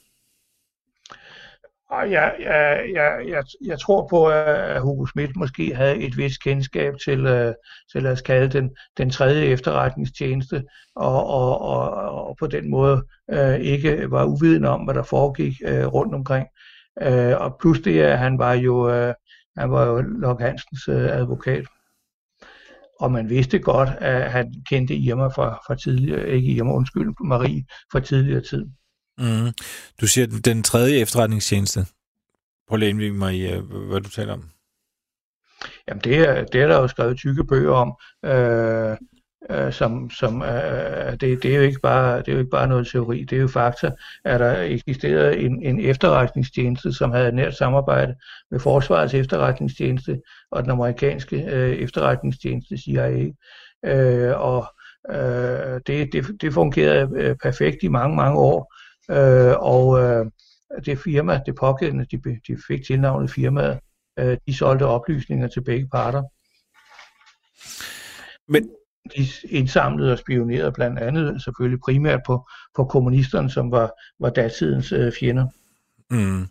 Og 1.91 2.11
jeg, 2.11 2.35
jeg, 2.41 2.91
jeg, 2.95 3.29
jeg, 3.29 3.45
jeg 3.65 3.81
tror 3.81 4.07
på, 4.11 4.27
at 4.27 4.81
Hugo 4.81 5.07
Schmidt 5.07 5.37
måske 5.37 5.75
havde 5.75 5.97
et 5.97 6.17
vist 6.17 6.43
kendskab 6.43 6.95
til, 7.05 7.27
øh, 7.27 7.55
til 7.93 8.03
lad 8.03 8.13
os 8.13 8.21
kalde 8.21 8.59
den, 8.59 8.71
den 8.99 9.11
tredje 9.11 9.45
efterretningstjeneste, 9.45 10.65
og, 10.97 11.27
og, 11.27 11.61
og, 11.61 11.91
og 12.29 12.37
på 12.39 12.47
den 12.47 12.71
måde 12.71 13.03
øh, 13.31 13.61
ikke 13.61 14.11
var 14.11 14.25
uviden 14.25 14.65
om, 14.65 14.81
hvad 14.81 14.95
der 14.95 15.03
foregik 15.03 15.55
øh, 15.65 15.87
rundt 15.87 16.15
omkring. 16.15 16.47
Øh, 17.03 17.41
og 17.41 17.57
plus 17.61 17.81
det, 17.81 18.01
at 18.01 18.19
han 18.19 18.39
var 18.39 18.53
jo, 18.53 18.91
øh, 18.91 19.15
han 19.57 19.71
var 19.71 19.87
jo 19.87 20.01
Lok 20.01 20.41
Hansens 20.41 20.89
øh, 20.89 21.17
advokat 21.17 21.65
og 23.01 23.13
man 23.13 23.29
vidste 23.29 23.59
godt, 23.59 23.89
at 23.99 24.33
han 24.33 24.55
kendte 24.69 24.95
Irma 24.95 25.27
fra, 25.27 25.63
fra 25.67 25.75
tidligere, 25.75 26.29
ikke 26.29 26.49
Irma, 26.49 26.73
undskyld, 26.73 27.15
Marie, 27.25 27.65
fra 27.93 28.01
tidligere 28.01 28.41
tid. 28.41 28.67
Mm. 29.19 29.53
Du 30.01 30.07
siger 30.07 30.27
den, 30.27 30.41
den 30.41 30.63
tredje 30.63 30.95
efterretningstjeneste. 30.95 31.87
Prøv 32.69 32.77
at 32.77 32.81
i, 33.29 33.53
øh, 33.53 33.63
hvad 33.89 34.01
du 34.01 34.11
taler 34.11 34.33
om. 34.33 34.45
Jamen, 35.89 36.01
det 36.05 36.17
er, 36.17 36.45
det 36.45 36.61
er 36.61 36.67
der 36.67 36.81
jo 36.81 36.89
skrevet 36.89 37.17
tykke 37.17 37.45
bøger 37.45 37.73
om. 37.73 37.97
Øh, 38.25 38.97
øh, 39.51 39.73
som, 39.73 40.11
som 40.11 40.43
øh, 40.43 41.07
øh, 41.07 41.13
det, 41.13 41.43
det, 41.43 41.45
er 41.45 41.57
jo 41.57 41.63
ikke 41.63 41.81
bare, 41.81 42.19
det 42.19 42.29
er 42.29 42.33
jo 42.33 42.39
ikke 42.39 42.51
bare 42.51 42.69
noget 42.69 42.87
teori, 42.87 43.25
det 43.25 43.37
er 43.37 43.41
jo 43.41 43.49
fakta, 43.49 43.91
at 44.25 44.41
der 44.41 44.61
eksisterede 44.61 45.39
en, 45.39 45.63
en 45.63 45.81
efterretningstjeneste, 45.81 46.93
som 46.93 47.11
havde 47.11 47.33
nært 47.33 47.57
samarbejde 47.57 48.15
med 48.51 48.61
Forsvarets 48.61 49.15
efterretningstjeneste 49.15 50.21
og 50.51 50.63
den 50.63 50.71
amerikanske 50.71 51.45
øh, 51.51 51.73
efterretningstjeneste 51.73 52.79
CIA. 52.79 53.31
Øh, 53.85 54.41
og 54.41 54.67
øh, 55.11 55.81
det, 55.87 56.13
det, 56.13 56.27
det 56.41 56.53
fungerede 56.53 57.09
øh, 57.15 57.37
perfekt 57.43 57.77
i 57.83 57.89
mange, 57.89 58.17
mange 58.17 58.39
år. 58.39 58.75
Øh, 59.11 59.55
og 59.59 60.01
øh, 60.01 60.27
det 60.87 60.99
firma, 60.99 61.41
det 61.47 61.55
pågældende, 61.55 62.05
de, 62.05 62.41
de 62.49 62.59
fik 62.67 62.87
tilnavnet 62.87 63.31
firmaet, 63.31 63.79
øh, 64.19 64.37
de 64.47 64.57
solgte 64.57 64.87
oplysninger 64.87 65.49
til 65.49 65.65
begge 65.65 65.89
parter. 65.89 66.23
Men, 68.49 68.71
de 69.17 69.27
indsamlede 69.49 70.13
og 70.13 70.19
spionerede 70.19 70.73
blandt 70.73 70.99
andet 70.99 71.43
selvfølgelig 71.43 71.81
primært 71.81 72.21
på, 72.27 72.49
på 72.77 72.85
kommunisterne, 72.85 73.51
som 73.51 73.71
var, 73.71 73.91
var 74.21 74.31
datidens 74.31 74.93
øh, 74.93 75.13
fjender. 75.21 75.47
Mm. 76.11 76.47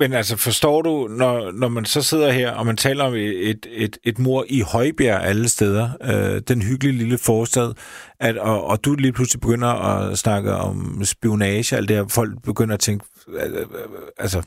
Men 0.00 0.12
altså, 0.12 0.36
forstår 0.36 0.82
du, 0.82 1.08
når, 1.10 1.50
når 1.50 1.68
man 1.68 1.84
så 1.84 2.02
sidder 2.02 2.30
her, 2.30 2.50
og 2.50 2.66
man 2.66 2.76
taler 2.76 3.04
om 3.04 3.14
et, 3.14 3.66
et, 3.70 3.98
et 4.04 4.18
mor 4.18 4.44
i 4.48 4.60
Højbjerg 4.60 5.22
alle 5.22 5.48
steder, 5.48 5.90
øh, 6.02 6.40
den 6.48 6.62
hyggelige 6.62 6.98
lille 6.98 7.18
forstad, 7.18 7.74
at, 8.20 8.38
og, 8.38 8.64
og 8.64 8.84
du 8.84 8.94
lige 8.94 9.12
pludselig 9.12 9.40
begynder 9.40 9.68
at 9.68 10.18
snakke 10.18 10.52
om 10.52 11.04
spionage, 11.04 11.76
alt 11.76 11.88
det 11.88 11.96
her, 11.96 12.08
folk 12.08 12.42
begynder 12.42 12.74
at 12.74 12.80
tænke, 12.80 13.04
altså, 14.18 14.42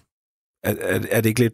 er, 0.63 0.75
er, 0.79 0.99
er 1.11 1.21
det 1.21 1.29
ikke 1.29 1.39
lidt 1.39 1.53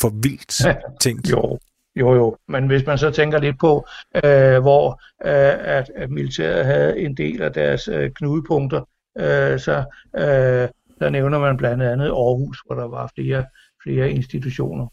for 0.00 0.12
vildt 0.22 0.66
tænkt? 1.00 1.30
jo, 1.30 1.58
jo, 1.98 2.14
jo, 2.14 2.36
men 2.48 2.66
hvis 2.66 2.86
man 2.86 2.98
så 2.98 3.10
tænker 3.10 3.38
lidt 3.38 3.58
på, 3.60 3.86
øh, 4.14 4.60
hvor 4.60 5.02
øh, 5.24 5.76
at, 5.76 5.90
at 5.94 6.10
militæret 6.10 6.64
havde 6.64 6.98
en 6.98 7.16
del 7.16 7.42
af 7.42 7.52
deres 7.52 7.88
øh, 7.88 8.10
knudepunkter, 8.10 8.80
øh, 9.18 9.58
så 9.58 9.84
øh, 10.16 10.68
der 11.00 11.10
nævner 11.10 11.38
man 11.38 11.56
blandt 11.56 11.82
andet 11.82 12.06
Aarhus, 12.06 12.62
hvor 12.66 12.74
der 12.74 12.88
var 12.88 13.10
flere, 13.14 13.44
flere 13.82 14.10
institutioner. 14.10 14.86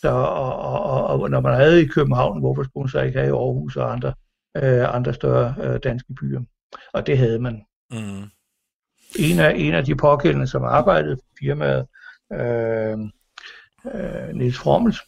Så, 0.00 0.10
og, 0.10 0.58
og, 0.58 1.20
og, 1.20 1.30
når 1.30 1.40
man 1.40 1.54
havde 1.54 1.82
i 1.82 1.86
København, 1.86 2.40
hvorfor 2.40 2.62
skulle 2.62 2.84
man 2.84 2.88
så 2.88 3.00
ikke 3.00 3.18
have 3.18 3.28
i 3.28 3.38
Aarhus 3.38 3.76
og 3.76 3.92
andre, 3.92 4.14
øh, 4.56 4.94
andre 4.94 5.14
større 5.14 5.54
øh, 5.62 5.80
danske 5.84 6.14
byer? 6.20 6.40
Og 6.92 7.06
det 7.06 7.18
havde 7.18 7.38
man. 7.38 7.62
Mm. 7.90 8.22
En, 9.18 9.40
af, 9.40 9.54
en 9.56 9.74
af 9.74 9.84
de 9.84 9.94
pågældende, 9.94 10.46
som 10.46 10.64
arbejdede 10.64 11.16
for 11.16 11.36
firmaet, 11.40 11.86
øh, 12.32 12.98
øh, 13.94 14.34
Niels 14.34 14.58
Frommels, 14.58 14.98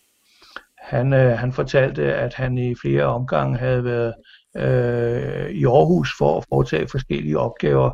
han, 0.89 1.13
øh, 1.13 1.39
han 1.39 1.53
fortalte, 1.53 2.15
at 2.15 2.35
han 2.35 2.59
i 2.59 2.75
flere 2.75 3.05
omgange 3.05 3.59
havde 3.59 3.85
været 3.85 4.15
øh, 4.57 5.51
i 5.51 5.65
Aarhus 5.65 6.11
for 6.19 6.39
at 6.39 6.45
foretage 6.49 6.89
forskellige 6.89 7.39
opgaver 7.39 7.91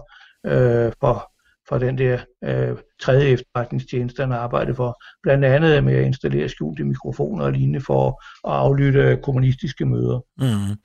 øh, 0.47 0.93
for, 1.01 1.33
for 1.69 1.79
den 1.79 1.99
der 1.99 2.19
øh, 2.45 2.77
tredje 3.03 3.27
efterretningstjeneste, 3.27 4.23
han 4.23 4.33
arbejdede 4.33 4.77
for. 4.77 5.03
Blandt 5.23 5.45
andet 5.45 5.85
med 5.85 5.95
at 5.95 6.05
installere 6.07 6.49
skjulte 6.49 6.85
mikrofoner 6.85 7.45
og 7.45 7.53
lignende 7.53 7.81
for 7.81 8.23
at 8.49 8.55
aflytte 8.55 9.19
kommunistiske 9.23 9.87
møder. 9.87 10.21
Mm. 10.39 10.77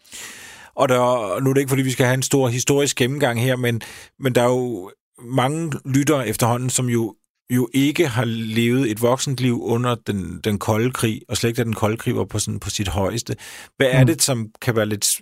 Og 0.75 0.89
der, 0.89 1.39
nu 1.39 1.49
er 1.49 1.53
det 1.53 1.61
ikke, 1.61 1.69
fordi 1.69 1.81
vi 1.81 1.91
skal 1.91 2.05
have 2.05 2.13
en 2.13 2.21
stor 2.21 2.47
historisk 2.47 2.97
gennemgang 2.97 3.41
her, 3.41 3.55
men, 3.55 3.81
men 4.19 4.35
der 4.35 4.41
er 4.41 4.49
jo 4.49 4.91
mange 5.21 5.71
lyttere 5.85 6.27
efterhånden, 6.27 6.69
som 6.69 6.85
jo 6.85 7.15
jo 7.49 7.69
ikke 7.73 8.07
har 8.07 8.25
levet 8.25 8.91
et 8.91 9.01
voksent 9.01 9.39
liv 9.39 9.63
under 9.63 9.95
den, 9.95 10.39
den 10.43 10.59
kolde 10.59 10.91
krig, 10.91 11.21
og 11.29 11.37
slet 11.37 11.49
ikke 11.49 11.57
da 11.57 11.63
den 11.63 11.73
kolde 11.73 11.97
krig 11.97 12.15
var 12.15 12.25
på, 12.25 12.39
sådan, 12.39 12.59
på 12.59 12.69
sit 12.69 12.87
højeste. 12.87 13.35
Hvad 13.77 13.87
er 13.91 14.01
mm. 14.01 14.07
det, 14.07 14.21
som 14.21 14.51
kan 14.61 14.75
være 14.75 14.85
lidt... 14.85 15.21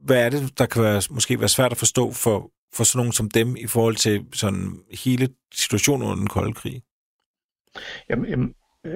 Hvad 0.00 0.24
er 0.24 0.30
det, 0.30 0.58
der 0.58 0.66
kan 0.66 0.82
være, 0.82 1.02
måske 1.10 1.40
være 1.40 1.48
svært 1.48 1.72
at 1.72 1.78
forstå 1.78 2.12
for, 2.12 2.50
for 2.74 2.84
sådan 2.84 2.98
nogen 2.98 3.12
som 3.12 3.30
dem 3.30 3.56
i 3.56 3.66
forhold 3.66 3.96
til 3.96 4.24
sådan 4.32 4.78
hele 5.04 5.28
situationen 5.54 6.02
under 6.02 6.16
den 6.16 6.26
kolde 6.26 6.52
krig? 6.52 6.82
Jamen, 8.10 8.28
jamen 8.30 8.54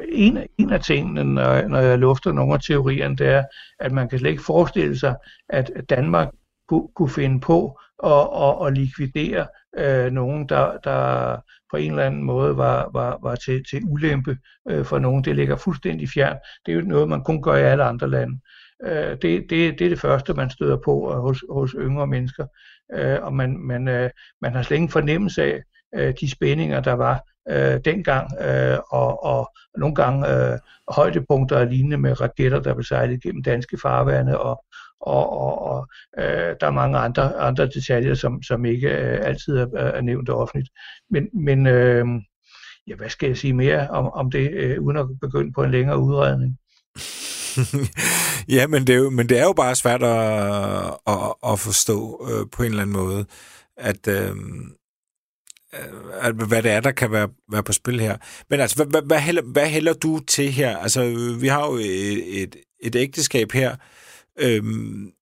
en, 0.09 0.39
en 0.59 0.71
af 0.71 0.81
tingene, 0.81 1.25
når, 1.25 1.69
når 1.69 1.79
jeg 1.79 1.99
lufter 1.99 2.33
nogle 2.33 2.55
af 2.55 2.61
teorierne, 2.61 3.17
det 3.17 3.27
er, 3.27 3.45
at 3.81 3.93
man 3.93 4.09
kan 4.09 4.19
slet 4.19 4.31
ikke 4.31 4.43
forestille 4.43 4.99
sig, 4.99 5.17
at 5.49 5.71
Danmark 5.89 6.29
kunne, 6.69 6.89
kunne 6.97 7.11
finde 7.11 7.41
på 7.41 7.79
at, 8.05 8.29
at, 8.35 8.67
at 8.67 8.79
likvidere 8.79 9.47
øh, 9.79 10.13
nogen, 10.13 10.49
der, 10.49 10.79
der 10.85 11.37
på 11.71 11.77
en 11.77 11.91
eller 11.91 12.05
anden 12.05 12.23
måde 12.23 12.57
var, 12.57 12.91
var, 12.93 13.19
var 13.23 13.35
til, 13.35 13.65
til 13.71 13.83
ulempe 13.85 14.37
øh, 14.71 14.85
for 14.85 14.99
nogen. 14.99 15.25
Det 15.25 15.37
ligger 15.37 15.57
fuldstændig 15.57 16.09
fjern. 16.09 16.37
Det 16.67 16.73
er 16.73 16.77
jo 16.77 16.85
noget, 16.85 17.09
man 17.09 17.25
kun 17.25 17.43
gør 17.43 17.55
i 17.55 17.63
alle 17.63 17.85
andre 17.85 18.11
lande. 18.11 18.41
Øh, 18.85 19.17
det, 19.23 19.23
det, 19.23 19.79
det 19.79 19.81
er 19.81 19.89
det 19.89 20.01
første, 20.01 20.35
man 20.35 20.51
støder 20.51 20.77
på 20.85 21.13
øh, 21.13 21.19
hos, 21.19 21.45
hos 21.51 21.75
yngre 21.79 22.07
mennesker. 22.07 22.47
Øh, 22.95 23.19
og 23.23 23.35
man, 23.35 23.59
man, 23.59 23.89
øh, 23.89 24.11
man 24.43 24.55
har 24.55 24.63
slet 24.63 24.77
ingen 24.77 24.91
fornemmelse 24.91 25.43
af 25.43 25.63
øh, 25.95 26.15
de 26.21 26.31
spændinger, 26.31 26.81
der 26.81 26.93
var 26.93 27.25
øh, 27.51 27.81
dengang, 27.85 28.29
øh, 28.41 28.79
og, 28.91 29.25
og 29.25 29.53
nogle 29.79 29.95
gange 29.95 30.29
øh, 30.29 30.59
højdepunkter 30.89 31.57
og 31.57 31.67
lignende 31.67 31.99
med 31.99 32.21
raketter, 32.21 32.61
der 32.61 32.75
blev 32.75 32.85
sejlet 32.85 33.23
gennem 33.23 33.43
danske 33.43 33.79
farvande, 33.83 34.39
og, 34.39 34.65
og, 35.01 35.33
og, 35.41 35.63
og 35.63 35.89
øh, 36.19 36.57
der 36.61 36.67
er 36.67 36.71
mange 36.71 36.99
andre, 36.99 37.37
andre 37.37 37.67
detaljer, 37.67 38.15
som, 38.15 38.43
som 38.43 38.65
ikke 38.65 38.89
øh, 38.89 39.19
altid 39.23 39.57
er, 39.57 39.67
er 39.77 40.01
nævnt 40.01 40.29
offentligt. 40.29 40.69
Men, 41.11 41.29
men 41.45 41.67
øh, 41.67 42.07
ja, 42.87 42.95
hvad 42.95 43.09
skal 43.09 43.27
jeg 43.27 43.37
sige 43.37 43.53
mere 43.53 43.89
om, 43.89 44.07
om 44.07 44.31
det, 44.31 44.51
øh, 44.51 44.81
uden 44.81 44.97
at 44.97 45.07
begynde 45.21 45.53
på 45.53 45.63
en 45.63 45.71
længere 45.71 45.99
udredning? 45.99 46.59
ja, 48.57 48.67
men 48.67 48.87
det, 48.87 48.95
er 48.95 48.99
jo, 48.99 49.11
men 49.11 49.29
det 49.29 49.39
er 49.39 49.45
jo 49.45 49.53
bare 49.53 49.75
svært 49.75 50.03
at, 50.03 50.97
at, 51.07 51.35
at 51.53 51.59
forstå 51.59 52.29
øh, 52.31 52.47
på 52.53 52.63
en 52.63 52.69
eller 52.71 52.83
anden 52.83 52.97
måde, 52.97 53.27
at, 53.77 54.09
øh, 54.09 54.37
at 56.21 56.35
hvad 56.35 56.63
det 56.63 56.71
er, 56.71 56.81
der 56.81 56.91
kan 56.91 57.13
være, 57.13 57.29
være 57.53 57.63
på 57.63 57.73
spil 57.73 58.01
her. 58.01 58.17
Men 58.51 58.61
altså, 58.61 58.77
hvad, 58.77 58.87
hvad, 58.87 59.03
hvad, 59.03 59.19
hælder, 59.19 59.43
hvad 59.43 59.67
hælder 59.67 59.93
du 59.93 60.19
til 60.19 60.53
her? 60.53 60.77
Altså, 60.77 61.05
vi 61.41 61.49
har 61.49 61.67
jo 61.67 61.75
et, 61.75 62.43
et, 62.43 62.57
et 62.81 62.97
ægteskab 62.97 63.53
her, 63.53 63.77
Øhm, 64.43 65.13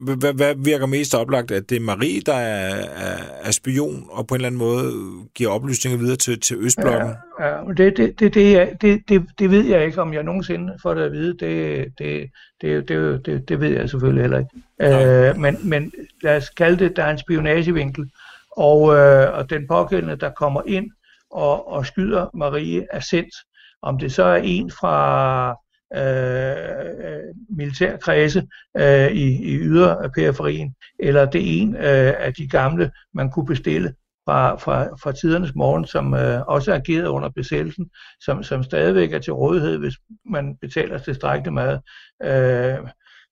hvad, 0.00 0.34
hvad 0.34 0.54
virker 0.64 0.86
mest 0.86 1.14
oplagt? 1.14 1.50
At 1.50 1.70
det 1.70 1.76
er 1.76 1.80
Marie, 1.80 2.20
der 2.20 2.34
er, 2.34 2.74
er, 2.74 3.18
er 3.42 3.50
spion, 3.50 4.06
og 4.10 4.26
på 4.26 4.34
en 4.34 4.38
eller 4.38 4.46
anden 4.46 4.58
måde 4.58 4.92
giver 5.34 5.50
oplysninger 5.50 5.98
videre 5.98 6.16
til, 6.16 6.40
til 6.40 6.56
Østblokken? 6.56 7.12
Ja, 7.40 7.46
ja 7.46 7.72
det, 7.76 7.96
det, 7.96 8.20
det, 8.20 8.34
det, 8.34 8.82
det, 8.82 9.08
det, 9.08 9.26
det 9.38 9.50
ved 9.50 9.64
jeg 9.64 9.84
ikke, 9.84 10.00
om 10.00 10.12
jeg 10.14 10.22
nogensinde 10.22 10.78
får 10.82 10.94
det 10.94 11.02
at 11.02 11.12
vide. 11.12 11.36
Det, 11.38 11.86
det, 11.98 12.30
det, 12.60 12.88
det, 12.88 13.26
det, 13.26 13.48
det 13.48 13.60
ved 13.60 13.70
jeg 13.70 13.90
selvfølgelig 13.90 14.22
heller 14.22 14.38
ikke. 14.38 15.30
Øh, 15.30 15.36
men, 15.36 15.68
men 15.68 15.92
lad 16.22 16.36
os 16.36 16.48
kalde 16.48 16.84
det, 16.84 16.96
der 16.96 17.04
er 17.04 17.10
en 17.10 17.18
spionagevinkel, 17.18 18.10
og, 18.56 18.94
øh, 18.96 19.38
og 19.38 19.50
den 19.50 19.68
pågældende, 19.68 20.16
der 20.16 20.30
kommer 20.30 20.62
ind 20.66 20.90
og, 21.30 21.68
og 21.72 21.86
skyder 21.86 22.26
Marie, 22.34 22.86
er 22.92 23.00
sendt. 23.00 23.34
Om 23.82 23.98
det 23.98 24.12
så 24.12 24.22
er 24.22 24.40
en 24.44 24.70
fra 24.70 25.56
Øh, 25.96 26.56
øh, 27.04 27.34
militærkredse 27.50 28.46
øh, 28.76 29.10
i, 29.12 29.52
i 29.52 29.56
yderperiferien, 29.58 30.74
eller 30.98 31.24
det 31.24 31.40
er 31.40 31.62
en 31.62 31.76
øh, 31.76 32.14
af 32.18 32.34
de 32.34 32.48
gamle, 32.48 32.90
man 33.14 33.30
kunne 33.30 33.46
bestille 33.46 33.94
fra, 34.28 34.56
fra, 34.56 34.84
fra 35.02 35.12
tidernes 35.12 35.54
morgen, 35.54 35.84
som 35.86 36.14
øh, 36.14 36.46
også 36.46 36.74
agerede 36.74 37.10
under 37.10 37.28
besættelsen, 37.28 37.90
som, 38.20 38.42
som 38.42 38.62
stadigvæk 38.62 39.12
er 39.12 39.18
til 39.18 39.32
rådighed, 39.32 39.78
hvis 39.78 39.94
man 40.24 40.56
betaler 40.60 40.98
tilstrækkeligt 40.98 41.54
mad. 41.54 41.78
Øh, 42.22 42.78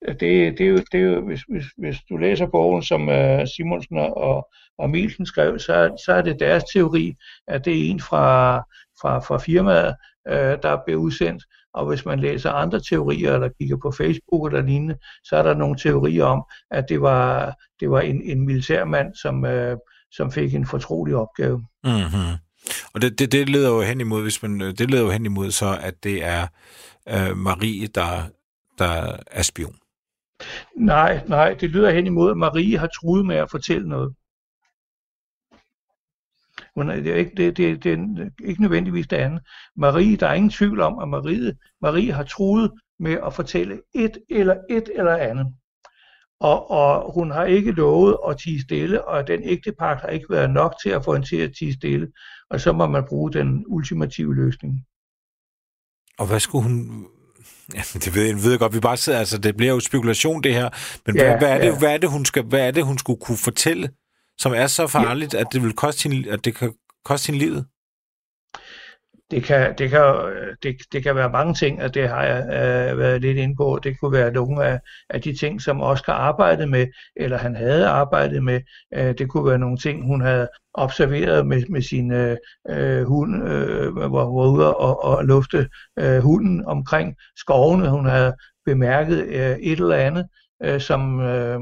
det, 0.08 0.58
det, 0.58 0.60
er 0.60 0.68
jo, 0.68 0.76
det 0.92 1.00
er 1.00 1.04
jo 1.04 1.26
hvis, 1.26 1.40
hvis, 1.48 1.64
hvis 1.78 1.96
du 2.08 2.16
læser 2.16 2.46
bogen, 2.46 2.82
som 2.82 3.08
øh, 3.08 3.46
Simonsen 3.56 3.98
og, 3.98 4.48
og 4.78 4.90
Mielsen 4.90 5.26
skrev, 5.26 5.58
så, 5.58 6.02
så 6.06 6.12
er 6.12 6.22
det 6.22 6.40
deres 6.40 6.64
teori, 6.74 7.14
at 7.48 7.64
det 7.64 7.72
er 7.72 7.90
en 7.90 8.00
fra, 8.00 8.58
fra, 9.00 9.18
fra 9.18 9.38
firmaet, 9.38 9.94
øh, 10.28 10.58
der 10.62 10.78
bliver 10.86 11.00
udsendt, 11.00 11.42
og 11.74 11.86
hvis 11.86 12.04
man 12.04 12.20
læser 12.20 12.50
andre 12.50 12.80
teorier, 12.80 13.34
eller 13.34 13.48
kigger 13.60 13.76
på 13.76 13.90
Facebook 13.90 14.52
eller 14.52 14.66
lignende, 14.66 14.96
så 15.24 15.36
er 15.36 15.42
der 15.42 15.54
nogle 15.54 15.78
teorier 15.78 16.24
om, 16.24 16.44
at 16.70 16.84
det 16.88 17.00
var, 17.00 17.54
det 17.80 17.90
var 17.90 18.00
en, 18.00 18.22
en 18.22 18.46
militærmand, 18.46 19.14
som, 19.14 19.44
øh, 19.44 19.76
som 20.12 20.32
fik 20.32 20.54
en 20.54 20.66
fortrolig 20.66 21.16
opgave. 21.16 21.64
Mm-hmm. 21.84 22.36
Og 22.94 23.02
det, 23.02 23.18
det, 23.18 23.32
det 23.32 23.48
leder 23.48 23.70
jo 23.70 23.80
hen 23.80 24.00
imod, 24.00 24.22
hvis 24.22 24.42
man, 24.42 24.60
det 24.60 24.90
leder 24.90 25.02
jo 25.02 25.10
hen 25.10 25.26
imod 25.26 25.50
så, 25.50 25.78
at 25.80 26.04
det 26.04 26.24
er 26.24 26.46
øh, 27.08 27.36
Marie, 27.36 27.86
der, 27.86 28.22
der 28.78 29.16
er 29.30 29.42
spion. 29.42 29.76
Nej, 30.76 31.20
nej, 31.26 31.54
det 31.60 31.70
lyder 31.70 31.90
hen 31.90 32.06
imod, 32.06 32.30
at 32.30 32.36
Marie 32.36 32.78
har 32.78 32.86
truet 32.86 33.26
med 33.26 33.36
at 33.36 33.50
fortælle 33.50 33.88
noget. 33.88 34.14
Hun 36.76 36.90
er, 36.90 36.96
det, 36.96 37.12
er 37.12 37.16
ikke, 37.16 37.32
det, 37.36 37.56
det, 37.56 37.84
det 37.84 37.92
er 37.92 38.28
ikke 38.44 38.62
nødvendigvis 38.62 39.06
det 39.06 39.16
andet. 39.16 39.42
Marie, 39.76 40.16
der 40.16 40.26
er 40.26 40.34
ingen 40.34 40.50
tvivl 40.50 40.80
om, 40.80 40.98
at 40.98 41.08
Marie, 41.08 41.56
Marie 41.82 42.12
har 42.12 42.24
truet 42.24 42.72
med 43.00 43.18
at 43.26 43.34
fortælle 43.34 43.80
et 43.94 44.18
eller 44.30 44.56
et 44.70 44.90
eller 44.94 45.16
andet. 45.16 45.46
Og, 46.40 46.70
og 46.70 47.12
hun 47.14 47.30
har 47.30 47.44
ikke 47.44 47.72
lovet 47.72 48.16
at 48.28 48.38
tige 48.38 48.62
stille, 48.62 49.04
og 49.04 49.28
den 49.28 49.40
ægtepagt 49.44 50.00
har 50.00 50.08
ikke 50.08 50.26
været 50.30 50.50
nok 50.50 50.74
til 50.82 50.90
at 50.90 51.04
få 51.04 51.12
hende 51.14 51.28
til 51.28 51.36
at 51.36 51.52
tige 51.58 51.74
stille. 51.74 52.08
Og 52.50 52.60
så 52.60 52.72
må 52.72 52.86
man 52.86 53.04
bruge 53.08 53.32
den 53.32 53.64
ultimative 53.66 54.34
løsning. 54.34 54.84
Og 56.18 56.26
hvad 56.26 56.40
skulle 56.40 56.62
hun... 56.62 57.06
Ja, 57.74 57.82
det 57.92 58.14
ved 58.14 58.22
jeg, 58.22 58.34
ved 58.34 58.50
jeg 58.50 58.58
godt, 58.58 58.74
vi 58.74 58.80
bare 58.80 58.96
sidder, 58.96 59.18
altså 59.18 59.38
det 59.38 59.56
bliver 59.56 59.72
jo 59.72 59.80
spekulation 59.80 60.42
det 60.42 60.54
her, 60.54 60.68
men 61.06 61.16
ja, 61.16 61.22
hvad, 61.22 61.38
hvad, 61.38 61.50
er 61.50 61.58
det, 61.58 61.66
ja. 61.66 61.78
hvad, 61.78 61.94
er 61.94 61.98
det, 61.98 62.10
hun 62.10 62.24
skal, 62.24 62.44
hvad 62.44 62.66
er 62.66 62.70
det, 62.70 62.84
hun 62.84 62.98
skulle 62.98 63.20
kunne 63.20 63.36
fortælle? 63.36 63.88
Som 64.38 64.52
er 64.52 64.66
så 64.66 64.86
farligt, 64.86 65.34
ja. 65.34 65.40
at 65.40 65.46
det 65.52 65.62
vil 65.62 65.72
koste 65.72 66.08
hende, 66.08 66.30
at 66.30 66.44
det 66.44 66.54
kan 66.54 66.74
koste 67.04 67.32
hende 67.32 67.46
livet? 67.46 67.66
Det 69.30 69.44
kan, 69.44 69.74
det, 69.78 69.90
kan, 69.90 70.04
det, 70.62 70.76
det 70.92 71.02
kan 71.02 71.16
være 71.16 71.30
mange 71.30 71.54
ting, 71.54 71.82
og 71.82 71.94
det 71.94 72.08
har 72.08 72.22
jeg 72.22 72.42
øh, 72.42 72.98
været 72.98 73.20
lidt 73.20 73.38
inde 73.38 73.56
på. 73.56 73.80
Det 73.84 74.00
kunne 74.00 74.12
være 74.12 74.32
nogle 74.32 74.64
af, 74.64 74.80
af 75.10 75.22
de 75.22 75.36
ting, 75.36 75.62
som 75.62 75.80
Oscar 75.80 76.12
arbejdede 76.12 76.66
med, 76.66 76.86
eller 77.16 77.38
han 77.38 77.56
havde 77.56 77.86
arbejdet 77.86 78.42
med. 78.42 78.60
Øh, 78.94 79.14
det 79.18 79.28
kunne 79.28 79.46
være 79.46 79.58
nogle 79.58 79.78
ting, 79.78 80.06
hun 80.06 80.20
havde 80.20 80.48
observeret 80.74 81.46
med, 81.46 81.62
med 81.68 81.82
sin 81.82 82.12
øh, 82.12 83.06
hund, 83.06 83.48
øh, 83.48 83.92
hvor 83.92 84.24
hun 84.24 84.38
var 84.38 84.48
ude 84.48 84.76
og, 84.76 85.04
og 85.04 85.24
lufte 85.24 85.68
øh, 85.98 86.18
hunden 86.18 86.64
omkring 86.64 87.16
skovene. 87.36 87.90
Hun 87.90 88.06
havde 88.06 88.34
bemærket 88.64 89.26
øh, 89.26 89.56
et 89.56 89.80
eller 89.80 89.96
andet, 89.96 90.26
øh, 90.62 90.80
som, 90.80 91.20
øh, 91.20 91.60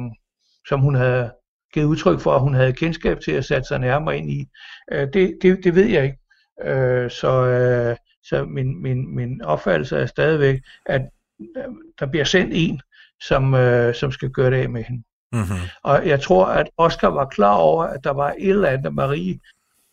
som 0.68 0.80
hun 0.80 0.94
havde 0.94 1.30
givet 1.74 1.86
udtryk 1.86 2.20
for, 2.20 2.34
at 2.34 2.40
hun 2.40 2.54
havde 2.54 2.72
kendskab 2.72 3.20
til 3.20 3.32
at 3.32 3.44
sætte 3.44 3.68
sig 3.68 3.78
nærmere 3.78 4.18
ind 4.18 4.30
i. 4.30 4.48
Øh, 4.92 5.08
det, 5.12 5.38
det, 5.42 5.64
det 5.64 5.74
ved 5.74 5.86
jeg 5.86 6.04
ikke. 6.04 6.18
Øh, 6.62 7.10
så 7.10 7.44
øh, 7.46 7.96
så 8.24 8.44
min, 8.44 8.82
min, 8.82 9.14
min 9.16 9.42
opfattelse 9.42 9.96
er 9.96 10.06
stadigvæk, 10.06 10.60
at 10.86 11.02
der 12.00 12.06
bliver 12.06 12.24
sendt 12.24 12.52
en, 12.54 12.80
som, 13.22 13.54
øh, 13.54 13.94
som 13.94 14.12
skal 14.12 14.30
gøre 14.30 14.50
det 14.50 14.56
af 14.56 14.70
med 14.70 14.84
hende. 14.84 15.02
Mm-hmm. 15.32 15.68
Og 15.82 16.08
jeg 16.08 16.20
tror, 16.20 16.46
at 16.46 16.70
Oscar 16.76 17.08
var 17.08 17.24
klar 17.26 17.54
over, 17.54 17.84
at 17.84 18.04
der 18.04 18.10
var 18.10 18.34
et 18.38 18.50
eller 18.50 18.68
andet, 18.68 18.94
Marie 18.94 19.38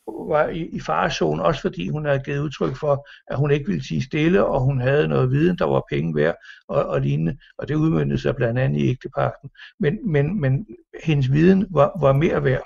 var 0.08 0.48
i, 0.48 0.66
i 0.66 0.80
farezonen, 0.80 1.40
også 1.40 1.62
fordi 1.62 1.90
hun 1.90 2.06
havde 2.06 2.20
givet 2.20 2.40
udtryk 2.40 2.76
for, 2.76 3.08
at 3.28 3.38
hun 3.38 3.52
ikke 3.52 3.68
ville 3.68 3.84
sige 3.88 4.04
stille, 4.04 4.46
og 4.46 4.62
hun 4.62 4.82
havde 4.82 5.08
noget 5.08 5.32
viden, 5.32 5.58
der 5.58 5.66
var 5.66 5.84
penge 5.90 6.16
værd 6.16 6.36
og, 6.68 6.86
og 6.86 7.02
lignende, 7.02 7.38
og 7.58 7.68
det 7.68 7.76
udmyndte 7.76 8.18
sig 8.18 8.36
blandt 8.36 8.60
andet 8.60 8.80
i 8.80 8.90
ægtepakten. 8.90 9.50
Men, 9.80 10.12
men, 10.12 10.42
men 10.42 10.68
hendes 11.04 11.32
viden 11.32 11.68
var, 11.70 12.00
var 12.00 12.14
mere 12.14 12.44
værd. 12.44 12.64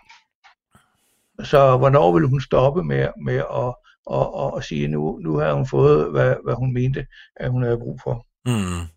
Så 1.43 1.77
hvornår 1.77 2.13
ville 2.13 2.29
hun 2.29 2.41
stoppe 2.41 2.83
med, 2.83 3.07
med 3.25 3.37
at, 3.37 3.75
og, 4.05 4.35
og, 4.35 4.53
og 4.53 4.63
sige, 4.63 4.87
nu, 4.87 5.19
nu 5.23 5.37
har 5.37 5.53
hun 5.53 5.67
fået, 5.67 6.11
hvad, 6.11 6.35
hvad 6.43 6.53
hun 6.53 6.73
mente, 6.73 7.07
at 7.35 7.51
hun 7.51 7.63
havde 7.63 7.77
brug 7.77 7.99
for. 8.03 8.25
Mm. 8.45 8.87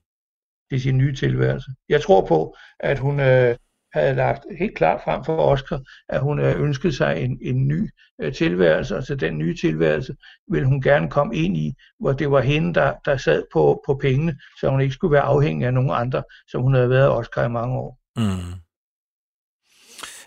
Det 0.71 0.83
sin 0.83 0.99
nye 0.99 1.15
tilværelse. 1.15 1.71
Jeg 1.89 2.03
tror 2.03 2.27
på, 2.27 2.57
at 2.81 2.99
hun, 2.99 3.21
øh, 3.21 3.57
havde 3.93 4.15
lagt 4.15 4.45
helt 4.59 4.77
klart 4.77 5.01
frem 5.05 5.25
for 5.25 5.37
Oscar, 5.37 5.81
at 6.09 6.21
hun 6.21 6.39
øh, 6.39 6.61
ønskede 6.61 6.93
sig 6.93 7.21
en, 7.21 7.39
en 7.43 7.69
ny 7.69 7.91
øh, 8.23 8.35
tilværelse, 8.35 8.97
og 8.97 9.07
til 9.07 9.21
den 9.21 9.39
nye 9.39 9.57
tilværelse 9.57 10.17
ville 10.51 10.69
hun 10.69 10.83
gerne 10.83 11.11
komme 11.11 11.37
ind 11.37 11.57
i, 11.57 11.75
hvor 12.01 12.13
det 12.13 12.31
var 12.31 12.41
hende, 12.41 12.75
der, 12.75 12.93
der 13.05 13.17
sad 13.17 13.43
på, 13.53 13.83
på 13.87 13.95
pengene, 13.95 14.39
så 14.61 14.69
hun 14.69 14.81
ikke 14.81 14.95
skulle 14.95 15.13
være 15.13 15.23
afhængig 15.23 15.67
af 15.67 15.75
nogen 15.75 15.91
andre, 15.91 16.23
som 16.49 16.63
hun 16.63 16.75
havde 16.75 16.91
været 16.91 17.09
Oscar 17.09 17.45
i 17.45 17.49
mange 17.49 17.77
år. 17.77 17.99
Mm. 18.17 18.55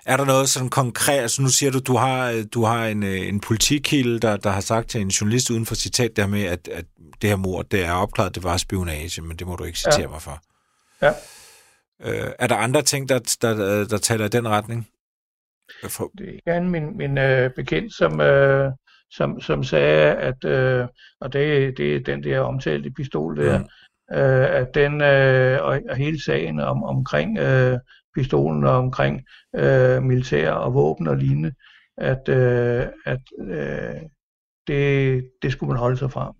Er 0.06 0.18
der 0.18 0.26
noget 0.26 0.50
sådan 0.50 0.70
konkret, 0.70 1.20
altså 1.20 1.42
nu 1.42 1.48
siger 1.48 1.72
du, 1.72 1.80
du 1.80 1.96
har, 1.96 2.44
du 2.54 2.64
har 2.64 2.88
en, 2.88 3.04
øh, 3.04 3.28
en 3.28 3.40
politikilde, 3.40 4.20
der, 4.20 4.38
der 4.38 4.50
har 4.50 4.62
sagt 4.62 4.90
til 4.90 5.02
en 5.02 5.08
journalist 5.08 5.50
uden 5.50 5.66
for 5.66 5.76
citat 5.76 6.16
der 6.16 6.28
med, 6.28 6.44
at, 6.44 6.68
at 6.68 6.86
det 7.22 7.30
her 7.30 7.38
mord, 7.38 7.66
det 7.66 7.86
er 7.86 7.92
opklaret, 7.92 8.36
det 8.36 8.44
var 8.44 8.58
spionage, 8.58 9.22
men 9.22 9.38
det 9.38 9.48
må 9.48 9.56
du 9.56 9.64
ikke 9.64 9.80
citere 9.80 10.02
ja. 10.02 10.08
mig 10.08 10.22
for. 10.22 10.42
Ja. 11.02 11.14
Øh, 12.06 12.32
er 12.40 12.48
der 12.48 12.56
andre 12.56 12.82
ting, 12.82 13.10
der, 13.10 13.38
der, 13.42 13.86
der 13.90 13.98
taler 13.98 14.26
i 14.26 14.30
den 14.30 14.48
retning? 14.48 14.88
For... 15.84 16.12
Det 16.18 16.30
er 16.46 16.52
igen 16.52 16.70
min, 16.70 16.98
min 16.98 17.18
øh, 17.18 17.52
bekendt, 17.56 17.94
som, 17.94 18.22
øh, 18.22 18.72
som, 19.12 19.42
som 19.42 19.64
sagde, 19.64 20.14
at, 20.14 20.46
øh, 20.46 20.88
og 21.22 21.34
det, 21.34 21.78
det 21.78 21.96
er 21.96 22.00
den 22.00 22.24
der 22.24 22.40
omtalte 22.40 22.92
pistol 22.92 23.38
der, 23.38 23.58
mm. 23.58 23.66
øh, 24.18 24.56
at 24.62 24.68
den, 24.76 25.02
øh, 25.02 25.64
og, 25.64 25.82
og 25.90 25.96
hele 25.96 26.24
sagen 26.24 26.60
om, 26.60 26.84
omkring 26.84 27.38
øh, 27.40 27.80
pistolen 28.16 28.64
og 28.64 28.78
omkring 28.78 29.22
øh, 29.56 30.04
militær 30.04 30.52
og 30.52 30.74
våben 30.74 31.08
og 31.08 31.18
lignende, 31.18 31.54
at, 31.98 32.30
øh, 32.30 32.86
at 33.06 33.22
øh, 33.40 34.02
det, 34.68 35.24
det 35.42 35.52
skulle 35.52 35.68
man 35.68 35.80
holde 35.80 35.98
sig 35.98 36.12
fra. 36.12 36.36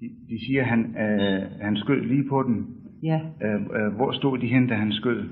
De, 0.00 0.06
de 0.28 0.46
siger, 0.46 0.62
at 0.62 0.68
han, 0.68 0.96
øh, 0.96 1.42
han 1.60 1.76
skød 1.76 2.00
lige 2.00 2.28
på 2.28 2.42
den. 2.42 2.83
Ja. 3.04 3.20
Øh, 3.44 3.60
øh, 3.78 3.92
hvor 3.96 4.12
stod 4.12 4.38
de 4.38 4.46
hen, 4.46 4.66
da 4.66 4.74
han 4.74 4.92
skød? 4.92 5.24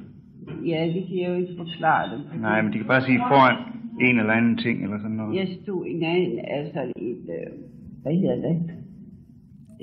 Ja, 0.66 0.87
det 0.95 1.07
kan 1.09 1.16
jeg 1.20 1.29
jo 1.29 1.35
ikke 1.35 1.55
forklare 1.57 2.12
dem. 2.12 2.41
Nej, 2.41 2.62
men 2.62 2.73
de 2.73 2.79
kan 2.79 2.87
bare 2.87 3.03
sige 3.03 3.18
foran 3.18 3.57
en 4.01 4.18
eller 4.18 4.33
anden 4.33 4.57
ting, 4.59 4.83
eller 4.85 4.99
sådan 4.99 5.16
noget. 5.16 5.37
Jeg 5.37 5.49
stod 5.62 5.87
i 5.87 5.91
en 5.91 6.03
anden, 6.03 6.39
altså 6.49 6.81
et, 6.97 7.25
øh, 7.37 7.53
hvad 8.03 8.12
hedder 8.12 8.49
det? 8.49 8.70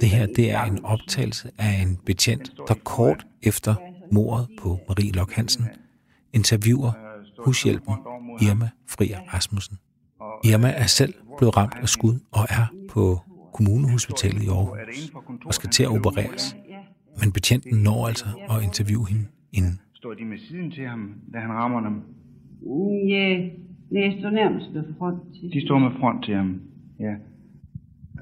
Det 0.02 0.10
her, 0.10 0.26
det 0.26 0.52
er 0.52 0.64
en 0.64 0.80
optagelse 0.84 1.52
af 1.60 1.82
en 1.84 1.98
betjent, 2.06 2.54
der 2.68 2.74
kort 2.84 3.28
efter 3.44 3.76
mordet 4.12 4.48
på 4.62 4.70
Marie 4.88 5.12
Lok 5.12 5.32
Hansen 5.32 5.66
interviewer 6.34 6.92
hushjælpen 7.46 7.94
Irma 8.42 8.70
Frier 8.88 9.20
Rasmussen. 9.34 9.78
Irma 10.46 10.70
er 10.78 10.86
selv 10.86 11.14
blevet 11.38 11.58
ramt 11.58 11.76
af 11.82 11.90
skud 11.90 12.20
og 12.32 12.44
er 12.50 12.66
på 12.90 13.20
kommunehospitalet 13.54 14.44
i 14.44 14.48
Aarhus 14.48 15.12
og 15.46 15.54
skal 15.54 15.70
til 15.70 15.84
at 15.84 15.90
opereres. 15.90 16.56
Men 17.22 17.32
betjenten 17.38 17.84
når 17.88 18.08
altså 18.08 18.28
at 18.52 18.58
interviewe 18.68 19.06
hende 19.12 19.26
inden. 19.58 19.76
Står 19.94 20.14
de 20.14 20.26
med 20.26 20.38
siden 20.38 20.72
til 20.72 20.86
ham, 20.88 21.02
da 21.34 21.38
han 21.40 21.52
rammer 21.52 21.82
dem? 21.88 21.96
Ja, 23.16 23.38
nej, 23.92 24.04
jeg 24.04 24.16
står 24.20 24.30
nærmest 24.30 24.74
ved 24.74 24.84
front 24.98 25.20
til. 25.36 25.54
De 25.54 25.66
står 25.66 25.80
med 25.80 25.92
front 26.00 26.26
til 26.26 26.36
ham, 26.36 26.62
ja. 27.00 27.14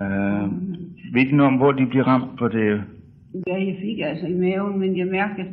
Øh, 0.05 0.47
ved 1.13 1.25
de 1.25 1.35
noget 1.35 1.51
om, 1.53 1.57
hvor 1.57 1.71
de 1.71 1.85
bliver 1.85 2.07
ramt 2.07 2.39
på 2.39 2.47
det? 2.47 2.83
Ja, 3.47 3.55
jeg 3.65 3.77
fik 3.81 3.99
altså 3.99 4.25
i 4.27 4.33
maven, 4.33 4.79
men 4.79 4.97
jeg 4.97 5.07
mærkede, 5.07 5.47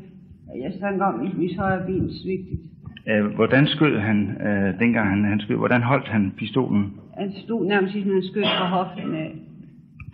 at 0.55 0.61
jeg 0.61 0.73
sang 0.81 1.03
om, 1.03 1.27
at 1.27 1.39
mit 1.39 1.57
højre 1.57 1.87
ben 1.87 2.11
svigtigt. 2.23 2.61
Øh, 3.09 3.25
hvordan 3.25 3.67
skød 3.67 3.99
han, 3.99 4.19
øh, 4.47 4.79
dengang 4.79 5.09
han, 5.11 5.25
han 5.25 5.41
skød? 5.41 5.57
Hvordan 5.57 5.83
holdt 5.83 6.09
han 6.09 6.33
pistolen? 6.37 6.93
Han 7.19 7.33
stod 7.45 7.67
nærmest, 7.67 7.93
som 7.93 8.03
han 8.03 8.23
skød 8.23 8.43
fra 8.43 8.69
hoften 8.69 9.15
af. 9.15 9.31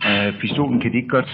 Øh, 0.09 0.39
pistolen, 0.41 0.79
kan 0.79 0.91
de 0.91 0.97
ikke 0.97 1.09
godt 1.09 1.29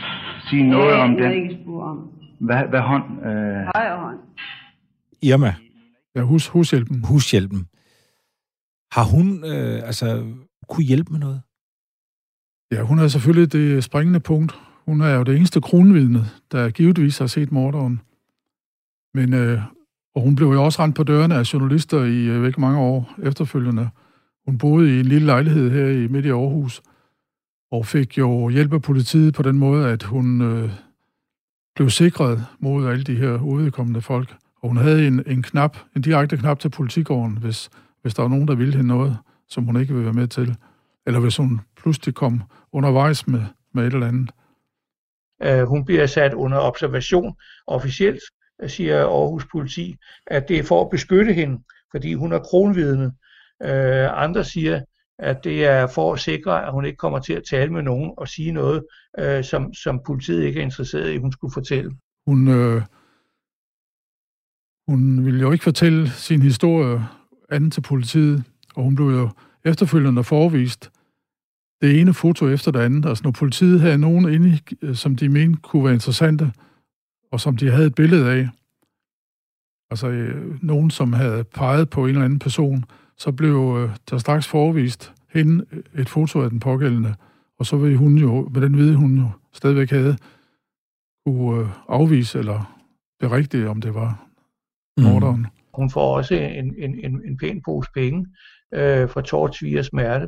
sige 0.50 0.70
noget 0.70 0.91
ja, 0.91 1.04
om 1.04 1.16
det? 1.16 1.24
den? 1.24 1.34
Ikke 1.34 1.64
om. 1.82 2.12
Hvad, 2.39 2.64
hvad 2.70 2.80
hånd? 2.80 3.04
Øh, 3.26 3.72
Højre 3.76 3.98
hånd. 4.00 4.18
Irma, 5.22 5.56
Ja, 6.16 6.22
hus, 6.22 6.48
hushjælpen. 6.48 7.04
hushjælpen, 7.06 7.68
har 8.91 9.04
hun 9.04 9.45
øh, 9.45 9.88
altså 9.88 10.26
kunne 10.70 10.84
hjælpe 10.86 11.12
med 11.12 11.20
noget? 11.20 11.41
Ja, 12.72 12.82
hun 12.82 13.00
er 13.00 13.08
selvfølgelig 13.08 13.54
det 13.54 13.84
springende 13.84 14.20
punkt. 14.20 14.60
Hun 14.86 15.02
er 15.02 15.10
jo 15.16 15.24
det 15.24 15.36
eneste 15.38 15.62
kronvidne, 15.62 16.20
der 16.52 16.70
givetvis 16.70 17.18
har 17.18 17.28
set 17.28 17.52
morderen. 17.52 18.02
Men, 19.14 19.34
øh, 19.34 19.62
og 20.16 20.22
hun 20.22 20.36
blev 20.36 20.48
jo 20.48 20.64
også 20.66 20.84
rendt 20.84 20.95
på 20.95 21.04
dørene 21.04 21.36
af 21.36 21.54
journalister 21.54 22.04
i 22.04 22.26
øh, 22.26 22.48
ikke 22.48 22.62
mange 22.62 22.80
år 22.80 23.14
efterfølgende. 23.24 23.89
Hun 24.45 24.58
boede 24.58 24.95
i 24.95 25.00
en 25.00 25.06
lille 25.06 25.26
lejlighed 25.26 25.72
her 25.72 25.88
i 26.04 26.08
midt 26.08 26.26
i 26.26 26.30
Aarhus, 26.30 26.82
og 27.72 27.86
fik 27.86 28.18
jo 28.18 28.49
hjælp 28.49 28.74
af 28.74 28.82
politiet 28.82 29.34
på 29.34 29.41
den 29.41 29.57
måde, 29.57 29.89
at 29.89 30.03
hun 30.03 30.41
øh, 30.41 30.72
blev 31.76 31.89
sikret 31.89 32.45
mod 32.59 32.88
alle 32.88 33.03
de 33.03 33.15
her 33.15 33.41
udkommende 33.41 34.01
folk. 34.01 34.36
Og 34.61 34.70
hun 34.70 34.78
havde 34.78 35.07
en, 35.07 35.24
en 35.28 35.43
knap, 35.43 35.78
en 35.95 36.01
direkte 36.01 36.38
knap 36.38 36.59
til 36.59 36.70
politigården, 36.70 37.38
hvis, 37.38 37.70
hvis 38.01 38.13
der 38.13 38.22
var 38.22 38.30
nogen, 38.30 38.47
der 38.47 38.55
ville 38.55 38.76
hende 38.76 38.88
noget, 38.88 39.18
som 39.49 39.63
hun 39.63 39.80
ikke 39.80 39.93
ville 39.93 40.05
være 40.05 40.13
med 40.13 40.28
til. 40.28 40.55
Eller 41.05 41.20
hvis 41.20 41.38
hun 41.38 41.61
pludselig 41.82 42.15
kom 42.15 42.43
undervejs 42.72 43.28
med, 43.28 43.41
med 43.74 43.88
et 43.88 43.93
eller 43.93 44.07
andet. 44.07 44.30
Uh, 45.45 45.70
hun 45.70 45.86
bliver 45.86 46.05
sat 46.05 46.34
under 46.34 46.59
observation 46.59 47.36
officielt, 47.68 48.20
siger 48.68 49.05
Aarhus 49.05 49.45
politi, 49.51 49.95
at 50.28 50.47
det 50.47 50.59
er 50.59 50.63
for 50.63 50.82
at 50.82 50.89
beskytte 50.89 51.34
hende, 51.34 51.63
fordi 51.91 52.13
hun 52.13 52.34
er 52.34 52.39
kronvidne. 52.39 53.11
Uh, 53.63 53.70
øh, 53.70 54.24
andre 54.24 54.43
siger, 54.43 54.82
at 55.20 55.43
det 55.43 55.65
er 55.65 55.88
for 55.88 56.13
at 56.13 56.20
sikre, 56.20 56.65
at 56.65 56.72
hun 56.72 56.86
ikke 56.86 56.97
kommer 56.97 57.20
til 57.20 57.34
at 57.34 57.43
tale 57.49 57.74
med 57.74 57.82
nogen 57.82 58.11
og 58.18 58.28
sige 58.28 58.51
noget, 58.51 58.86
øh, 59.20 59.43
som, 59.43 59.74
som 59.74 60.01
politiet 60.05 60.43
ikke 60.43 60.59
er 60.59 60.63
interesseret 60.63 61.13
i, 61.13 61.18
hun 61.18 61.32
skulle 61.32 61.53
fortælle. 61.53 61.91
Hun, 62.28 62.47
øh, 62.47 62.82
hun 64.88 65.26
ville 65.26 65.39
jo 65.39 65.51
ikke 65.51 65.63
fortælle 65.63 66.09
sin 66.09 66.41
historie 66.41 67.07
anden 67.49 67.72
til 67.72 67.82
politiet, 67.82 68.43
og 68.76 68.84
hun 68.84 68.95
blev 68.95 69.07
jo 69.07 69.30
efterfølgende 69.65 70.24
forvist 70.24 70.91
det 71.82 72.01
ene 72.01 72.13
foto 72.13 72.47
efter 72.49 72.72
det 72.72 72.80
andet. 72.80 73.09
Altså 73.09 73.24
når 73.24 73.32
politiet 73.32 73.82
havde 73.82 73.97
nogen 73.97 74.34
inde, 74.34 74.59
øh, 74.82 74.95
som 74.95 75.15
de 75.15 75.30
mente 75.30 75.59
kunne 75.61 75.84
være 75.84 75.93
interessante, 75.93 76.51
og 77.32 77.39
som 77.39 77.57
de 77.57 77.72
havde 77.72 77.88
et 77.88 77.95
billede 77.95 78.32
af, 78.32 78.49
altså 79.89 80.07
øh, 80.07 80.63
nogen, 80.63 80.91
som 80.91 81.13
havde 81.13 81.43
peget 81.43 81.89
på 81.89 82.03
en 82.03 82.09
eller 82.09 82.26
anden 82.26 82.39
person, 82.39 82.86
så 83.18 83.32
blev 83.32 83.78
øh, 83.78 83.95
der 84.09 84.18
straks 84.18 84.47
forvist 84.47 85.13
hende 85.30 85.65
et 85.95 86.09
foto 86.09 86.41
af 86.41 86.49
den 86.49 86.59
pågældende, 86.59 87.15
og 87.59 87.65
så 87.65 87.78
ville 87.78 87.97
hun 87.97 88.18
jo, 88.18 88.49
med 88.53 88.61
den 88.61 88.78
vide, 88.78 88.95
hun 88.95 89.18
jo 89.18 89.30
stadigvæk 89.53 89.89
havde, 89.89 90.18
kunne 91.26 91.61
øh, 91.61 91.70
afvise 91.88 92.39
eller 92.39 92.78
berigtige, 93.20 93.70
om 93.70 93.82
det 93.82 93.93
var 93.93 94.28
morderen. 94.97 95.39
Mm. 95.39 95.45
Hun 95.74 95.89
får 95.89 96.15
også 96.18 96.36
en, 96.36 96.76
en, 96.78 97.05
en, 97.05 97.22
en 97.26 97.38
pæn 97.38 97.61
pose 97.65 97.89
penge 97.93 98.28
øh, 98.74 99.09
for 99.09 99.22
Tortsviger 99.22 99.82
smerte. 99.82 100.28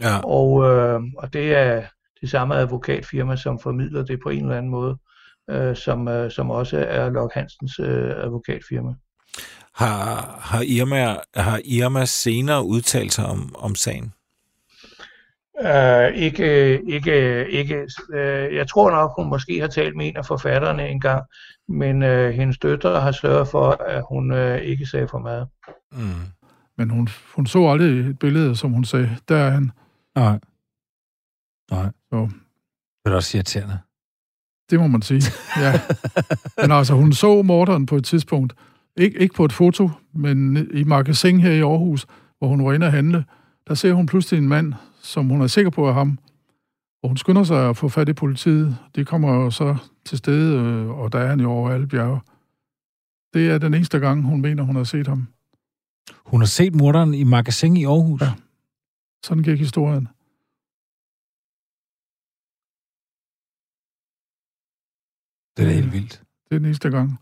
Ja. 0.00 0.18
Og, 0.24 0.64
øh, 0.64 1.00
og 1.18 1.32
det 1.32 1.54
er 1.54 1.84
det 2.20 2.30
samme 2.30 2.54
advokatfirma, 2.54 3.36
som 3.36 3.58
formidler 3.58 4.04
det 4.04 4.20
på 4.22 4.28
en 4.28 4.42
eller 4.42 4.56
anden 4.56 4.70
måde, 4.70 4.98
øh, 5.50 5.76
som, 5.76 6.08
øh, 6.08 6.30
som 6.30 6.50
også 6.50 6.78
er 6.88 7.10
Lok 7.10 7.34
Hansens 7.34 7.78
øh, 7.78 8.10
advokatfirma. 8.24 8.94
Har, 9.78 10.38
har, 10.40 10.62
Irma, 10.62 11.16
har 11.36 11.60
Irma 11.64 12.04
senere 12.04 12.64
udtalt 12.64 13.12
sig 13.12 13.26
om, 13.26 13.54
om 13.58 13.74
sagen? 13.74 14.12
Uh, 15.64 16.14
ikke, 16.14 16.80
ikke, 16.82 17.48
ikke, 17.48 17.88
uh, 18.14 18.54
jeg 18.54 18.68
tror 18.68 18.90
nok, 18.90 19.12
hun 19.16 19.28
måske 19.28 19.60
har 19.60 19.66
talt 19.68 19.96
med 19.96 20.06
en 20.08 20.16
af 20.16 20.26
forfatterne 20.26 20.88
engang, 20.88 21.24
men 21.68 22.02
uh, 22.02 22.28
hendes 22.28 22.58
døtre 22.58 23.00
har 23.00 23.12
sørget 23.12 23.48
for, 23.48 23.70
at 23.70 24.04
hun 24.08 24.32
uh, 24.32 24.56
ikke 24.56 24.86
sagde 24.86 25.08
for 25.08 25.18
meget. 25.18 25.48
Mm. 25.92 26.26
Men 26.78 26.90
hun, 26.90 27.08
hun 27.34 27.46
så 27.46 27.68
aldrig 27.68 28.10
et 28.10 28.18
billede, 28.18 28.56
som 28.56 28.72
hun 28.72 28.84
sagde, 28.84 29.16
der 29.28 29.36
er 29.36 29.50
han. 29.50 29.70
Nej. 30.14 30.38
Nej. 31.70 31.90
Så 32.12 32.28
Det 33.04 33.12
er 33.12 33.16
også 33.16 33.36
irriterende. 33.36 33.78
det 34.70 34.80
må 34.80 34.86
man 34.86 35.02
sige, 35.02 35.22
ja. 35.60 35.72
Men 36.62 36.72
altså, 36.72 36.94
hun 36.94 37.12
så 37.12 37.42
morderen 37.42 37.86
på 37.86 37.96
et 37.96 38.04
tidspunkt, 38.04 38.54
ikke, 38.98 39.18
ikke 39.18 39.34
på 39.34 39.44
et 39.44 39.52
foto, 39.52 39.90
men 40.12 40.68
i 40.74 40.84
magasin 40.84 41.40
her 41.40 41.52
i 41.52 41.60
Aarhus, 41.60 42.06
hvor 42.38 42.48
hun 42.48 42.64
var 42.64 42.72
inde 42.72 42.86
at 42.86 42.92
handle, 42.92 43.24
der 43.68 43.74
ser 43.74 43.92
hun 43.92 44.06
pludselig 44.06 44.38
en 44.38 44.48
mand, 44.48 44.74
som 45.02 45.28
hun 45.28 45.42
er 45.42 45.46
sikker 45.46 45.70
på 45.70 45.88
er 45.88 45.92
ham. 45.92 46.18
Og 47.02 47.08
hun 47.08 47.16
skynder 47.16 47.44
sig 47.44 47.68
at 47.68 47.76
få 47.76 47.88
fat 47.88 48.08
i 48.08 48.12
politiet. 48.12 48.78
De 48.96 49.04
kommer 49.04 49.34
jo 49.34 49.50
så 49.50 49.76
til 50.04 50.18
stede, 50.18 50.58
øh, 50.58 50.90
og 50.90 51.12
der 51.12 51.18
er 51.18 51.26
han 51.26 51.40
jo 51.40 51.50
over 51.50 51.70
alle 51.70 51.86
bjerge. 51.86 52.20
Det 53.34 53.50
er 53.50 53.58
den 53.58 53.74
eneste 53.74 53.98
gang, 53.98 54.22
hun 54.22 54.40
mener, 54.40 54.62
hun 54.62 54.76
har 54.76 54.84
set 54.84 55.06
ham. 55.06 55.28
Hun 56.26 56.40
har 56.40 56.46
set 56.46 56.74
morderen 56.74 57.14
i 57.14 57.24
magasin 57.24 57.76
i 57.76 57.84
Aarhus. 57.84 58.20
Ja. 58.20 58.32
Sådan 59.24 59.42
gik 59.42 59.58
historien. 59.58 60.08
Det 65.56 65.66
er 65.66 65.74
helt 65.80 65.92
vildt. 65.92 66.22
Det 66.44 66.54
er 66.54 66.58
den 66.58 66.64
eneste 66.64 66.90
gang. 66.90 67.18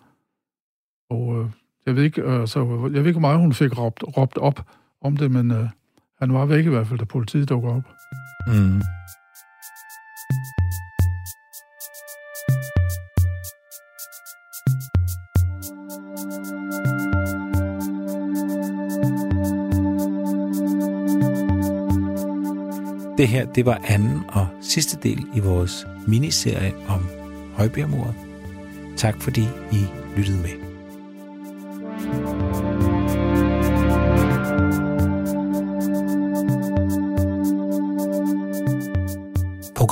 Og 1.10 1.40
øh, 1.40 1.50
jeg 1.86 1.96
ved 1.96 2.02
ikke, 2.02 2.22
altså, 2.22 2.46
så, 2.46 2.90
jeg 2.92 3.00
ved 3.00 3.06
ikke, 3.06 3.12
hvor 3.12 3.20
meget 3.20 3.38
hun 3.38 3.52
fik 3.52 3.78
råbt, 3.78 4.04
råbt 4.16 4.38
op 4.38 4.60
om 5.02 5.16
det, 5.16 5.30
men 5.30 5.50
øh, 5.50 5.68
han 6.18 6.34
var 6.34 6.46
væk 6.46 6.66
i 6.66 6.68
hvert 6.68 6.86
fald, 6.86 6.98
da 6.98 7.04
politiet 7.04 7.48
dukker 7.48 7.70
op. 7.70 7.82
Mm. 8.46 8.82
Det 23.18 23.28
her, 23.28 23.46
det 23.52 23.66
var 23.66 23.80
anden 23.84 24.22
og 24.28 24.46
sidste 24.60 24.98
del 25.02 25.26
i 25.34 25.40
vores 25.40 25.86
miniserie 26.06 26.72
om 26.88 27.08
Højbjergmordet. 27.54 28.14
Tak 28.96 29.22
fordi 29.22 29.42
I 29.72 29.86
lyttede 30.16 30.38
med. 30.42 30.65